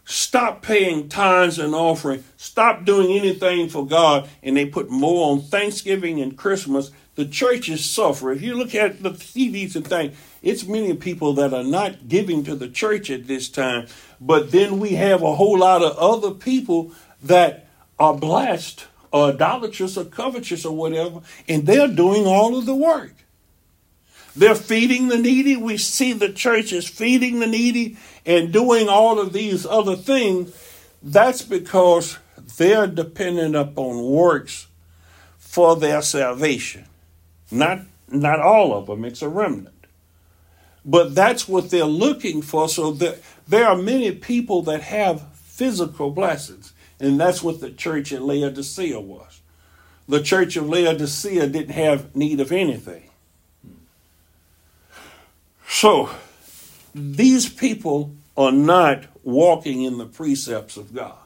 stop 0.06 0.62
paying 0.62 1.10
tithes 1.10 1.60
and 1.60 1.76
offering, 1.76 2.24
stop 2.38 2.86
doing 2.86 3.12
anything 3.12 3.70
for 3.70 3.86
God, 3.86 4.30
and 4.42 4.56
they 4.56 4.66
put 4.66 4.90
more 4.90 5.32
on 5.32 5.42
Thanksgiving 5.42 6.22
and 6.22 6.38
Christmas? 6.38 6.92
The 7.16 7.26
churches 7.26 7.84
suffer. 7.84 8.32
If 8.32 8.42
you 8.42 8.56
look 8.56 8.74
at 8.74 9.04
the 9.04 9.12
TVs 9.12 9.76
and 9.76 9.86
things, 9.86 10.18
it's 10.42 10.66
many 10.66 10.96
people 10.96 11.34
that 11.34 11.54
are 11.54 11.64
not 11.64 12.08
giving 12.08 12.44
to 12.46 12.56
the 12.56 12.70
church 12.70 13.12
at 13.12 13.28
this 13.28 13.50
time. 13.50 13.88
But 14.20 14.52
then 14.52 14.80
we 14.80 14.92
have 14.92 15.22
a 15.22 15.36
whole 15.36 15.60
lot 15.60 15.84
of 15.84 15.98
other 15.98 16.32
people 16.32 16.94
that 17.22 17.68
are 18.00 18.16
blessed 18.16 18.88
or 19.12 19.30
idolatrous 19.30 19.98
or 19.98 20.06
covetous 20.06 20.66
or 20.66 20.76
whatever, 20.76 21.22
and 21.48 21.66
they're 21.66 21.88
doing 21.88 22.26
all 22.26 22.58
of 22.58 22.66
the 22.66 22.76
work. 22.76 23.14
They're 24.36 24.56
feeding 24.56 25.10
the 25.10 25.18
needy. 25.18 25.58
We 25.58 25.78
see 25.78 26.14
the 26.14 26.32
churches 26.32 26.88
feeding 26.88 27.40
the 27.40 27.48
needy 27.48 27.98
and 28.26 28.54
doing 28.54 28.88
all 28.88 29.20
of 29.20 29.34
these 29.34 29.66
other 29.66 29.96
things. 29.96 30.58
That's 31.04 31.42
because 31.42 32.18
they're 32.58 32.88
dependent 32.88 33.56
upon 33.56 34.04
works 34.04 34.68
for 35.38 35.76
their 35.76 36.02
salvation. 36.02 36.86
Not 37.52 37.82
not 38.10 38.40
all 38.40 38.74
of 38.74 38.88
them, 38.88 39.06
it's 39.06 39.22
a 39.22 39.30
remnant. 39.30 39.88
But 40.84 41.16
that's 41.16 41.48
what 41.48 41.70
they're 41.70 41.86
looking 41.86 42.42
for. 42.42 42.68
So 42.68 42.92
there, 42.92 43.16
there 43.48 43.68
are 43.68 43.78
many 43.78 44.12
people 44.12 44.64
that 44.64 44.82
have 44.82 45.34
physical 45.36 46.12
blessings. 46.12 46.61
And 47.02 47.20
that's 47.20 47.42
what 47.42 47.60
the 47.60 47.72
church 47.72 48.14
at 48.14 48.22
Laodicea 48.22 49.00
was. 49.00 49.42
The 50.08 50.22
church 50.22 50.56
of 50.56 50.70
Laodicea 50.70 51.48
didn't 51.48 51.74
have 51.74 52.16
need 52.16 52.40
of 52.40 52.52
anything. 52.52 53.10
So 55.68 56.12
these 56.94 57.50
people 57.50 58.14
are 58.38 58.52
not 58.52 59.06
walking 59.24 59.82
in 59.82 59.98
the 59.98 60.06
precepts 60.06 60.78
of 60.78 60.94
God. 60.94 61.18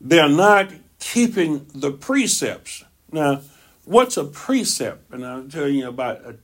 They're 0.00 0.30
not 0.30 0.70
keeping 0.98 1.66
the 1.74 1.90
precepts. 1.90 2.84
Now, 3.12 3.42
what's 3.84 4.16
a 4.16 4.24
precept? 4.24 5.12
And 5.12 5.26
I'll 5.26 5.48
tell 5.48 5.68
you 5.68 5.88
about 5.88 6.24
a, 6.24 6.36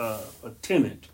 uh, 0.00 0.20
a, 0.44 0.46
a 0.48 0.50
tenant 0.62 1.08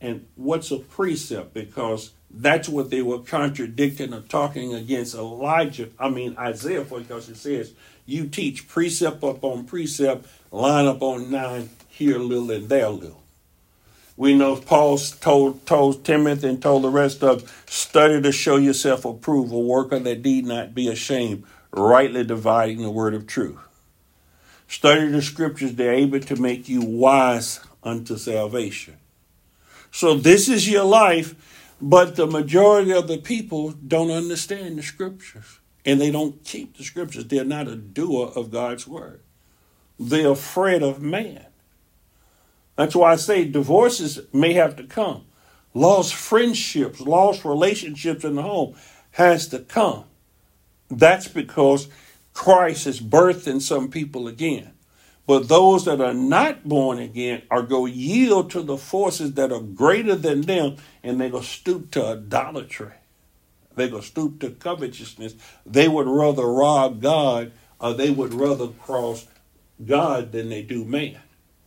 and 0.00 0.26
what's 0.36 0.70
a 0.70 0.78
precept 0.78 1.52
because 1.52 2.12
that's 2.30 2.68
what 2.68 2.90
they 2.90 3.02
were 3.02 3.20
contradicting 3.20 4.12
or 4.12 4.20
talking 4.20 4.74
against 4.74 5.14
Elijah. 5.14 5.90
I 5.98 6.08
mean 6.08 6.36
Isaiah 6.38 6.84
for 6.84 7.00
because 7.00 7.28
it 7.28 7.36
says 7.36 7.72
you 8.04 8.28
teach 8.28 8.68
precept 8.68 9.22
upon 9.22 9.64
precept, 9.64 10.26
line 10.50 10.86
up 10.86 11.02
on 11.02 11.30
nine, 11.30 11.70
here 11.88 12.16
a 12.16 12.22
little 12.22 12.50
and 12.50 12.68
there 12.68 12.86
a 12.86 12.90
little. 12.90 13.22
We 14.16 14.34
know 14.34 14.56
Paul 14.56 14.98
told 14.98 15.66
told 15.66 16.04
Timothy 16.04 16.48
and 16.48 16.62
told 16.62 16.84
the 16.84 16.88
rest 16.88 17.22
of 17.22 17.52
study 17.66 18.20
to 18.22 18.32
show 18.32 18.56
yourself 18.56 19.04
approved, 19.04 19.52
a 19.52 19.58
worker 19.58 19.98
that 19.98 20.24
need 20.24 20.46
not 20.46 20.74
be 20.74 20.88
ashamed, 20.88 21.44
rightly 21.70 22.24
dividing 22.24 22.82
the 22.82 22.90
word 22.90 23.14
of 23.14 23.26
truth. 23.26 23.58
Study 24.68 25.08
the 25.08 25.22
scriptures, 25.22 25.74
they're 25.74 25.92
able 25.92 26.20
to 26.20 26.36
make 26.36 26.68
you 26.68 26.80
wise 26.82 27.60
unto 27.82 28.16
salvation. 28.16 28.96
So 29.92 30.14
this 30.14 30.48
is 30.48 30.68
your 30.68 30.84
life, 30.84 31.34
but 31.80 32.16
the 32.16 32.26
majority 32.26 32.92
of 32.92 33.08
the 33.08 33.18
people 33.18 33.72
don't 33.72 34.10
understand 34.10 34.78
the 34.78 34.82
scriptures 34.82 35.60
and 35.84 36.00
they 36.00 36.10
don't 36.10 36.44
keep 36.44 36.76
the 36.76 36.84
scriptures. 36.84 37.26
They're 37.26 37.44
not 37.44 37.68
a 37.68 37.76
doer 37.76 38.32
of 38.34 38.50
God's 38.50 38.86
word. 38.86 39.20
They're 39.98 40.30
afraid 40.30 40.82
of 40.82 41.02
man. 41.02 41.46
That's 42.76 42.94
why 42.94 43.12
I 43.12 43.16
say 43.16 43.44
divorces 43.44 44.20
may 44.32 44.52
have 44.54 44.76
to 44.76 44.84
come. 44.84 45.24
Lost 45.74 46.14
friendships, 46.14 47.00
lost 47.00 47.44
relationships 47.44 48.24
in 48.24 48.36
the 48.36 48.42
home 48.42 48.74
has 49.12 49.48
to 49.48 49.60
come. 49.60 50.04
That's 50.90 51.28
because 51.28 51.88
Christ 52.34 52.86
is 52.86 53.00
birthed 53.00 53.46
in 53.46 53.60
some 53.60 53.90
people 53.90 54.28
again. 54.28 54.72
But 55.26 55.48
those 55.48 55.84
that 55.86 56.00
are 56.00 56.14
not 56.14 56.68
born 56.68 56.98
again 56.98 57.42
are 57.50 57.62
going 57.62 57.92
to 57.92 57.98
yield 57.98 58.50
to 58.52 58.62
the 58.62 58.76
forces 58.76 59.34
that 59.34 59.50
are 59.50 59.60
greater 59.60 60.14
than 60.14 60.42
them, 60.42 60.76
and 61.02 61.20
they're 61.20 61.30
going 61.30 61.42
to 61.42 61.48
stoop 61.48 61.90
to 61.92 62.06
idolatry. 62.06 62.92
They're 63.74 63.88
going 63.88 64.02
to 64.02 64.08
stoop 64.08 64.40
to 64.40 64.50
covetousness. 64.50 65.34
They 65.64 65.88
would 65.88 66.06
rather 66.06 66.46
rob 66.46 67.02
God, 67.02 67.52
or 67.80 67.92
they 67.92 68.10
would 68.10 68.34
rather 68.34 68.68
cross 68.68 69.26
God 69.84 70.32
than 70.32 70.48
they 70.48 70.62
do 70.62 70.84
man. 70.84 71.18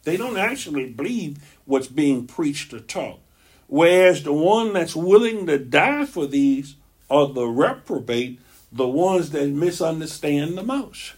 They 0.03 0.15
don't 0.15 0.37
actually 0.37 0.89
believe 0.89 1.37
what's 1.65 1.87
being 1.87 2.25
preached 2.25 2.73
or 2.73 2.79
taught. 2.79 3.19
Whereas 3.67 4.23
the 4.23 4.33
one 4.33 4.73
that's 4.73 4.95
willing 4.95 5.45
to 5.45 5.59
die 5.59 6.05
for 6.05 6.25
these 6.25 6.75
are 7.09 7.27
the 7.27 7.45
reprobate, 7.45 8.39
the 8.71 8.87
ones 8.87 9.31
that 9.31 9.49
misunderstand 9.49 10.57
the 10.57 10.63
most. 10.63 11.13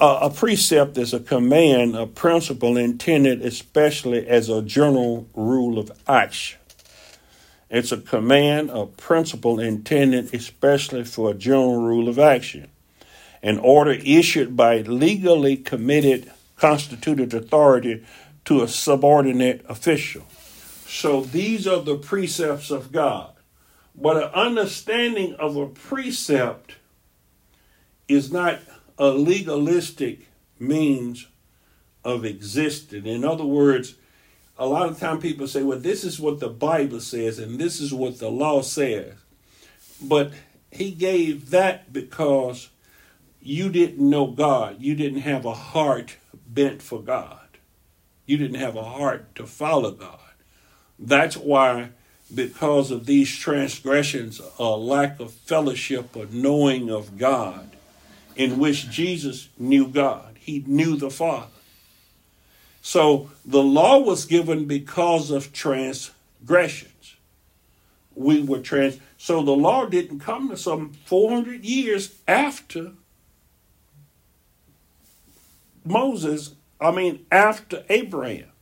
Uh, 0.00 0.20
a 0.22 0.30
precept 0.30 0.96
is 0.96 1.12
a 1.12 1.20
command, 1.20 1.94
a 1.94 2.06
principle 2.06 2.78
intended 2.78 3.42
especially 3.42 4.26
as 4.26 4.48
a 4.48 4.62
general 4.62 5.28
rule 5.34 5.78
of 5.78 5.92
action. 6.08 6.58
It's 7.68 7.92
a 7.92 7.98
command, 7.98 8.70
a 8.70 8.86
principle 8.86 9.60
intended 9.60 10.32
especially 10.32 11.04
for 11.04 11.30
a 11.30 11.34
general 11.34 11.82
rule 11.82 12.08
of 12.08 12.18
action. 12.18 12.70
An 13.42 13.58
order 13.58 13.92
issued 13.92 14.56
by 14.56 14.78
legally 14.78 15.58
committed 15.58 16.32
constituted 16.56 17.34
authority 17.34 18.02
to 18.46 18.62
a 18.62 18.68
subordinate 18.68 19.62
official. 19.68 20.26
So 20.86 21.24
these 21.24 21.66
are 21.66 21.82
the 21.82 21.96
precepts 21.96 22.70
of 22.70 22.90
God. 22.90 23.34
But 23.94 24.16
an 24.16 24.30
understanding 24.30 25.34
of 25.34 25.56
a 25.56 25.66
precept 25.66 26.76
is 28.08 28.32
not 28.32 28.60
a 29.00 29.08
legalistic 29.08 30.28
means 30.58 31.26
of 32.04 32.26
existing. 32.26 33.06
In 33.06 33.24
other 33.24 33.46
words, 33.46 33.94
a 34.58 34.66
lot 34.66 34.90
of 34.90 35.00
time 35.00 35.18
people 35.18 35.48
say, 35.48 35.62
well, 35.62 35.78
this 35.78 36.04
is 36.04 36.20
what 36.20 36.38
the 36.38 36.50
Bible 36.50 37.00
says 37.00 37.38
and 37.38 37.58
this 37.58 37.80
is 37.80 37.94
what 37.94 38.18
the 38.18 38.30
law 38.30 38.60
says. 38.60 39.14
But 40.02 40.32
he 40.70 40.90
gave 40.90 41.48
that 41.48 41.94
because 41.94 42.68
you 43.40 43.70
didn't 43.70 44.06
know 44.06 44.26
God. 44.26 44.76
You 44.80 44.94
didn't 44.94 45.22
have 45.22 45.46
a 45.46 45.54
heart 45.54 46.18
bent 46.46 46.82
for 46.82 47.00
God. 47.00 47.38
You 48.26 48.36
didn't 48.36 48.60
have 48.60 48.76
a 48.76 48.84
heart 48.84 49.34
to 49.36 49.46
follow 49.46 49.92
God. 49.92 50.18
That's 50.98 51.38
why, 51.38 51.88
because 52.32 52.90
of 52.90 53.06
these 53.06 53.34
transgressions, 53.34 54.42
a 54.58 54.76
lack 54.76 55.20
of 55.20 55.32
fellowship 55.32 56.14
or 56.14 56.26
knowing 56.26 56.90
of 56.90 57.16
God, 57.16 57.69
in 58.40 58.58
which 58.58 58.88
Jesus 58.88 59.50
knew 59.58 59.86
God, 59.86 60.38
he 60.40 60.64
knew 60.66 60.96
the 60.96 61.10
Father. 61.10 61.52
So 62.80 63.30
the 63.44 63.62
law 63.62 63.98
was 63.98 64.24
given 64.24 64.64
because 64.64 65.30
of 65.30 65.52
transgressions. 65.52 67.16
We 68.14 68.42
were 68.42 68.60
trans. 68.60 68.98
So 69.18 69.42
the 69.42 69.52
law 69.52 69.84
didn't 69.84 70.20
come 70.20 70.48
to 70.48 70.56
some 70.56 70.94
400 71.04 71.66
years 71.66 72.14
after 72.26 72.92
Moses, 75.84 76.54
I 76.80 76.92
mean, 76.92 77.26
after 77.30 77.84
Abraham. 77.90 78.52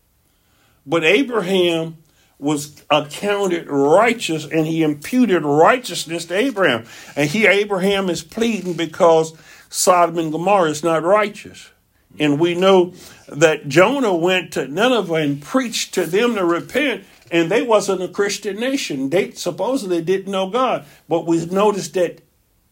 But 0.84 1.04
Abraham 1.04 1.98
was 2.40 2.82
accounted 2.90 3.68
righteous 3.68 4.44
and 4.44 4.66
he 4.66 4.82
imputed 4.82 5.44
righteousness 5.44 6.24
to 6.26 6.36
Abraham. 6.36 6.84
And 7.14 7.30
he, 7.30 7.46
Abraham, 7.46 8.10
is 8.10 8.22
pleading 8.22 8.74
because 8.74 9.36
Sodom 9.68 10.18
and 10.18 10.32
Gomorrah 10.32 10.70
is 10.70 10.82
not 10.82 11.02
righteous. 11.02 11.70
And 12.18 12.40
we 12.40 12.54
know 12.54 12.94
that 13.28 13.68
Jonah 13.68 14.14
went 14.14 14.52
to 14.52 14.66
Nineveh 14.66 15.14
and 15.14 15.42
preached 15.42 15.94
to 15.94 16.06
them 16.06 16.34
to 16.34 16.44
repent, 16.44 17.04
and 17.30 17.50
they 17.50 17.62
wasn't 17.62 18.02
a 18.02 18.08
Christian 18.08 18.56
nation. 18.56 19.10
They 19.10 19.32
supposedly 19.32 20.02
didn't 20.02 20.32
know 20.32 20.48
God. 20.48 20.84
But 21.08 21.26
we 21.26 21.44
noticed 21.46 21.94
that 21.94 22.22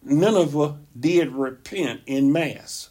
Nineveh 0.03 0.77
did 0.99 1.31
repent 1.31 2.01
in 2.05 2.31
mass. 2.31 2.89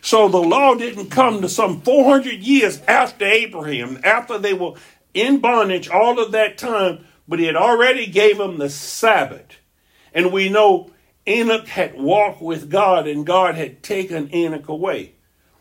So 0.00 0.28
the 0.28 0.38
law 0.38 0.76
didn't 0.76 1.10
come 1.10 1.42
to 1.42 1.48
some 1.48 1.80
400 1.80 2.34
years 2.34 2.80
after 2.86 3.24
Abraham, 3.24 3.98
after 4.04 4.38
they 4.38 4.54
were 4.54 4.74
in 5.14 5.38
bondage 5.40 5.88
all 5.88 6.20
of 6.20 6.30
that 6.30 6.58
time, 6.58 7.04
but 7.26 7.40
it 7.40 7.56
already 7.56 8.06
gave 8.06 8.38
them 8.38 8.58
the 8.58 8.70
Sabbath. 8.70 9.56
And 10.16 10.32
we 10.32 10.48
know 10.48 10.90
Enoch 11.28 11.68
had 11.68 11.94
walked 11.94 12.40
with 12.40 12.70
God 12.70 13.06
and 13.06 13.26
God 13.26 13.54
had 13.54 13.82
taken 13.82 14.34
Enoch 14.34 14.66
away. 14.66 15.12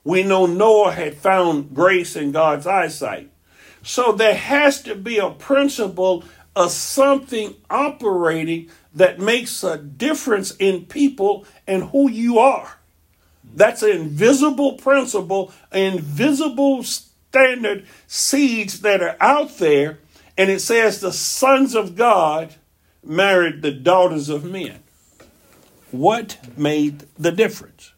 We 0.06 0.24
know 0.24 0.46
Noah 0.46 0.94
had 0.94 1.16
found 1.16 1.76
grace 1.76 2.16
in 2.16 2.32
God's 2.32 2.66
eyesight. 2.66 3.30
So 3.84 4.14
there 4.14 4.34
has 4.34 4.82
to 4.84 4.96
be 4.96 5.18
a 5.18 5.30
principle 5.30 6.24
of 6.56 6.72
something 6.72 7.56
operating 7.70 8.70
that 8.94 9.20
makes 9.20 9.62
a 9.62 9.78
difference 9.78 10.52
in 10.56 10.86
people 10.86 11.46
and 11.68 11.84
who 11.90 12.10
you 12.10 12.40
are. 12.40 12.78
That's 13.56 13.84
an 13.84 13.92
invisible 13.92 14.74
principle, 14.74 15.52
invisible 15.74 16.82
standard 16.84 17.86
seeds 18.08 18.80
that 18.82 19.04
are 19.04 19.18
out 19.20 19.58
there. 19.58 20.00
And 20.38 20.50
it 20.50 20.62
says 20.62 21.02
the 21.02 21.12
sons 21.12 21.76
of 21.76 21.98
God 21.98 22.56
married 23.06 23.62
the 23.62 23.72
daughters 23.72 24.30
of 24.30 24.44
men. 24.44 24.80
What 25.92 26.38
made 26.58 27.06
the 27.18 27.32
difference? 27.32 27.94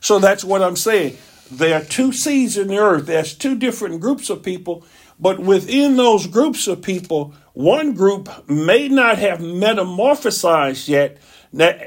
So 0.00 0.18
that's 0.18 0.44
what 0.44 0.62
I'm 0.62 0.76
saying. 0.76 1.18
There 1.50 1.80
are 1.80 1.84
two 1.84 2.12
seeds 2.12 2.56
in 2.56 2.68
the 2.68 2.78
earth, 2.78 3.06
there's 3.06 3.34
two 3.34 3.56
different 3.56 4.00
groups 4.00 4.30
of 4.30 4.42
people, 4.42 4.84
but 5.18 5.40
within 5.40 5.96
those 5.96 6.26
groups 6.26 6.66
of 6.68 6.80
people, 6.80 7.34
one 7.52 7.92
group 7.92 8.48
may 8.48 8.88
not 8.88 9.18
have 9.18 9.40
metamorphosized 9.40 10.88
yet, 10.88 11.18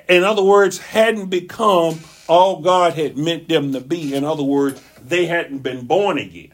in 0.10 0.24
other 0.24 0.44
words, 0.44 0.78
hadn't 0.78 1.30
become 1.30 2.00
all 2.28 2.62
God 2.62 2.94
had 2.94 3.18
meant 3.18 3.48
them 3.48 3.72
to 3.74 3.80
be. 3.80 4.14
In 4.14 4.24
other 4.24 4.44
words, 4.44 4.82
they 5.02 5.26
hadn't 5.26 5.60
been 5.60 5.86
born 5.86 6.18
again. 6.18 6.54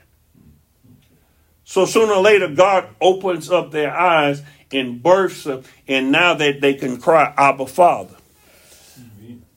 So 1.63 1.85
sooner 1.85 2.13
or 2.13 2.21
later, 2.21 2.47
God 2.47 2.87
opens 3.01 3.51
up 3.51 3.71
their 3.71 3.95
eyes 3.95 4.41
and 4.71 5.01
births 5.01 5.43
them, 5.43 5.63
and 5.87 6.11
now 6.11 6.33
that 6.33 6.61
they 6.61 6.73
can 6.73 6.99
cry, 6.99 7.33
Abba, 7.37 7.65
Father. 7.65 8.15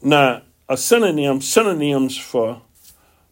Now, 0.03 0.43
a 0.69 0.77
synonym, 0.77 1.41
synonyms 1.41 2.17
for 2.17 2.63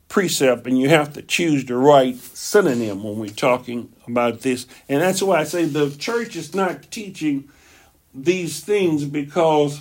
precept, 0.09 0.67
and 0.67 0.79
you 0.79 0.89
have 0.89 1.13
to 1.15 1.23
choose 1.23 1.65
the 1.65 1.77
right 1.77 2.17
synonym 2.17 3.03
when 3.03 3.19
we're 3.19 3.29
talking 3.29 3.93
about 4.07 4.41
this. 4.41 4.67
And 4.89 5.01
that's 5.01 5.23
why 5.23 5.41
I 5.41 5.45
say 5.45 5.65
the 5.65 5.91
church 5.91 6.37
is 6.37 6.55
not 6.55 6.91
teaching 6.91 7.49
these 8.13 8.61
things 8.61 9.05
because 9.05 9.81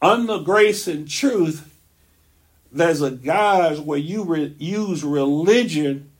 under 0.00 0.38
grace 0.38 0.86
and 0.86 1.08
truth, 1.08 1.72
there's 2.70 3.00
a 3.00 3.10
guise 3.10 3.80
where 3.80 3.98
you 3.98 4.24
re- 4.24 4.54
use 4.58 5.02
religion 5.02 6.10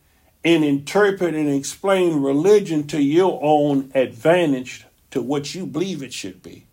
and 0.43 0.65
interpret 0.65 1.35
and 1.35 1.49
explain 1.49 2.23
religion 2.23 2.87
to 2.87 3.03
your 3.03 3.39
own 3.43 3.91
advantage 3.95 4.86
to 5.17 5.23
what 5.23 5.55
you 5.55 5.65
believe 5.65 6.03
it 6.03 6.13
should 6.13 6.43
be. 6.43 6.67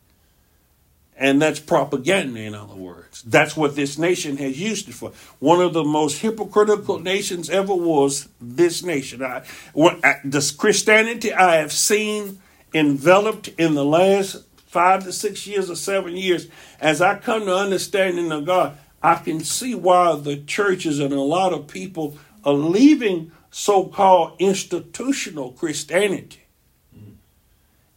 And 1.16 1.42
that's 1.42 1.62
propaganda, 1.62 2.42
in 2.42 2.54
other 2.54 2.76
words. 2.76 3.22
That's 3.22 3.56
what 3.56 3.78
this 3.78 3.98
nation 3.98 4.36
has 4.36 4.60
used 4.60 4.90
it 4.90 4.96
for. 4.96 5.14
One 5.40 5.62
of 5.62 5.72
the 5.72 5.86
most 5.86 6.20
hypocritical 6.20 7.00
nations 7.00 7.50
ever 7.50 7.74
was 7.74 8.28
this 8.42 8.84
nation. 8.84 9.24
I, 9.24 9.44
what, 9.72 10.04
I, 10.04 10.16
this 10.26 10.52
Christianity 10.52 11.32
I 11.32 11.56
have 11.58 11.72
seen 11.72 12.42
enveloped 12.74 13.48
in 13.58 13.76
the 13.76 13.86
last 13.86 14.44
five 14.68 15.06
to 15.06 15.14
six 15.14 15.48
years 15.48 15.70
or 15.70 15.78
seven 15.78 16.18
years, 16.18 16.50
as 16.82 17.00
I 17.00 17.18
come 17.20 17.46
to 17.46 17.56
understanding 17.56 18.30
of 18.30 18.46
God, 18.46 18.78
I 19.02 19.16
can 19.16 19.40
see 19.40 19.74
why 19.74 20.18
the 20.18 20.36
churches 20.36 21.00
and 21.00 21.14
a 21.14 21.22
lot 21.22 21.54
of 21.54 21.68
people 21.68 22.18
are 22.44 22.54
leaving 22.54 23.32
so 23.52 23.86
called 23.86 24.36
institutional 24.40 25.54
Christianity. 25.54 26.43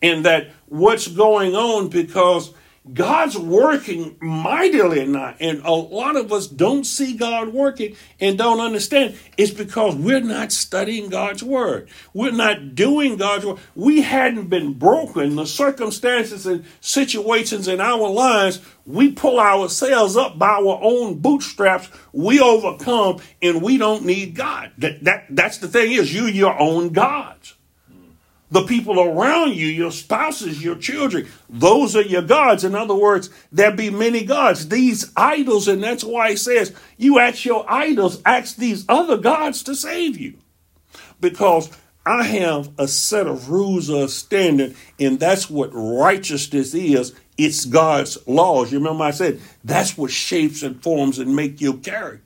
And 0.07 0.25
that 0.25 0.51
what's 0.67 1.09
going 1.09 1.55
on 1.55 1.89
because 1.89 2.53
God's 2.93 3.37
working 3.37 4.17
mightily 4.21 5.05
now, 5.07 5.35
and 5.41 5.61
a 5.65 5.73
lot 5.73 6.15
of 6.15 6.33
us 6.33 6.47
don't 6.47 6.85
see 6.85 7.17
God 7.17 7.49
working 7.49 7.97
and 8.21 8.39
don't 8.39 8.61
understand. 8.61 9.19
It's 9.37 9.51
because 9.51 9.97
we're 9.97 10.21
not 10.21 10.53
studying 10.53 11.09
God's 11.09 11.43
word. 11.43 11.89
We're 12.15 12.31
not 12.31 12.77
doing 12.77 13.17
God's 13.17 13.45
word. 13.45 13.59
We 13.75 14.03
hadn't 14.03 14.51
been 14.51 14.75
broken. 14.75 15.35
The 15.35 15.47
circumstances 15.47 16.47
and 16.47 16.65
situations 16.81 17.67
in 17.67 17.81
our 17.81 18.09
lives, 18.09 18.61
we 18.85 19.11
pull 19.11 19.41
ourselves 19.41 20.17
up 20.17 20.39
by 20.39 20.51
our 20.51 20.79
own 20.81 21.19
bootstraps. 21.19 21.89
We 22.13 22.39
overcome, 22.39 23.21
and 23.43 23.63
we 23.63 23.79
don't 23.79 24.05
need 24.05 24.37
God. 24.37 24.71
That, 24.79 25.03
that 25.03 25.27
that's 25.31 25.59
the 25.59 25.67
thing 25.67 25.91
is, 25.91 26.15
you 26.15 26.27
your 26.27 26.57
own 26.57 26.91
gods. 26.91 27.56
The 28.51 28.63
people 28.63 29.01
around 29.01 29.55
you, 29.57 29.67
your 29.67 29.91
spouses, 29.91 30.63
your 30.63 30.77
children, 30.77 31.29
those 31.49 31.97
are 31.97 32.03
your 32.03 32.23
gods. 32.23 32.63
In 32.63 32.77
other 32.77 32.95
words, 32.95 33.29
there 33.51 33.73
be 33.73 33.91
many 33.91 34.25
gods, 34.25 34.69
these 34.69 35.11
idols, 35.17 35.67
and 35.67 35.83
that's 35.83 36.05
why 36.05 36.31
he 36.31 36.37
says, 36.37 36.75
You 36.97 37.19
ask 37.19 37.45
your 37.45 37.65
idols, 37.69 38.23
ask 38.25 38.57
these 38.57 38.85
other 38.89 39.17
gods 39.17 39.65
to 39.65 39.75
save 39.75 40.17
you. 40.17 40.35
Because 41.21 41.71
I 42.07 42.23
have 42.23 42.71
a 42.79 42.87
set 42.87 43.27
of 43.27 43.51
rules 43.51 43.89
of 43.89 44.11
standard, 44.11 44.77
and 45.01 45.19
that's 45.19 45.51
what 45.51 45.71
righteousness 45.73 46.73
is. 46.73 47.15
It's 47.37 47.65
God's 47.65 48.17
laws. 48.29 48.71
You 48.71 48.79
remember 48.79 49.05
I 49.05 49.11
said 49.11 49.41
that's 49.65 49.99
what 49.99 50.13
shapes 50.13 50.63
and 50.63 50.81
forms 50.83 51.19
and 51.19 51.35
make 51.35 51.61
your 51.61 51.77
character. 51.79 52.26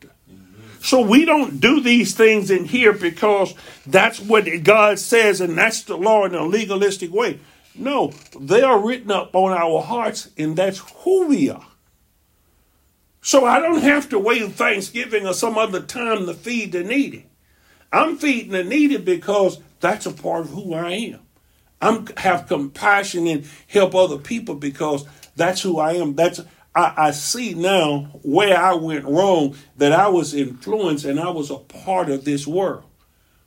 So 0.82 1.02
we 1.02 1.26
don't 1.26 1.60
do 1.60 1.80
these 1.80 2.14
things 2.14 2.50
in 2.50 2.64
here 2.64 2.92
because 2.92 3.54
that's 3.86 4.18
what 4.18 4.48
God 4.62 4.98
says 4.98 5.40
and 5.40 5.56
that's 5.56 5.82
the 5.82 5.96
law 5.96 6.24
in 6.24 6.34
a 6.34 6.44
legalistic 6.44 7.12
way. 7.12 7.38
No, 7.74 8.12
they 8.38 8.62
are 8.62 8.84
written 8.84 9.10
up 9.10 9.34
on 9.34 9.52
our 9.52 9.82
hearts 9.82 10.30
and 10.38 10.56
that's 10.56 10.78
who 10.78 11.26
we 11.26 11.50
are. 11.50 11.66
So 13.20 13.44
I 13.44 13.60
don't 13.60 13.82
have 13.82 14.08
to 14.08 14.18
wait 14.18 14.50
Thanksgiving 14.52 15.26
or 15.26 15.34
some 15.34 15.58
other 15.58 15.82
time 15.82 16.26
to 16.26 16.34
feed 16.34 16.72
the 16.72 16.82
needy. 16.82 17.26
I'm 17.92 18.16
feeding 18.16 18.52
the 18.52 18.64
needy 18.64 18.96
because 18.96 19.60
that's 19.80 20.06
a 20.06 20.12
part 20.12 20.46
of 20.46 20.50
who 20.50 20.72
I 20.72 20.92
am. 20.92 21.20
I'm 21.82 22.06
have 22.18 22.46
compassion 22.46 23.26
and 23.26 23.46
help 23.66 23.94
other 23.94 24.18
people 24.18 24.54
because 24.54 25.06
that's 25.36 25.62
who 25.62 25.78
I 25.78 25.92
am. 25.94 26.14
That's 26.14 26.40
I, 26.74 26.94
I 26.96 27.10
see 27.10 27.54
now 27.54 28.10
where 28.22 28.56
I 28.56 28.74
went 28.74 29.04
wrong, 29.04 29.56
that 29.76 29.92
I 29.92 30.08
was 30.08 30.34
influenced 30.34 31.04
and 31.04 31.18
I 31.18 31.30
was 31.30 31.50
a 31.50 31.56
part 31.56 32.08
of 32.10 32.24
this 32.24 32.46
world. 32.46 32.84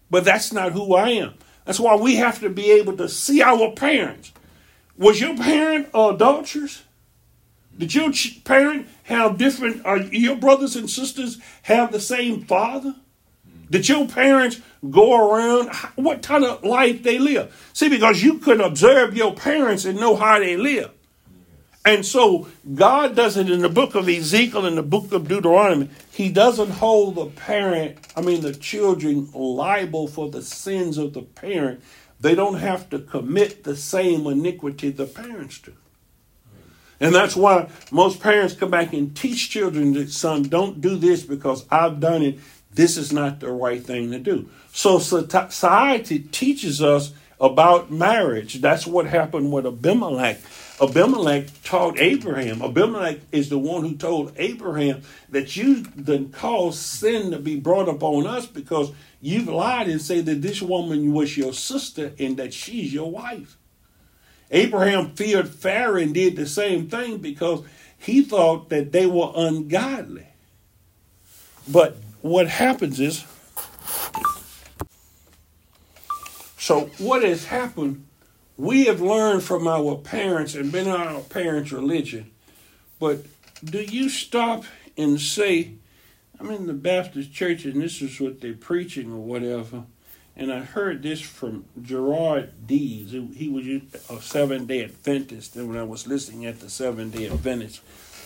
But 0.09 0.25
that's 0.25 0.51
not 0.51 0.73
who 0.73 0.95
I 0.95 1.09
am. 1.09 1.33
That's 1.65 1.79
why 1.79 1.95
we 1.95 2.15
have 2.17 2.39
to 2.41 2.49
be 2.49 2.71
able 2.71 2.97
to 2.97 3.07
see 3.07 3.41
our 3.41 3.71
parents. 3.71 4.33
Was 4.97 5.21
your 5.21 5.35
parent 5.35 5.87
adulterers? 5.93 6.83
Did 7.77 7.95
your 7.95 8.11
parent 8.43 8.87
have 9.03 9.37
different, 9.37 9.85
uh, 9.85 9.95
your 10.11 10.35
brothers 10.35 10.75
and 10.75 10.89
sisters 10.89 11.39
have 11.63 11.91
the 11.91 11.99
same 11.99 12.43
father? 12.43 12.95
Did 13.71 13.89
your 13.89 14.07
parents 14.07 14.61
go 14.87 15.17
around? 15.17 15.73
What 15.95 16.21
kind 16.21 16.43
of 16.43 16.63
life 16.63 17.01
they 17.01 17.17
live? 17.17 17.71
See, 17.73 17.89
because 17.89 18.21
you 18.21 18.37
could 18.37 18.61
observe 18.61 19.17
your 19.17 19.33
parents 19.33 19.85
and 19.85 19.99
know 19.99 20.15
how 20.15 20.37
they 20.37 20.57
live. 20.57 20.91
And 21.85 22.05
so 22.05 22.47
God 22.73 23.15
does 23.15 23.35
it 23.35 23.49
in 23.49 23.61
the 23.61 23.69
book 23.69 23.93
of 23.95 24.07
Ezekiel 24.07 24.65
and 24.65 24.77
the 24.77 24.83
book 24.83 25.11
of 25.11 25.27
Deuteronomy. 25.27 25.89
He 26.11 26.29
doesn't 26.29 26.71
hold 26.71 27.15
the 27.15 27.25
parent, 27.25 27.97
I 28.15 28.21
mean 28.21 28.41
the 28.41 28.53
children, 28.53 29.29
liable 29.33 30.07
for 30.07 30.29
the 30.29 30.41
sins 30.41 30.97
of 30.97 31.13
the 31.13 31.23
parent. 31.23 31.83
They 32.21 32.35
don't 32.35 32.59
have 32.59 32.89
to 32.91 32.99
commit 32.99 33.65
the 33.65 33.75
same 33.75 34.25
iniquity 34.27 34.91
the 34.91 35.05
parents 35.05 35.59
do. 35.59 35.73
And 37.01 37.13
that's 37.13 37.35
why 37.35 37.67
most 37.91 38.21
parents 38.21 38.53
come 38.53 38.71
back 38.71 38.93
and 38.93 39.13
teach 39.13 39.49
children 39.49 39.91
that, 39.93 40.09
son, 40.09 40.43
don't 40.43 40.79
do 40.79 40.95
this 40.95 41.23
because 41.23 41.65
I've 41.69 41.99
done 41.99 42.21
it. 42.21 42.39
This 42.71 42.95
is 42.95 43.11
not 43.11 43.41
the 43.41 43.51
right 43.51 43.83
thing 43.83 44.11
to 44.11 44.19
do. 44.19 44.49
So 44.71 44.99
society 44.99 46.19
teaches 46.19 46.81
us 46.81 47.11
about 47.41 47.91
marriage. 47.91 48.61
That's 48.61 48.87
what 48.87 49.05
happened 49.05 49.51
with 49.51 49.65
Abimelech. 49.65 50.39
Abimelech 50.81 51.47
taught 51.63 51.99
Abraham. 51.99 52.61
Abimelech 52.61 53.19
is 53.31 53.49
the 53.49 53.59
one 53.59 53.83
who 53.83 53.95
told 53.95 54.33
Abraham 54.37 55.03
that 55.29 55.55
you 55.55 55.83
then 55.95 56.31
caused 56.31 56.79
sin 56.79 57.31
to 57.31 57.39
be 57.39 57.59
brought 57.59 57.87
upon 57.87 58.25
us 58.25 58.47
because 58.47 58.91
you've 59.21 59.47
lied 59.47 59.87
and 59.87 60.01
said 60.01 60.25
that 60.25 60.41
this 60.41 60.61
woman 60.61 61.13
was 61.13 61.37
your 61.37 61.53
sister 61.53 62.13
and 62.17 62.37
that 62.37 62.53
she's 62.53 62.93
your 62.93 63.11
wife. 63.11 63.57
Abraham 64.49 65.11
feared 65.11 65.49
Pharaoh 65.49 66.01
and 66.01 66.13
did 66.13 66.35
the 66.35 66.47
same 66.47 66.89
thing 66.89 67.17
because 67.17 67.63
he 67.97 68.21
thought 68.23 68.69
that 68.69 68.91
they 68.91 69.05
were 69.05 69.31
ungodly. 69.35 70.27
But 71.67 71.97
what 72.21 72.47
happens 72.47 72.99
is, 72.99 73.23
so 76.57 76.89
what 76.97 77.23
has 77.23 77.45
happened 77.45 78.05
we 78.57 78.85
have 78.85 79.01
learned 79.01 79.43
from 79.43 79.67
our 79.67 79.95
parents 79.95 80.55
and 80.55 80.71
been 80.71 80.87
our 80.87 81.21
parents' 81.21 81.71
religion, 81.71 82.31
but 82.99 83.25
do 83.63 83.81
you 83.81 84.09
stop 84.09 84.63
and 84.97 85.19
say, 85.19 85.73
I'm 86.39 86.51
in 86.51 86.67
the 86.67 86.73
Baptist 86.73 87.33
church 87.33 87.65
and 87.65 87.81
this 87.81 88.01
is 88.01 88.19
what 88.19 88.41
they're 88.41 88.53
preaching 88.53 89.11
or 89.11 89.17
whatever, 89.17 89.83
and 90.35 90.51
I 90.51 90.59
heard 90.59 91.03
this 91.03 91.21
from 91.21 91.65
Gerard 91.81 92.67
Dees. 92.67 93.11
He 93.11 93.49
was 93.49 93.65
a 94.09 94.21
seven 94.21 94.65
day 94.65 94.83
Adventist, 94.83 95.55
and 95.55 95.69
when 95.69 95.77
I 95.77 95.83
was 95.83 96.07
listening 96.07 96.45
at 96.45 96.59
the 96.59 96.69
seven 96.69 97.11
day 97.11 97.29
Adventist, 97.29 97.81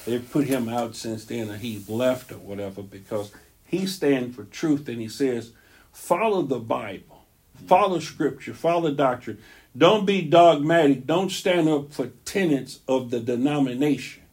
they 0.05 0.19
put 0.19 0.47
him 0.47 0.69
out 0.69 0.95
since 0.95 1.25
then, 1.25 1.49
or 1.49 1.57
he 1.57 1.83
left 1.87 2.31
or 2.31 2.37
whatever, 2.37 2.81
because 2.81 3.31
he 3.65 3.85
stands 3.85 4.35
for 4.35 4.45
truth 4.45 4.87
and 4.87 5.01
he 5.01 5.09
says, 5.09 5.51
follow 5.91 6.41
the 6.41 6.59
Bible, 6.59 7.25
follow 7.65 7.99
Scripture, 7.99 8.53
follow 8.53 8.93
doctrine. 8.93 9.37
Don't 9.77 10.05
be 10.05 10.21
dogmatic. 10.23 11.05
Don't 11.05 11.31
stand 11.31 11.69
up 11.69 11.93
for 11.93 12.07
tenets 12.25 12.79
of 12.87 13.11
the 13.11 13.19
denomination. 13.19 14.23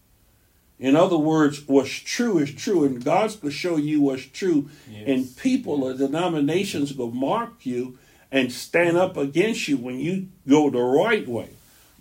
In 0.79 0.97
other 0.97 1.19
words, 1.19 1.67
what's 1.67 1.91
true 1.91 2.39
is 2.39 2.53
true, 2.53 2.85
and 2.85 3.05
God's 3.05 3.37
going 3.37 3.51
to 3.51 3.57
show 3.57 3.77
you 3.77 4.01
what's 4.01 4.27
true. 4.27 4.69
Yes. 4.91 5.05
And 5.07 5.37
people 5.37 5.85
or 5.85 5.95
denominations 5.95 6.95
will 6.95 7.11
mark 7.11 7.65
you 7.65 7.99
and 8.33 8.51
stand 8.51 8.97
up 8.97 9.17
against 9.17 9.69
you 9.69 9.77
when 9.77 10.01
you 10.01 10.29
go 10.49 10.71
the 10.71 10.81
right 10.81 11.27
way. 11.29 11.51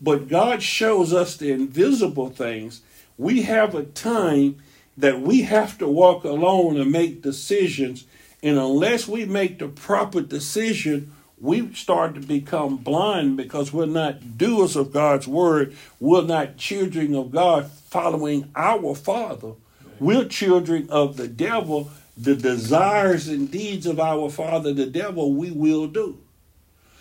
But 0.01 0.27
God 0.27 0.63
shows 0.63 1.13
us 1.13 1.37
the 1.37 1.51
invisible 1.51 2.29
things. 2.29 2.81
We 3.17 3.43
have 3.43 3.75
a 3.75 3.83
time 3.83 4.57
that 4.97 5.21
we 5.21 5.43
have 5.43 5.77
to 5.77 5.87
walk 5.87 6.23
alone 6.23 6.77
and 6.77 6.91
make 6.91 7.21
decisions. 7.21 8.05
And 8.41 8.57
unless 8.57 9.07
we 9.07 9.25
make 9.25 9.59
the 9.59 9.67
proper 9.67 10.21
decision, 10.21 11.13
we 11.43 11.73
start 11.73 12.15
to 12.15 12.21
become 12.21 12.77
blind 12.77 13.35
because 13.35 13.73
we're 13.73 13.85
not 13.85 14.37
doers 14.37 14.77
of 14.77 14.93
God's 14.93 15.27
word. 15.27 15.75
We're 15.99 16.23
not 16.23 16.55
children 16.55 17.13
of 17.13 17.31
God 17.31 17.69
following 17.69 18.49
our 18.55 18.95
Father. 18.95 19.51
We're 19.99 20.23
children 20.23 20.87
of 20.89 21.17
the 21.17 21.27
devil. 21.27 21.91
The 22.15 22.35
desires 22.35 23.27
and 23.27 23.51
deeds 23.51 23.85
of 23.85 23.99
our 23.99 24.29
Father, 24.29 24.71
the 24.71 24.85
devil, 24.85 25.33
we 25.33 25.51
will 25.51 25.87
do. 25.87 26.17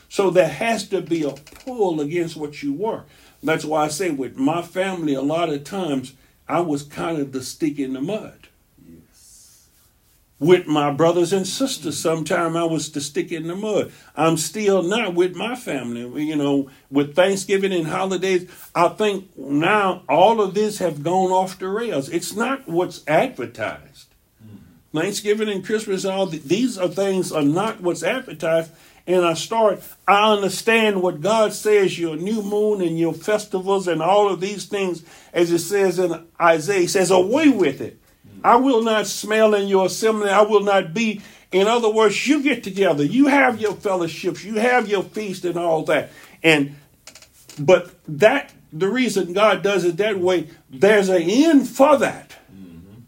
So 0.08 0.28
there 0.28 0.48
has 0.48 0.88
to 0.88 1.00
be 1.00 1.22
a 1.22 1.30
pull 1.30 2.00
against 2.00 2.34
what 2.36 2.64
you 2.64 2.72
were. 2.72 3.04
That's 3.44 3.64
why 3.64 3.84
I 3.84 3.88
say 3.88 4.10
with 4.10 4.36
my 4.36 4.62
family, 4.62 5.14
a 5.14 5.22
lot 5.22 5.50
of 5.50 5.62
times 5.62 6.14
I 6.48 6.60
was 6.60 6.82
kind 6.82 7.18
of 7.20 7.30
the 7.30 7.44
stick 7.44 7.78
in 7.78 7.92
the 7.92 8.00
mud 8.00 8.41
with 10.42 10.66
my 10.66 10.90
brothers 10.90 11.32
and 11.32 11.46
sisters. 11.46 11.96
Sometime 11.96 12.56
I 12.56 12.64
was 12.64 12.88
to 12.90 13.00
stick 13.00 13.30
in 13.30 13.46
the 13.46 13.54
mud. 13.54 13.92
I'm 14.16 14.36
still 14.36 14.82
not 14.82 15.14
with 15.14 15.36
my 15.36 15.54
family. 15.54 16.24
You 16.24 16.34
know, 16.34 16.68
with 16.90 17.14
Thanksgiving 17.14 17.72
and 17.72 17.86
holidays, 17.86 18.50
I 18.74 18.88
think 18.88 19.38
now 19.38 20.02
all 20.08 20.40
of 20.40 20.54
this 20.54 20.78
have 20.78 21.04
gone 21.04 21.30
off 21.30 21.60
the 21.60 21.68
rails. 21.68 22.08
It's 22.08 22.34
not 22.34 22.66
what's 22.68 23.06
advertised. 23.06 24.08
Thanksgiving 24.92 25.48
and 25.48 25.64
Christmas, 25.64 26.04
all 26.04 26.26
the, 26.26 26.38
these 26.38 26.76
are 26.76 26.88
things 26.88 27.30
are 27.30 27.42
not 27.42 27.80
what's 27.80 28.02
advertised. 28.02 28.72
And 29.06 29.24
I 29.24 29.34
start, 29.34 29.80
I 30.08 30.32
understand 30.32 31.02
what 31.02 31.20
God 31.20 31.52
says, 31.52 32.00
your 32.00 32.16
new 32.16 32.42
moon 32.42 32.82
and 32.82 32.98
your 32.98 33.14
festivals 33.14 33.86
and 33.86 34.02
all 34.02 34.28
of 34.28 34.40
these 34.40 34.66
things, 34.66 35.04
as 35.32 35.52
it 35.52 35.60
says 35.60 36.00
in 36.00 36.26
Isaiah, 36.40 36.80
he 36.80 36.86
says, 36.88 37.12
away 37.12 37.48
with 37.48 37.80
it. 37.80 38.01
I 38.44 38.56
will 38.56 38.82
not 38.82 39.06
smell 39.06 39.54
in 39.54 39.68
your 39.68 39.86
assembly. 39.86 40.30
I 40.30 40.42
will 40.42 40.62
not 40.62 40.94
be. 40.94 41.20
In 41.50 41.66
other 41.68 41.90
words, 41.90 42.26
you 42.26 42.42
get 42.42 42.64
together. 42.64 43.04
You 43.04 43.26
have 43.26 43.60
your 43.60 43.74
fellowships. 43.74 44.42
You 44.42 44.54
have 44.54 44.88
your 44.88 45.02
feast 45.02 45.44
and 45.44 45.56
all 45.56 45.84
that. 45.84 46.10
And 46.42 46.76
but 47.58 47.90
that 48.08 48.52
the 48.72 48.88
reason 48.88 49.32
God 49.32 49.62
does 49.62 49.84
it 49.84 49.98
that 49.98 50.18
way, 50.18 50.48
there's 50.70 51.08
an 51.08 51.22
end 51.22 51.68
for 51.68 51.98
that. 51.98 52.36
Mm-hmm. 52.52 53.00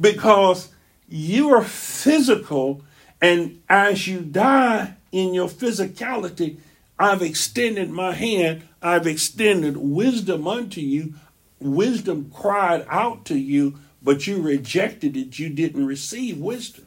Because 0.00 0.70
you 1.08 1.54
are 1.54 1.62
physical, 1.62 2.82
and 3.20 3.62
as 3.68 4.08
you 4.08 4.20
die 4.20 4.94
in 5.12 5.34
your 5.34 5.48
physicality, 5.48 6.58
I've 6.98 7.22
extended 7.22 7.90
my 7.90 8.12
hand, 8.12 8.62
I've 8.82 9.06
extended 9.06 9.76
wisdom 9.76 10.46
unto 10.46 10.80
you. 10.80 11.14
Wisdom 11.60 12.30
cried 12.34 12.86
out 12.88 13.24
to 13.26 13.38
you 13.38 13.78
but 14.02 14.26
you 14.26 14.40
rejected 14.40 15.16
it. 15.16 15.38
You 15.38 15.50
didn't 15.50 15.86
receive 15.86 16.38
wisdom. 16.38 16.86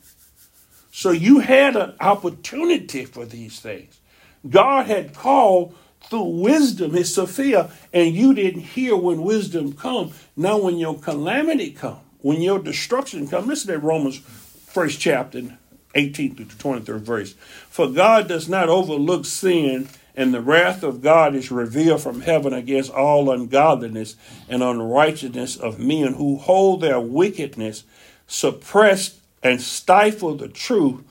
So 0.92 1.12
you 1.12 1.40
had 1.40 1.76
an 1.76 1.94
opportunity 2.00 3.06
for 3.06 3.26
these 3.26 3.60
things. 3.60 4.00
God 4.48 4.88
had 4.88 5.14
called 5.14 5.76
through 6.10 6.42
wisdom, 6.42 6.92
his 6.92 7.14
Sophia, 7.14 7.72
and 7.92 8.14
you 8.14 8.34
didn't 8.34 8.62
hear 8.62 8.96
when 8.96 9.24
wisdom 9.24 9.74
come. 9.74 10.12
Now 10.36 10.60
when 10.60 10.78
your 10.78 11.00
calamity 11.00 11.72
come, 11.72 12.00
when 12.20 12.42
your 12.42 12.60
destruction 12.60 13.28
come, 13.28 13.48
listen 13.48 13.72
to 13.72 13.80
Romans 13.80 14.18
first 14.18 15.00
chapter, 15.00 15.58
18 15.96 16.36
to 16.36 16.46
the 16.46 16.54
23rd 16.54 17.00
verse. 17.00 17.34
For 17.70 17.88
God 17.88 18.28
does 18.28 18.50
not 18.50 18.70
overlook 18.70 19.26
sin, 19.26 19.88
and 20.16 20.34
the 20.34 20.42
wrath 20.42 20.84
of 20.84 21.02
God 21.02 21.36
is 21.36 21.52
revealed 21.52 22.02
from 22.02 22.22
heaven 22.22 22.54
against 22.54 22.92
all 22.92 23.32
ungodliness 23.32 24.16
and 24.48 24.62
unrighteousness 24.62 25.58
of 25.58 25.80
men 25.80 26.14
who 26.14 26.38
hold 26.38 26.82
their 26.82 27.00
wickedness, 27.00 27.84
suppress 28.28 29.20
and 29.42 29.62
stifle 29.62 30.36
the 30.36 30.48
truth, 30.48 31.04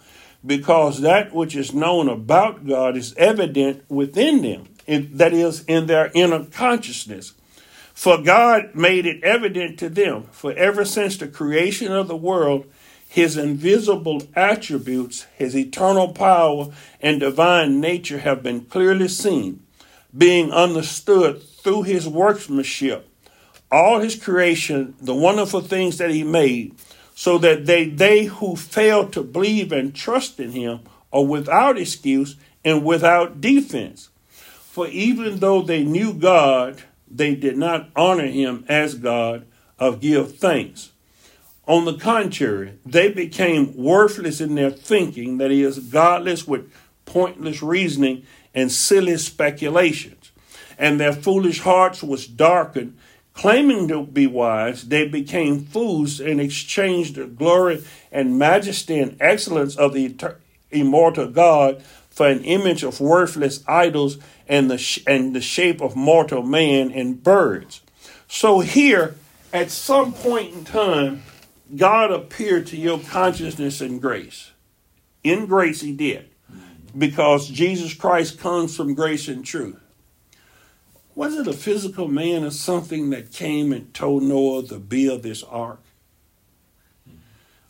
because 0.44 1.00
that 1.00 1.34
which 1.34 1.55
is 1.55 1.74
known 1.74 2.09
about 2.09 2.66
God 2.66 2.96
is 2.96 3.14
evident 3.14 3.84
within 3.88 4.42
them, 4.42 4.68
that 5.16 5.32
is, 5.32 5.64
in 5.64 5.86
their 5.86 6.11
inner 6.14 6.44
consciousness. 6.44 7.34
For 7.94 8.20
God 8.20 8.74
made 8.74 9.07
it 9.07 9.22
evident 9.22 9.78
to 9.80 9.88
them, 9.88 10.28
for 10.32 10.53
ever 10.55 10.84
since 10.84 11.16
the 11.16 11.28
creation 11.28 11.92
of 11.92 12.09
the 12.09 12.16
world, 12.16 12.66
his 13.12 13.36
invisible 13.36 14.22
attributes, 14.34 15.26
his 15.36 15.54
eternal 15.54 16.08
power, 16.14 16.68
and 16.98 17.20
divine 17.20 17.78
nature 17.78 18.20
have 18.20 18.42
been 18.42 18.62
clearly 18.62 19.06
seen, 19.06 19.62
being 20.16 20.50
understood 20.50 21.42
through 21.42 21.82
his 21.82 22.08
workmanship, 22.08 23.06
all 23.70 24.00
his 24.00 24.16
creation, 24.16 24.94
the 24.98 25.14
wonderful 25.14 25.60
things 25.60 25.98
that 25.98 26.08
he 26.08 26.24
made, 26.24 26.74
so 27.14 27.36
that 27.36 27.66
they, 27.66 27.84
they 27.84 28.24
who 28.24 28.56
fail 28.56 29.06
to 29.06 29.22
believe 29.22 29.72
and 29.72 29.94
trust 29.94 30.40
in 30.40 30.52
him 30.52 30.80
are 31.12 31.22
without 31.22 31.76
excuse 31.76 32.36
and 32.64 32.82
without 32.82 33.42
defense. 33.42 34.08
For 34.30 34.88
even 34.88 35.40
though 35.40 35.60
they 35.60 35.84
knew 35.84 36.14
God, 36.14 36.82
they 37.10 37.34
did 37.34 37.58
not 37.58 37.90
honor 37.94 38.28
him 38.28 38.64
as 38.70 38.94
God 38.94 39.44
or 39.78 39.96
give 39.96 40.38
thanks 40.38 40.91
on 41.66 41.84
the 41.84 41.94
contrary, 41.94 42.78
they 42.84 43.10
became 43.10 43.76
worthless 43.76 44.40
in 44.40 44.56
their 44.56 44.70
thinking, 44.70 45.38
that 45.38 45.50
is, 45.50 45.78
godless 45.78 46.46
with 46.46 46.72
pointless 47.04 47.62
reasoning 47.62 48.26
and 48.54 48.70
silly 48.70 49.16
speculations. 49.16 50.32
And 50.78 50.98
their 50.98 51.12
foolish 51.12 51.60
hearts 51.60 52.02
was 52.02 52.26
darkened. 52.26 52.96
Claiming 53.34 53.88
to 53.88 54.04
be 54.04 54.26
wise, 54.26 54.88
they 54.88 55.06
became 55.06 55.64
fools 55.64 56.20
and 56.20 56.40
exchanged 56.40 57.14
the 57.14 57.26
glory 57.26 57.84
and 58.10 58.38
majesty 58.38 58.98
and 58.98 59.16
excellence 59.20 59.76
of 59.76 59.94
the 59.94 60.14
immortal 60.70 61.28
God 61.28 61.82
for 62.10 62.28
an 62.28 62.44
image 62.44 62.82
of 62.82 63.00
worthless 63.00 63.62
idols 63.66 64.18
and 64.48 64.70
the, 64.70 64.76
sh- 64.76 65.02
and 65.06 65.34
the 65.34 65.40
shape 65.40 65.80
of 65.80 65.96
mortal 65.96 66.42
man 66.42 66.90
and 66.90 67.22
birds. 67.22 67.80
So, 68.28 68.60
here, 68.60 69.14
at 69.52 69.70
some 69.70 70.12
point 70.12 70.52
in 70.52 70.64
time, 70.64 71.22
God 71.74 72.10
appeared 72.10 72.66
to 72.68 72.76
your 72.76 72.98
consciousness 72.98 73.80
in 73.80 73.98
grace. 73.98 74.50
In 75.24 75.46
grace, 75.46 75.80
He 75.80 75.92
did, 75.92 76.28
because 76.96 77.48
Jesus 77.48 77.94
Christ 77.94 78.38
comes 78.38 78.76
from 78.76 78.94
grace 78.94 79.28
and 79.28 79.44
truth. 79.44 79.78
Was 81.14 81.36
it 81.36 81.46
a 81.46 81.52
physical 81.52 82.08
man 82.08 82.44
or 82.44 82.50
something 82.50 83.10
that 83.10 83.32
came 83.32 83.72
and 83.72 83.92
told 83.92 84.22
Noah 84.22 84.64
to 84.64 84.78
build 84.78 85.22
this 85.22 85.42
ark? 85.42 85.80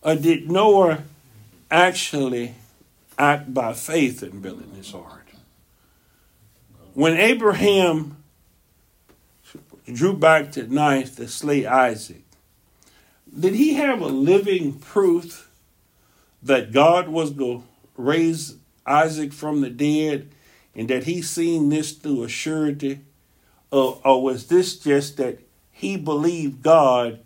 Or 0.01 0.15
did 0.15 0.51
Noah 0.51 1.03
actually 1.71 2.55
act 3.19 3.53
by 3.53 3.73
faith 3.73 4.23
in 4.23 4.41
building 4.41 4.73
this 4.75 4.95
ark? 4.95 5.27
When 6.95 7.17
Abraham 7.17 8.17
drew 9.93 10.15
back 10.15 10.53
to 10.53 10.73
knife 10.73 11.17
to 11.17 11.27
slay 11.27 11.67
Isaac, 11.67 12.23
did 13.39 13.55
he 13.55 13.75
have 13.75 14.01
a 14.01 14.07
living 14.07 14.75
proof 14.75 15.51
that 16.43 16.73
God 16.73 17.09
was 17.09 17.31
going 17.31 17.63
to 17.63 17.67
raise 17.97 18.57
Isaac 18.87 19.33
from 19.33 19.61
the 19.61 19.71
dead 19.71 20.29
and 20.75 20.89
that 20.89 21.05
he 21.05 21.23
seen 21.23 21.69
this 21.69 21.93
through 21.93 22.25
a 22.25 22.29
surety? 22.29 23.01
Or, 23.71 24.01
or 24.05 24.23
was 24.23 24.49
this 24.49 24.77
just 24.77 25.17
that 25.17 25.39
he 25.71 25.97
believed 25.97 26.63
God 26.63 27.21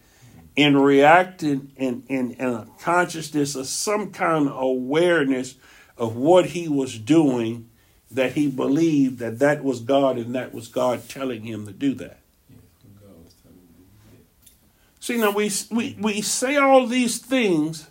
and 0.57 0.82
reacted 0.82 1.70
in, 1.76 2.04
in, 2.09 2.32
in 2.32 2.48
a 2.48 2.68
consciousness 2.80 3.54
of 3.54 3.66
some 3.66 4.12
kind 4.12 4.48
of 4.48 4.57
awareness 4.57 5.57
of 5.98 6.16
what 6.16 6.46
he 6.46 6.68
was 6.68 6.98
doing 6.98 7.68
that 8.11 8.32
he 8.32 8.48
believed 8.48 9.18
that 9.18 9.40
that 9.40 9.64
was 9.64 9.80
God 9.80 10.16
and 10.18 10.34
that 10.34 10.54
was 10.54 10.68
God 10.68 11.09
telling 11.09 11.42
him 11.42 11.66
to 11.66 11.72
do 11.72 11.94
that? 11.94 12.20
See, 15.07 15.18
now 15.18 15.30
we, 15.30 15.52
we, 15.70 15.96
we 16.00 16.20
say 16.20 16.57
all 16.57 16.88
these 16.88 17.18
things, 17.18 17.86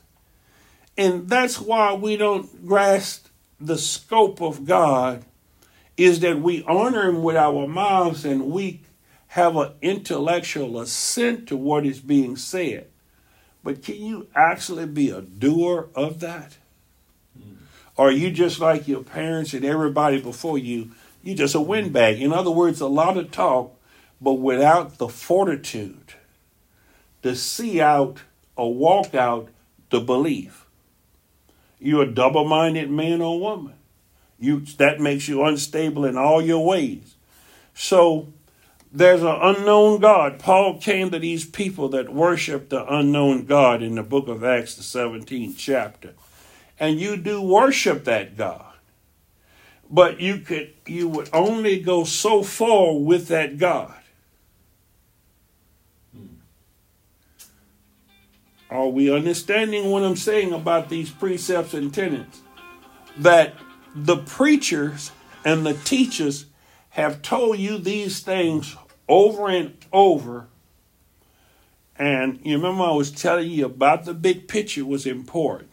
and 0.97 1.29
that's 1.29 1.61
why 1.61 1.93
we 1.93 2.17
don't 2.17 2.67
grasp 2.67 3.27
the 3.57 3.77
scope 3.77 4.41
of 4.41 4.65
God, 4.65 5.23
is 5.95 6.19
that 6.19 6.41
we 6.41 6.61
honor 6.63 7.07
Him 7.07 7.23
with 7.23 7.37
our 7.37 7.69
mouths 7.69 8.25
and 8.25 8.51
we 8.51 8.81
have 9.27 9.55
an 9.55 9.71
intellectual 9.81 10.77
assent 10.81 11.47
to 11.47 11.55
what 11.55 11.85
is 11.85 12.01
being 12.01 12.35
said. 12.35 12.87
But 13.63 13.81
can 13.81 13.95
you 13.95 14.27
actually 14.35 14.85
be 14.85 15.09
a 15.09 15.21
doer 15.21 15.87
of 15.95 16.19
that? 16.19 16.57
Mm. 17.39 17.55
Or 17.95 18.09
are 18.09 18.11
you 18.11 18.29
just 18.29 18.59
like 18.59 18.89
your 18.89 19.03
parents 19.03 19.53
and 19.53 19.63
everybody 19.63 20.19
before 20.19 20.57
you? 20.57 20.91
You're 21.23 21.37
just 21.37 21.55
a 21.55 21.61
windbag. 21.61 22.21
In 22.21 22.33
other 22.33 22.51
words, 22.51 22.81
a 22.81 22.87
lot 22.87 23.15
of 23.15 23.31
talk, 23.31 23.73
but 24.19 24.33
without 24.33 24.97
the 24.97 25.07
fortitude 25.07 26.15
to 27.25 27.35
see 27.35 27.81
out 27.81 28.21
or 28.55 28.71
walk 28.71 29.15
out 29.15 29.49
the 29.89 29.99
belief. 29.99 30.67
You're 31.79 32.03
a 32.03 32.13
double 32.13 32.45
minded 32.45 32.91
man 32.91 33.19
or 33.19 33.39
woman. 33.39 33.73
You, 34.39 34.59
that 34.77 34.99
makes 34.99 35.27
you 35.27 35.43
unstable 35.43 36.05
in 36.05 36.19
all 36.19 36.39
your 36.39 36.63
ways. 36.63 37.15
So 37.73 38.31
there's 38.91 39.23
an 39.23 39.39
unknown 39.41 40.01
God. 40.01 40.37
Paul 40.37 40.77
came 40.77 41.09
to 41.09 41.17
these 41.17 41.45
people 41.45 41.89
that 41.89 42.13
worship 42.13 42.69
the 42.69 42.85
unknown 42.93 43.45
God 43.45 43.81
in 43.81 43.95
the 43.95 44.03
book 44.03 44.27
of 44.27 44.43
Acts, 44.43 44.75
the 44.75 44.83
17th 44.83 45.55
chapter. 45.57 46.13
And 46.79 46.99
you 46.99 47.17
do 47.17 47.41
worship 47.41 48.03
that 48.03 48.37
God. 48.37 48.75
But 49.89 50.21
you 50.21 50.41
could 50.41 50.75
you 50.85 51.07
would 51.07 51.31
only 51.33 51.79
go 51.79 52.03
so 52.03 52.43
far 52.43 52.95
with 52.95 53.29
that 53.29 53.57
God. 53.57 53.95
Are 58.75 58.89
we 58.89 59.09
understanding 59.09 59.89
what 59.89 60.03
I'm 60.03 60.17
saying 60.17 60.51
about 60.51 60.89
these 60.89 61.09
precepts 61.09 61.73
and 61.73 61.93
tenets? 61.93 62.41
That 63.17 63.53
the 63.95 64.17
preachers 64.17 65.11
and 65.45 65.65
the 65.65 65.75
teachers 65.75 66.47
have 66.89 67.21
told 67.21 67.57
you 67.57 67.77
these 67.77 68.19
things 68.19 68.75
over 69.07 69.47
and 69.47 69.77
over. 69.93 70.47
And 71.97 72.41
you 72.43 72.57
remember 72.57 72.83
I 72.83 72.91
was 72.91 73.11
telling 73.11 73.49
you 73.49 73.65
about 73.65 74.03
the 74.03 74.13
big 74.13 74.49
picture 74.49 74.83
was 74.83 75.05
important. 75.05 75.69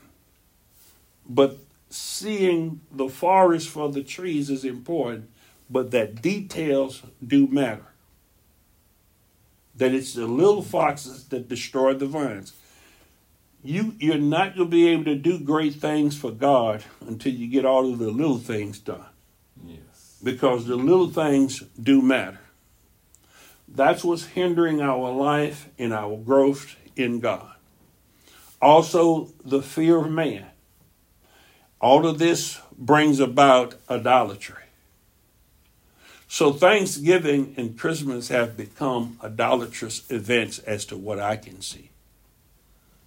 But 1.28 1.58
seeing 1.90 2.82
the 2.92 3.08
forest 3.08 3.68
for 3.68 3.90
the 3.90 4.04
trees 4.04 4.48
is 4.48 4.64
important, 4.64 5.28
but 5.68 5.90
that 5.90 6.22
details 6.22 7.02
do 7.26 7.48
matter. 7.48 7.86
That 9.74 9.92
it's 9.92 10.14
the 10.14 10.26
little 10.26 10.62
foxes 10.62 11.24
that 11.30 11.48
destroy 11.48 11.94
the 11.94 12.06
vines 12.06 12.52
you 13.62 13.94
you're 13.98 14.18
not 14.18 14.56
going 14.56 14.68
to 14.68 14.70
be 14.70 14.88
able 14.88 15.04
to 15.04 15.14
do 15.14 15.38
great 15.38 15.74
things 15.74 16.16
for 16.16 16.30
God 16.30 16.84
until 17.06 17.32
you 17.32 17.46
get 17.46 17.64
all 17.64 17.92
of 17.92 17.98
the 17.98 18.10
little 18.10 18.38
things 18.38 18.78
done. 18.78 19.04
Yes. 19.64 20.18
Because 20.22 20.66
the 20.66 20.76
little 20.76 21.10
things 21.10 21.60
do 21.80 22.02
matter. 22.02 22.40
That's 23.68 24.04
what's 24.04 24.26
hindering 24.26 24.80
our 24.80 25.10
life 25.10 25.68
and 25.78 25.92
our 25.92 26.16
growth 26.16 26.76
in 26.96 27.20
God. 27.20 27.48
Also, 28.60 29.28
the 29.44 29.62
fear 29.62 29.98
of 29.98 30.10
man. 30.10 30.46
All 31.80 32.06
of 32.06 32.18
this 32.18 32.60
brings 32.76 33.18
about 33.18 33.74
idolatry. 33.90 34.56
So, 36.28 36.52
Thanksgiving 36.52 37.54
and 37.56 37.78
Christmas 37.78 38.28
have 38.28 38.56
become 38.56 39.18
idolatrous 39.22 40.10
events 40.10 40.60
as 40.60 40.84
to 40.86 40.96
what 40.96 41.18
I 41.18 41.36
can 41.36 41.60
see. 41.60 41.91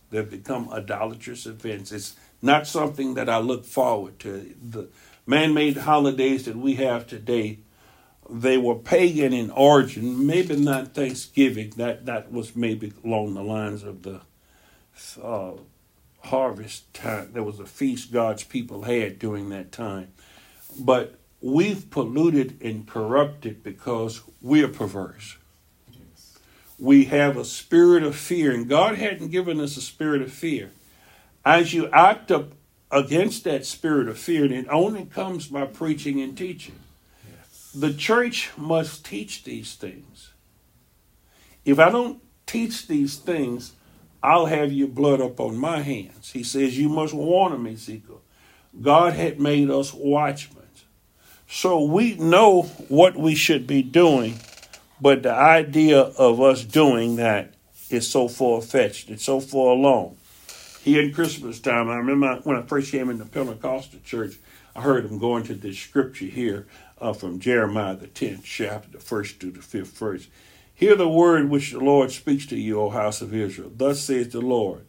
They've 0.10 0.30
become 0.30 0.70
idolatrous 0.72 1.46
events. 1.46 1.92
It's 1.92 2.16
not 2.42 2.68
something 2.68 3.16
that 3.16 3.30
I 3.30 3.40
look 3.40 3.66
forward 3.66 4.20
to. 4.20 4.56
The 4.62 4.88
man 5.26 5.54
made 5.54 5.78
holidays 5.78 6.46
that 6.46 6.56
we 6.56 6.76
have 6.76 7.08
today, 7.08 7.60
they 8.30 8.58
were 8.58 8.76
pagan 8.76 9.34
in 9.34 9.52
origin, 9.52 10.26
maybe 10.26 10.56
not 10.56 10.94
Thanksgiving. 10.94 11.72
That, 11.78 12.06
that 12.06 12.32
was 12.32 12.56
maybe 12.56 12.94
along 13.04 13.34
the 13.34 13.44
lines 13.44 13.84
of 13.84 14.04
the 14.04 14.22
uh, 15.22 15.54
harvest 16.22 16.94
time. 16.94 17.32
There 17.34 17.44
was 17.44 17.60
a 17.60 17.66
feast 17.66 18.12
God's 18.12 18.44
people 18.44 18.84
had 18.84 19.20
during 19.20 19.50
that 19.50 19.72
time. 19.72 20.14
But 20.80 21.16
we've 21.42 21.90
polluted 21.90 22.62
and 22.62 22.88
corrupted 22.88 23.64
because 23.64 24.22
we're 24.42 24.68
perverse 24.68 25.38
we 26.78 27.06
have 27.06 27.38
a 27.38 27.46
spirit 27.46 28.04
of 28.04 28.16
fear, 28.16 28.52
and 28.52 28.68
God 28.68 28.96
hadn't 28.96 29.30
given 29.30 29.60
us 29.60 29.78
a 29.78 29.82
spirit 29.82 30.22
of 30.22 30.32
fear. 30.32 30.72
As 31.46 31.74
you 31.74 31.88
act 31.90 32.32
up 32.32 32.54
against 32.92 33.44
that 33.44 33.66
spirit 33.66 34.08
of 34.08 34.18
fear, 34.18 34.44
and 34.46 34.54
it 34.54 34.68
only 34.70 35.06
comes 35.06 35.48
by 35.48 35.66
preaching 35.66 36.22
and 36.22 36.38
teaching. 36.38 36.80
Yes. 37.30 37.72
The 37.74 37.94
church 37.94 38.52
must 38.58 39.06
teach 39.06 39.44
these 39.44 39.76
things. 39.76 40.32
If 41.64 41.80
I 41.80 41.90
don't 41.90 42.22
teach 42.46 42.88
these 42.88 43.18
things, 43.18 43.74
I'll 44.22 44.48
have 44.48 44.72
your 44.72 44.88
blood 44.88 45.22
up 45.22 45.40
on 45.40 45.58
my 45.58 45.82
hands. 45.82 46.32
He 46.32 46.44
says, 46.44 46.78
You 46.78 46.90
must 46.90 47.14
warn 47.14 47.52
them, 47.52 47.68
Ezekiel. 47.68 48.22
God 48.82 49.14
had 49.14 49.40
made 49.40 49.70
us 49.70 49.94
watchmen. 49.94 50.56
So 51.48 51.84
we 51.84 52.16
know 52.16 52.64
what 52.90 53.16
we 53.16 53.36
should 53.36 53.68
be 53.68 53.84
doing, 53.84 54.40
but 55.00 55.24
the 55.24 55.34
idea 55.34 56.00
of 56.00 56.42
us 56.42 56.64
doing 56.64 57.18
that 57.18 57.54
is 57.90 58.10
so 58.10 58.28
far 58.28 58.62
fetched. 58.62 59.10
It's 59.10 59.26
so 59.26 59.40
far 59.40 59.72
along. 59.72 60.18
Here 60.84 61.02
in 61.02 61.14
Christmas 61.14 61.60
time, 61.60 61.90
I 61.90 61.96
remember 61.96 62.42
when 62.44 62.58
I 62.58 62.62
first 62.62 62.92
came 62.92 63.10
into 63.10 63.26
Pentecostal 63.26 64.00
church, 64.04 64.36
I 64.76 64.82
heard 64.82 65.06
him 65.06 65.18
going 65.18 65.44
to 65.46 65.56
this 65.56 65.80
scripture 65.80 66.26
here 66.26 66.68
uh, 67.00 67.14
from 67.14 67.40
Jeremiah, 67.40 67.96
the 67.96 68.08
10th 68.08 68.44
chapter, 68.44 68.92
the 68.92 69.00
first 69.00 69.40
to 69.40 69.52
the 69.52 69.62
fifth 69.62 69.98
verse. 69.98 70.28
Hear 70.74 70.96
the 70.96 71.10
word 71.10 71.50
which 71.50 71.72
the 71.72 71.80
Lord 71.80 72.12
speaks 72.12 72.46
to 72.48 72.58
you, 72.58 72.80
O 72.82 72.90
house 72.90 73.22
of 73.22 73.34
Israel. 73.34 73.72
Thus 73.76 74.02
says 74.02 74.30
the 74.30 74.42
Lord 74.42 74.86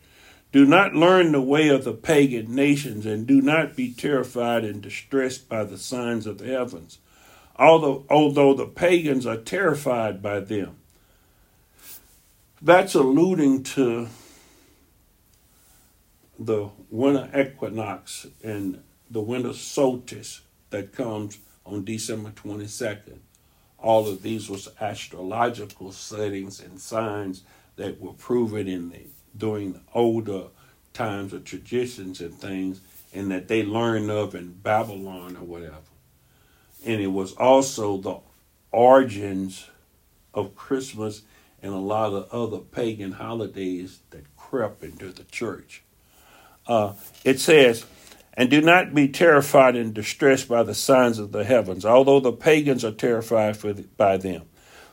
Do 0.52 0.66
not 0.66 0.94
learn 0.94 1.32
the 1.32 1.40
way 1.40 1.68
of 1.68 1.84
the 1.84 1.92
pagan 1.92 2.54
nations, 2.54 3.06
and 3.06 3.26
do 3.26 3.40
not 3.40 3.76
be 3.76 3.92
terrified 3.92 4.64
and 4.64 4.82
distressed 4.82 5.48
by 5.48 5.64
the 5.64 5.78
signs 5.78 6.26
of 6.26 6.38
the 6.38 6.46
heavens, 6.46 6.98
although, 7.58 8.04
although 8.08 8.54
the 8.54 8.66
pagans 8.66 9.26
are 9.26 9.36
terrified 9.36 10.22
by 10.22 10.40
them. 10.40 10.76
That's 12.62 12.94
alluding 12.94 13.64
to 13.64 14.08
the 16.38 16.70
winter 16.90 17.30
equinox 17.38 18.26
and 18.42 18.82
the 19.10 19.20
winter 19.20 19.52
solstice 19.52 20.42
that 20.70 20.92
comes 20.92 21.38
on 21.64 21.84
December 21.84 22.30
22nd 22.30 23.18
all 23.78 24.08
of 24.08 24.22
these 24.22 24.48
was 24.48 24.68
astrological 24.80 25.92
settings 25.92 26.60
and 26.60 26.80
signs 26.80 27.42
that 27.76 28.00
were 28.00 28.12
proven 28.12 28.66
in 28.66 28.90
the 28.90 29.06
during 29.36 29.74
the 29.74 29.80
older 29.92 30.44
times 30.94 31.32
of 31.32 31.44
traditions 31.44 32.20
and 32.20 32.34
things 32.34 32.80
and 33.12 33.30
that 33.30 33.48
they 33.48 33.62
learned 33.62 34.10
of 34.10 34.34
in 34.34 34.50
Babylon 34.52 35.36
or 35.36 35.44
whatever. 35.44 35.76
And 36.86 37.00
it 37.00 37.08
was 37.08 37.32
also 37.34 37.98
the 37.98 38.18
origins 38.70 39.68
of 40.32 40.54
Christmas 40.54 41.22
and 41.62 41.72
a 41.72 41.78
lot 41.78 42.12
of 42.12 42.30
other 42.30 42.58
pagan 42.58 43.12
holidays 43.12 43.98
that 44.10 44.24
crept 44.36 44.84
into 44.84 45.10
the 45.10 45.24
church. 45.24 45.82
Uh, 46.66 46.92
it 47.24 47.40
says, 47.40 47.84
and 48.34 48.50
do 48.50 48.60
not 48.60 48.94
be 48.94 49.08
terrified 49.08 49.74
and 49.74 49.94
distressed 49.94 50.48
by 50.48 50.62
the 50.62 50.74
signs 50.74 51.18
of 51.18 51.32
the 51.32 51.44
heavens, 51.44 51.84
although 51.84 52.20
the 52.20 52.32
pagans 52.32 52.84
are 52.84 52.92
terrified 52.92 53.56
the, 53.56 53.84
by 53.96 54.16
them. 54.16 54.42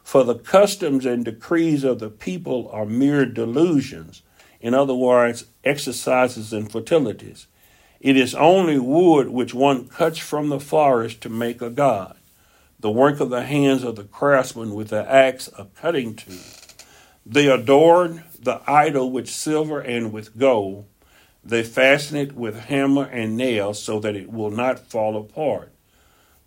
For 0.04 0.24
the 0.24 0.36
customs 0.36 1.06
and 1.06 1.24
decrees 1.24 1.84
of 1.84 2.00
the 2.00 2.10
people 2.10 2.70
are 2.72 2.86
mere 2.86 3.26
delusions, 3.26 4.22
in 4.62 4.74
other 4.74 4.96
words, 4.96 5.46
exercises 5.64 6.54
and 6.54 6.72
fertilities. 6.72 7.48
It 8.04 8.16
is 8.16 8.36
only 8.36 8.78
wood 8.78 9.30
which 9.30 9.56
one 9.56 9.88
cuts 9.88 10.20
from 10.20 10.50
the 10.50 10.60
forest 10.60 11.22
to 11.22 11.30
make 11.30 11.60
a 11.60 11.72
god, 11.72 12.16
the 12.80 12.92
work 12.92 13.20
of 13.20 13.32
the 13.32 13.44
hands 13.44 13.82
of 13.82 13.96
the 13.96 14.04
craftsman 14.04 14.76
with 14.76 14.90
the 14.90 15.10
axe 15.12 15.50
a 15.58 15.66
cutting 15.66 16.14
tool. 16.14 16.36
They 17.26 17.48
adorn 17.48 18.26
the 18.40 18.62
idol 18.68 19.10
with 19.10 19.28
silver 19.28 19.80
and 19.80 20.14
with 20.14 20.38
gold 20.38 20.86
they 21.46 21.64
fasten 21.64 22.18
it 22.18 22.34
with 22.34 22.58
hammer 22.68 23.04
and 23.04 23.36
nail 23.36 23.74
so 23.74 24.00
that 24.00 24.16
it 24.16 24.32
will 24.32 24.52
not 24.52 24.80
fall 24.80 25.18
apart. 25.18 25.74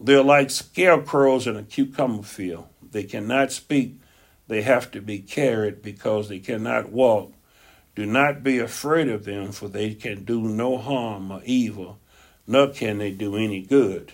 They're 0.01 0.23
like 0.23 0.51
scarecrows 0.51 1.47
in 1.47 1.57
a 1.57 1.63
cucumber 1.63 2.23
field. 2.23 2.69
They 2.83 3.03
cannot 3.03 3.53
speak, 3.53 4.01
they 4.49 4.63
have 4.63 4.91
to 4.93 5.01
be 5.03 5.19
carried 5.19 5.83
because 5.83 6.29
they 6.29 6.39
cannot 6.39 6.91
walk. 6.91 7.33
Do 7.97 8.05
not 8.05 8.43
be 8.43 8.59
afraid 8.59 9.09
of 9.09 9.25
them, 9.25 9.53
for 9.53 9.69
they 9.69 9.95
can 9.95 10.25
do 10.25 10.43
no 10.43 10.77
harm 10.77 11.33
or 11.33 11.41
evil, 11.45 11.99
nor 12.47 12.69
can 12.69 12.99
they 12.99 13.11
do 13.11 13.37
any 13.37 13.63
good. 13.63 14.13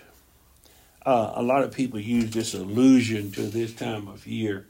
Uh, 1.05 1.33
a 1.35 1.43
lot 1.43 1.65
of 1.65 1.73
people 1.73 1.99
use 1.99 2.31
this 2.31 2.55
allusion 2.55 3.33
to 3.33 3.43
this 3.43 3.75
time 3.75 4.07
of 4.07 4.25
year 4.25 4.67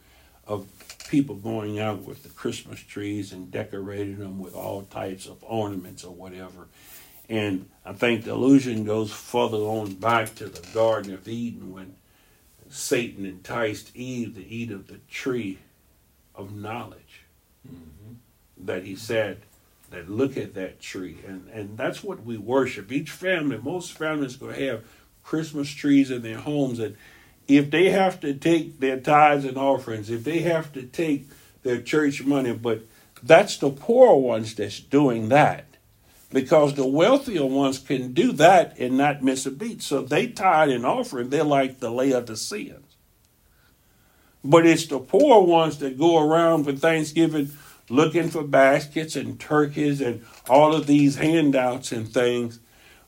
of 0.46 0.66
people 1.10 1.34
going 1.34 1.78
out 1.78 2.04
with 2.04 2.22
the 2.22 2.30
Christmas 2.30 2.80
trees 2.80 3.32
and 3.34 3.50
decorating 3.50 4.18
them 4.18 4.38
with 4.38 4.54
all 4.54 4.82
types 4.82 5.26
of 5.26 5.36
ornaments 5.42 6.04
or 6.04 6.14
whatever. 6.14 6.68
And 7.28 7.68
I 7.84 7.92
think 7.92 8.24
the 8.24 8.32
allusion 8.32 8.84
goes 8.84 9.12
further 9.12 9.58
on 9.58 9.94
back 9.94 10.34
to 10.36 10.46
the 10.46 10.66
Garden 10.72 11.12
of 11.12 11.28
Eden 11.28 11.70
when 11.70 11.96
Satan 12.70 13.26
enticed 13.26 13.94
Eve 13.94 14.34
to 14.36 14.46
eat 14.46 14.70
of 14.70 14.86
the 14.86 15.00
tree 15.10 15.58
of 16.34 16.54
knowledge. 16.54 17.24
Mm-hmm. 17.68 18.14
That 18.64 18.84
he 18.84 18.96
said, 18.96 19.42
that 19.92 20.10
look 20.10 20.36
at 20.36 20.54
that 20.54 20.80
tree. 20.80 21.18
And, 21.26 21.48
and 21.52 21.78
that's 21.78 22.02
what 22.02 22.24
we 22.24 22.36
worship. 22.38 22.90
Each 22.90 23.10
family, 23.10 23.58
most 23.58 23.92
families 23.92 24.36
to 24.38 24.46
have 24.46 24.84
Christmas 25.22 25.68
trees 25.70 26.10
in 26.10 26.22
their 26.22 26.38
homes. 26.38 26.78
And 26.78 26.96
if 27.46 27.70
they 27.70 27.90
have 27.90 28.18
to 28.20 28.34
take 28.34 28.80
their 28.80 28.98
tithes 28.98 29.44
and 29.44 29.56
offerings, 29.56 30.10
if 30.10 30.24
they 30.24 30.40
have 30.40 30.72
to 30.72 30.82
take 30.82 31.28
their 31.62 31.80
church 31.80 32.24
money, 32.24 32.52
but 32.52 32.82
that's 33.22 33.56
the 33.58 33.70
poor 33.70 34.16
ones 34.16 34.54
that's 34.54 34.80
doing 34.80 35.28
that. 35.28 35.66
Because 36.30 36.74
the 36.74 36.86
wealthier 36.86 37.44
ones 37.44 37.78
can 37.78 38.14
do 38.14 38.32
that 38.32 38.78
and 38.78 38.96
not 38.96 39.22
miss 39.22 39.44
a 39.44 39.50
beat. 39.50 39.82
So 39.82 40.00
they 40.00 40.28
tithe 40.28 40.70
and 40.70 40.86
offering, 40.86 41.28
they're 41.28 41.44
like 41.44 41.78
the 41.78 41.90
lay 41.90 42.12
of 42.12 42.26
the 42.26 42.32
Laodiceans. 42.32 42.96
But 44.42 44.66
it's 44.66 44.86
the 44.86 44.98
poor 44.98 45.42
ones 45.42 45.78
that 45.78 45.98
go 45.98 46.18
around 46.18 46.64
for 46.64 46.72
Thanksgiving 46.72 47.50
looking 47.92 48.28
for 48.30 48.42
baskets 48.42 49.16
and 49.16 49.38
turkeys 49.38 50.00
and 50.00 50.24
all 50.48 50.74
of 50.74 50.86
these 50.86 51.16
handouts 51.16 51.92
and 51.92 52.08
things. 52.08 52.58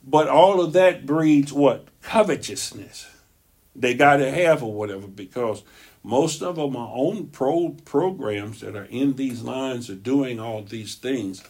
But 0.06 0.28
all 0.28 0.60
of 0.60 0.72
that 0.74 1.06
breeds 1.06 1.52
what? 1.52 1.88
Covetousness 2.02 3.08
they 3.74 3.94
got 3.94 4.18
to 4.18 4.30
have 4.30 4.62
or 4.62 4.72
whatever 4.72 5.06
because 5.06 5.62
most 6.02 6.42
of 6.42 6.56
them 6.56 6.76
are 6.76 6.88
on 6.88 7.28
pro 7.28 7.70
programs 7.84 8.60
that 8.60 8.76
are 8.76 8.84
in 8.84 9.16
these 9.16 9.42
lines 9.42 9.88
of 9.90 10.02
doing 10.02 10.38
all 10.38 10.62
these 10.62 10.94
things. 10.94 11.42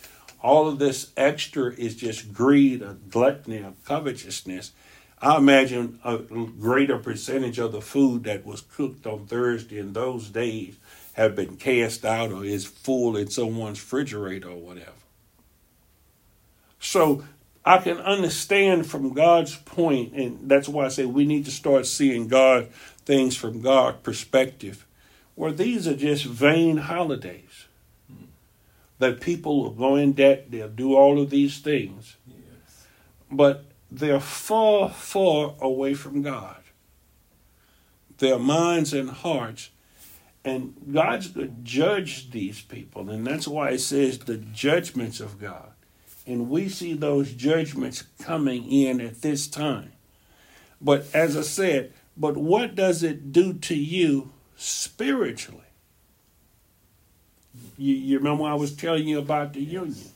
All 0.43 0.69
of 0.69 0.79
this 0.79 1.11
extra 1.17 1.73
is 1.75 1.97
just 1.97 2.33
greed, 2.33 2.83
a 2.83 2.97
gluttony, 3.11 3.59
a 3.59 3.73
covetousness. 3.85 4.73
I 5.21 5.39
imagine 5.39 5.99
a 6.05 6.19
greater 6.19 6.99
percentage 6.99 7.59
of 7.59 7.73
the 7.73 7.81
food 7.81 8.25
that 8.25 8.45
was 8.45 8.61
cooked 8.61 9.07
on 9.07 9.27
Thursday 9.27 9.79
in 9.79 9.93
those 9.95 10.29
days 10.29 10.77
have 11.15 11.35
been 11.35 11.57
cast 11.57 12.05
out 12.05 12.31
or 12.31 12.45
is 12.45 12.65
full 12.65 13.17
in 13.17 13.31
someone's 13.31 13.81
refrigerator 13.81 14.49
or 14.49 14.59
whatever. 14.59 14.91
So 16.79 17.25
I 17.65 17.79
can 17.79 17.99
understand 17.99 18.87
from 18.87 19.15
God's 19.15 19.57
point, 19.57 20.13
and 20.13 20.49
that's 20.49 20.69
why 20.69 20.85
I 20.85 20.89
say 20.89 21.07
we 21.07 21.25
need 21.25 21.47
to 21.47 21.51
start 21.51 21.87
seeing 21.87 22.29
God 22.29 22.69
things 23.07 23.37
from 23.37 23.63
God's 23.63 23.99
perspective, 24.03 24.87
where 25.35 25.53
these 25.53 25.89
are 25.89 25.97
just 25.97 26.25
vain 26.25 26.77
holidays. 26.77 27.67
That 28.99 29.21
people 29.21 29.63
will 29.63 29.71
go 29.71 29.97
in 29.97 30.13
debt, 30.13 30.51
they'll 30.51 30.69
do 30.69 30.95
all 30.95 31.21
of 31.21 31.31
these 31.31 31.59
things. 31.59 32.17
Yes. 32.27 32.87
But 33.31 33.65
they're 33.91 34.21
far, 34.21 34.91
far 34.91 35.55
away 35.61 35.95
from 35.95 36.23
God. 36.23 36.63
Their 38.19 38.39
minds 38.39 38.93
and 38.93 39.11
hearts. 39.11 39.71
And 40.45 40.75
God's 40.93 41.29
going 41.29 41.49
to 41.49 41.55
judge 41.63 42.31
these 42.31 42.61
people. 42.61 43.09
And 43.09 43.27
that's 43.27 43.49
why 43.49 43.71
it 43.71 43.81
says 43.81 44.19
the 44.19 44.37
judgments 44.37 45.21
of 45.21 45.41
God. 45.41 45.71
And 46.27 46.51
we 46.51 46.69
see 46.69 46.95
those 46.95 47.33
judgments 47.33 48.05
coming 48.23 48.71
in 48.71 49.01
at 49.01 49.23
this 49.23 49.47
time. 49.47 49.93
But 50.81 51.07
as 51.15 51.37
I 51.37 51.43
said, 51.43 51.93
but 52.17 52.37
what 52.37 52.75
does 52.75 53.03
it 53.03 53.33
do 53.33 53.55
to 53.55 53.75
you 53.75 54.33
spiritually? 54.57 55.61
You, 57.77 57.95
you 57.95 58.19
remember 58.19 58.45
I 58.45 58.55
was 58.55 58.75
telling 58.75 59.09
you 59.09 59.19
about 59.19 59.55
the 59.55 59.63
union. 59.63 60.11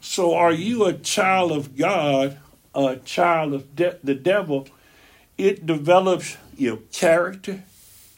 So 0.00 0.34
are 0.34 0.52
you 0.52 0.84
a 0.84 0.92
child 0.92 1.52
of 1.52 1.76
God, 1.76 2.38
a 2.74 2.96
child 2.96 3.52
of 3.52 3.74
de- 3.76 3.98
the 4.02 4.14
devil? 4.14 4.68
It 5.36 5.66
develops 5.66 6.36
your 6.56 6.78
character 6.92 7.64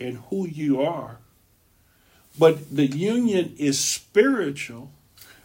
and 0.01 0.19
who 0.31 0.47
you 0.47 0.81
are. 0.83 1.19
But 2.39 2.75
the 2.75 2.87
union 2.87 3.55
is 3.59 3.79
spiritual 3.79 4.91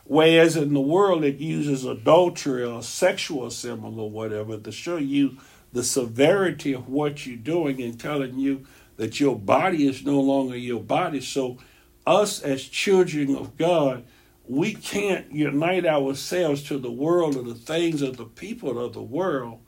Whereas 0.05 0.55
in 0.55 0.73
the 0.73 0.81
world, 0.81 1.23
it 1.23 1.37
uses 1.37 1.83
adultery 1.83 2.63
or 2.63 2.83
sexual 2.83 3.49
symbol 3.49 3.99
or 3.99 4.09
whatever 4.09 4.57
to 4.57 4.71
show 4.71 4.97
you 4.97 5.37
the 5.73 5.83
severity 5.83 6.73
of 6.73 6.87
what 6.87 7.25
you're 7.25 7.37
doing 7.37 7.81
and 7.81 7.99
telling 7.99 8.37
you 8.37 8.65
that 8.97 9.19
your 9.19 9.35
body 9.35 9.87
is 9.87 10.05
no 10.05 10.19
longer 10.19 10.55
your 10.55 10.81
body. 10.81 11.21
So, 11.21 11.57
us 12.05 12.39
as 12.43 12.63
children 12.63 13.35
of 13.35 13.57
God, 13.57 14.03
we 14.47 14.75
can't 14.75 15.31
unite 15.31 15.87
ourselves 15.87 16.61
to 16.63 16.77
the 16.77 16.91
world 16.91 17.35
or 17.35 17.41
the 17.41 17.55
things 17.55 18.03
of 18.03 18.17
the 18.17 18.25
people 18.25 18.77
of 18.77 18.93
the 18.93 19.01
world, 19.01 19.59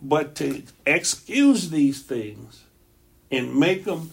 but 0.00 0.36
to 0.36 0.62
excuse 0.86 1.70
these 1.70 2.02
things 2.02 2.62
and 3.30 3.54
make 3.54 3.84
them 3.84 4.10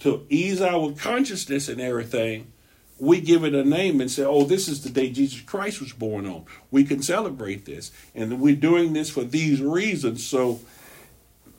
to 0.00 0.26
ease 0.28 0.60
our 0.60 0.92
consciousness 0.92 1.68
and 1.68 1.80
everything, 1.80 2.52
we 2.98 3.20
give 3.20 3.44
it 3.44 3.54
a 3.54 3.64
name 3.64 4.00
and 4.00 4.10
say, 4.10 4.24
oh, 4.24 4.44
this 4.44 4.68
is 4.68 4.82
the 4.82 4.90
day 4.90 5.10
Jesus 5.10 5.40
Christ 5.40 5.80
was 5.80 5.92
born 5.92 6.26
on. 6.26 6.46
We 6.70 6.84
can 6.84 7.02
celebrate 7.02 7.66
this. 7.66 7.92
And 8.14 8.40
we're 8.40 8.56
doing 8.56 8.94
this 8.94 9.10
for 9.10 9.22
these 9.22 9.60
reasons. 9.60 10.26
So 10.26 10.60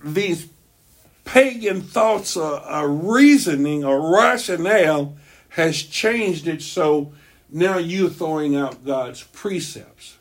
these 0.03 0.49
pagan 1.25 1.81
thoughts 1.81 2.35
or, 2.37 2.89
reasoning 2.89 3.83
or 3.83 4.13
rationale 4.13 5.15
has 5.49 5.83
changed 5.83 6.47
it 6.47 6.61
so 6.61 7.13
now 7.49 7.77
you're 7.77 8.09
throwing 8.09 8.55
out 8.55 8.85
God's 8.85 9.23
precepts. 9.23 10.17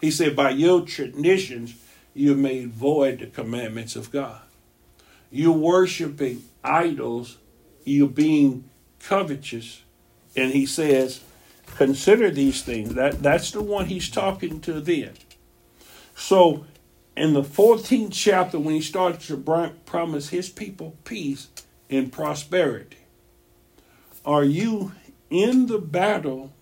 He 0.00 0.10
said, 0.10 0.36
by 0.36 0.50
your 0.50 0.82
traditions, 0.82 1.74
you 2.12 2.34
made 2.34 2.68
void 2.68 3.20
the 3.20 3.26
commandments 3.26 3.96
of 3.96 4.10
God. 4.10 4.40
You're 5.34 5.50
worshiping 5.50 6.44
idols, 6.62 7.38
you're 7.82 8.06
being 8.06 8.70
covetous. 9.00 9.82
And 10.36 10.52
he 10.52 10.64
says, 10.64 11.22
consider 11.76 12.30
these 12.30 12.62
things. 12.62 12.94
That, 12.94 13.20
that's 13.20 13.50
the 13.50 13.60
one 13.60 13.86
he's 13.86 14.08
talking 14.08 14.60
to 14.60 14.80
then. 14.80 15.14
So 16.14 16.66
in 17.16 17.34
the 17.34 17.42
14th 17.42 18.10
chapter, 18.12 18.60
when 18.60 18.76
he 18.76 18.80
starts 18.80 19.26
to 19.26 19.72
promise 19.84 20.28
his 20.28 20.48
people 20.48 20.96
peace 21.02 21.48
and 21.90 22.12
prosperity, 22.12 22.98
are 24.24 24.44
you 24.44 24.92
in 25.30 25.66
the 25.66 25.80
battle 25.80 26.52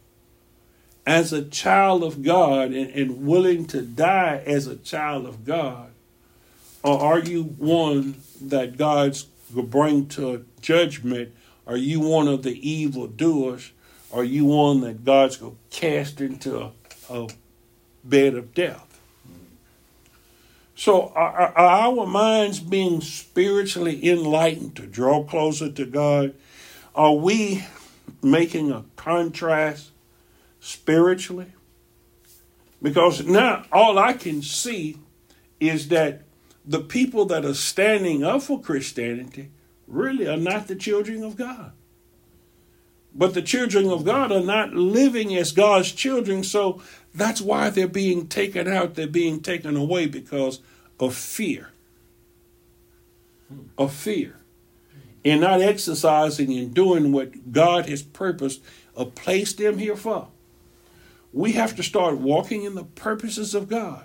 as 1.06 1.30
a 1.34 1.44
child 1.44 2.02
of 2.02 2.22
God 2.22 2.72
and, 2.72 2.90
and 2.92 3.26
willing 3.26 3.66
to 3.66 3.82
die 3.82 4.42
as 4.46 4.66
a 4.66 4.76
child 4.76 5.26
of 5.26 5.44
God? 5.44 5.90
Or 6.82 6.98
are 6.98 7.18
you 7.18 7.42
one 7.42 8.22
that 8.50 8.76
God's 8.76 9.26
to 9.54 9.62
bring 9.62 10.06
to 10.08 10.44
judgment? 10.60 11.34
Are 11.66 11.76
you 11.76 12.00
one 12.00 12.28
of 12.28 12.42
the 12.42 12.68
evil 12.68 13.06
doers? 13.06 13.72
Are 14.12 14.24
you 14.24 14.44
one 14.44 14.80
that 14.82 15.04
God's 15.04 15.36
going 15.36 15.56
to 15.70 15.78
cast 15.78 16.20
into 16.20 16.58
a, 16.58 16.72
a 17.10 17.28
bed 18.04 18.34
of 18.34 18.54
death? 18.54 19.00
So, 20.74 21.12
are, 21.14 21.52
are, 21.56 21.56
our 21.56 22.06
minds 22.06 22.58
being 22.58 23.00
spiritually 23.00 24.08
enlightened 24.08 24.74
to 24.76 24.86
draw 24.86 25.22
closer 25.22 25.70
to 25.70 25.86
God? 25.86 26.34
Are 26.94 27.14
we 27.14 27.64
making 28.22 28.72
a 28.72 28.84
contrast 28.96 29.90
spiritually? 30.60 31.52
Because 32.82 33.24
now 33.24 33.64
all 33.70 33.98
I 33.98 34.14
can 34.14 34.42
see 34.42 34.98
is 35.60 35.88
that 35.88 36.22
the 36.64 36.80
people 36.80 37.24
that 37.26 37.44
are 37.44 37.54
standing 37.54 38.22
up 38.22 38.42
for 38.42 38.60
Christianity 38.60 39.50
really 39.86 40.26
are 40.26 40.36
not 40.36 40.68
the 40.68 40.76
children 40.76 41.22
of 41.22 41.36
God. 41.36 41.72
But 43.14 43.34
the 43.34 43.42
children 43.42 43.88
of 43.90 44.04
God 44.04 44.32
are 44.32 44.40
not 44.40 44.72
living 44.72 45.34
as 45.36 45.52
God's 45.52 45.92
children, 45.92 46.42
so 46.44 46.80
that's 47.14 47.40
why 47.40 47.68
they're 47.68 47.86
being 47.86 48.26
taken 48.26 48.66
out, 48.66 48.94
they're 48.94 49.06
being 49.06 49.40
taken 49.40 49.76
away 49.76 50.06
because 50.06 50.60
of 50.98 51.14
fear. 51.14 51.68
Of 53.76 53.92
fear 53.92 54.36
in 55.24 55.40
not 55.40 55.60
exercising 55.60 56.52
and 56.56 56.74
doing 56.74 57.12
what 57.12 57.52
God 57.52 57.88
has 57.88 58.02
purposed 58.02 58.60
or 58.94 59.10
placed 59.10 59.58
them 59.58 59.78
here 59.78 59.96
for. 59.96 60.28
We 61.32 61.52
have 61.52 61.76
to 61.76 61.82
start 61.82 62.18
walking 62.18 62.64
in 62.64 62.74
the 62.74 62.84
purposes 62.84 63.54
of 63.54 63.68
God. 63.68 64.04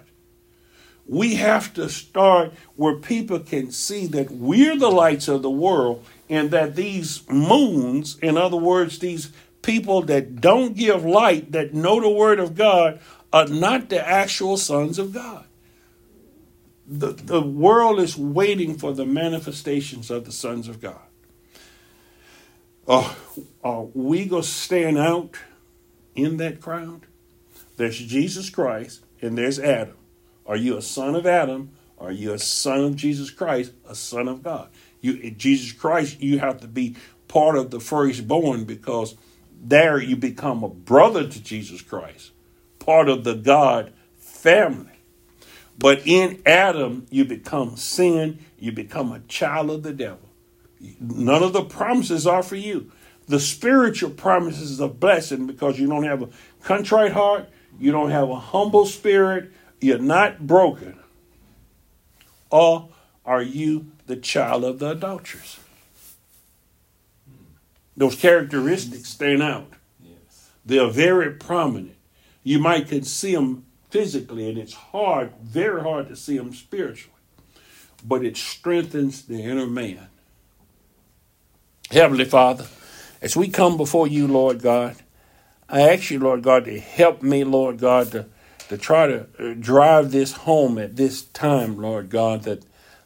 We 1.07 1.35
have 1.35 1.73
to 1.75 1.89
start 1.89 2.53
where 2.75 2.95
people 2.95 3.39
can 3.39 3.71
see 3.71 4.07
that 4.07 4.29
we're 4.29 4.77
the 4.77 4.89
lights 4.89 5.27
of 5.27 5.41
the 5.41 5.49
world 5.49 6.05
and 6.29 6.51
that 6.51 6.75
these 6.75 7.27
moons, 7.29 8.17
in 8.21 8.37
other 8.37 8.57
words, 8.57 8.99
these 8.99 9.31
people 9.61 10.01
that 10.03 10.41
don't 10.41 10.75
give 10.75 11.05
light, 11.05 11.53
that 11.53 11.73
know 11.73 12.01
the 12.01 12.09
word 12.09 12.39
of 12.39 12.55
God, 12.55 12.99
are 13.31 13.47
not 13.47 13.89
the 13.89 14.05
actual 14.05 14.57
sons 14.57 14.99
of 14.99 15.13
God. 15.13 15.45
The, 16.85 17.11
the 17.11 17.41
world 17.41 17.99
is 17.99 18.17
waiting 18.17 18.77
for 18.77 18.93
the 18.93 19.05
manifestations 19.05 20.09
of 20.09 20.25
the 20.25 20.31
sons 20.31 20.67
of 20.67 20.81
God. 20.81 21.01
Uh, 22.87 23.13
are 23.63 23.83
we 23.93 24.25
going 24.25 24.43
to 24.43 24.47
stand 24.47 24.97
out 24.97 25.35
in 26.15 26.37
that 26.37 26.61
crowd? 26.61 27.01
There's 27.75 27.97
Jesus 27.99 28.49
Christ 28.49 29.03
and 29.21 29.37
there's 29.37 29.59
Adam. 29.59 29.97
Are 30.47 30.55
you 30.55 30.77
a 30.77 30.81
son 30.81 31.15
of 31.15 31.25
Adam? 31.25 31.71
Are 31.99 32.11
you 32.11 32.33
a 32.33 32.39
son 32.39 32.83
of 32.83 32.95
Jesus 32.95 33.29
Christ, 33.29 33.73
a 33.87 33.95
son 33.95 34.27
of 34.27 34.43
God? 34.43 34.69
You, 35.01 35.31
Jesus 35.31 35.71
Christ, 35.71 36.21
you 36.21 36.39
have 36.39 36.61
to 36.61 36.67
be 36.67 36.95
part 37.27 37.57
of 37.57 37.71
the 37.71 37.79
firstborn 37.79 38.63
because 38.63 39.15
there 39.61 40.01
you 40.01 40.15
become 40.15 40.63
a 40.63 40.69
brother 40.69 41.27
to 41.27 41.43
Jesus 41.43 41.81
Christ, 41.81 42.31
part 42.79 43.09
of 43.09 43.23
the 43.23 43.35
God 43.35 43.93
family. 44.17 44.91
But 45.77 46.01
in 46.05 46.41
Adam, 46.45 47.05
you 47.09 47.25
become 47.25 47.75
sin, 47.75 48.39
you 48.57 48.71
become 48.71 49.11
a 49.11 49.19
child 49.21 49.69
of 49.69 49.83
the 49.83 49.93
devil. 49.93 50.29
None 50.99 51.43
of 51.43 51.53
the 51.53 51.63
promises 51.63 52.25
are 52.25 52.43
for 52.43 52.55
you. 52.55 52.91
The 53.27 53.39
spiritual 53.39 54.11
promises 54.11 54.79
of 54.79 54.99
blessing 54.99 55.47
because 55.47 55.79
you 55.79 55.87
don't 55.87 56.03
have 56.03 56.21
a 56.21 56.29
contrite 56.63 57.11
heart, 57.11 57.49
you 57.79 57.91
don't 57.91 58.11
have 58.11 58.29
a 58.29 58.39
humble 58.39 58.85
spirit, 58.85 59.51
you're 59.79 59.99
not 59.99 60.45
broken. 60.45 60.99
Or 62.49 62.89
are 63.25 63.41
you 63.41 63.91
the 64.05 64.15
child 64.15 64.63
of 64.63 64.79
the 64.79 64.91
adulteress? 64.91 65.59
Those 67.95 68.15
characteristics 68.15 69.09
stand 69.09 69.41
out. 69.41 69.73
Yes. 70.03 70.49
They're 70.65 70.89
very 70.89 71.31
prominent. 71.31 71.95
You 72.43 72.59
might 72.59 72.87
can 72.87 73.03
see 73.03 73.33
them 73.33 73.65
physically, 73.89 74.49
and 74.49 74.57
it's 74.57 74.73
hard, 74.73 75.33
very 75.41 75.81
hard 75.81 76.07
to 76.09 76.15
see 76.15 76.37
them 76.37 76.53
spiritually. 76.53 77.13
But 78.05 78.23
it 78.23 78.37
strengthens 78.37 79.23
the 79.23 79.41
inner 79.41 79.65
man. 79.65 80.07
Heavenly 81.89 82.25
Father, 82.25 82.67
as 83.21 83.35
we 83.35 83.47
come 83.47 83.77
before 83.77 84.07
you, 84.07 84.27
Lord 84.27 84.61
God, 84.61 84.95
I 85.67 85.81
ask 85.81 86.11
you, 86.11 86.19
Lord 86.19 86.43
God, 86.43 86.65
to 86.65 86.79
help 86.79 87.21
me, 87.21 87.43
Lord 87.43 87.79
God, 87.79 88.11
to, 88.11 88.25
to 88.69 88.77
try 88.77 89.07
to 89.07 89.27
uh, 89.39 89.53
drive 89.59 90.11
this 90.11 90.33
home 90.33 90.77
at 90.77 90.95
this 90.95 91.23
time, 91.23 91.77
Lord 91.77 92.09
God, 92.09 92.43
that 92.43 92.63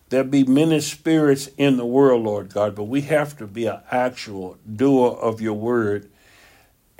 there 0.09 0.23
be 0.23 0.43
many 0.43 0.79
spirits 0.81 1.49
in 1.57 1.77
the 1.77 1.85
world, 1.85 2.23
Lord 2.23 2.53
God, 2.53 2.75
but 2.75 2.83
we 2.85 3.01
have 3.01 3.37
to 3.37 3.47
be 3.47 3.65
an 3.65 3.79
actual 3.91 4.57
doer 4.75 5.11
of 5.11 5.39
your 5.39 5.53
word 5.53 6.09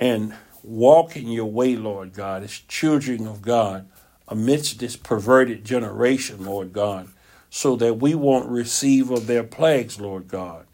and 0.00 0.34
walk 0.62 1.16
in 1.16 1.28
your 1.28 1.46
way, 1.46 1.76
Lord 1.76 2.14
God, 2.14 2.42
as 2.42 2.52
children 2.52 3.26
of 3.26 3.42
God 3.42 3.88
amidst 4.28 4.78
this 4.78 4.96
perverted 4.96 5.64
generation, 5.64 6.44
Lord 6.44 6.72
God, 6.72 7.08
so 7.50 7.76
that 7.76 7.94
we 7.98 8.14
won't 8.14 8.48
receive 8.48 9.10
of 9.10 9.26
their 9.26 9.44
plagues, 9.44 10.00
Lord 10.00 10.28
God 10.28 10.66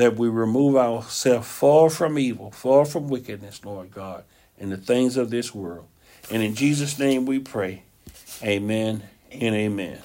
that 0.00 0.16
we 0.16 0.28
remove 0.28 0.76
ourselves 0.76 1.46
far 1.46 1.90
from 1.90 2.18
evil, 2.18 2.50
far 2.50 2.84
from 2.84 3.08
wickedness, 3.08 3.64
Lord 3.64 3.90
God, 3.90 4.24
and 4.58 4.70
the 4.72 4.76
things 4.76 5.16
of 5.16 5.30
this 5.30 5.54
world. 5.54 5.88
And 6.30 6.42
in 6.42 6.54
Jesus' 6.54 6.98
name 6.98 7.26
we 7.26 7.38
pray. 7.38 7.82
Amen 8.42 9.02
and 9.32 9.54
amen. 9.54 10.00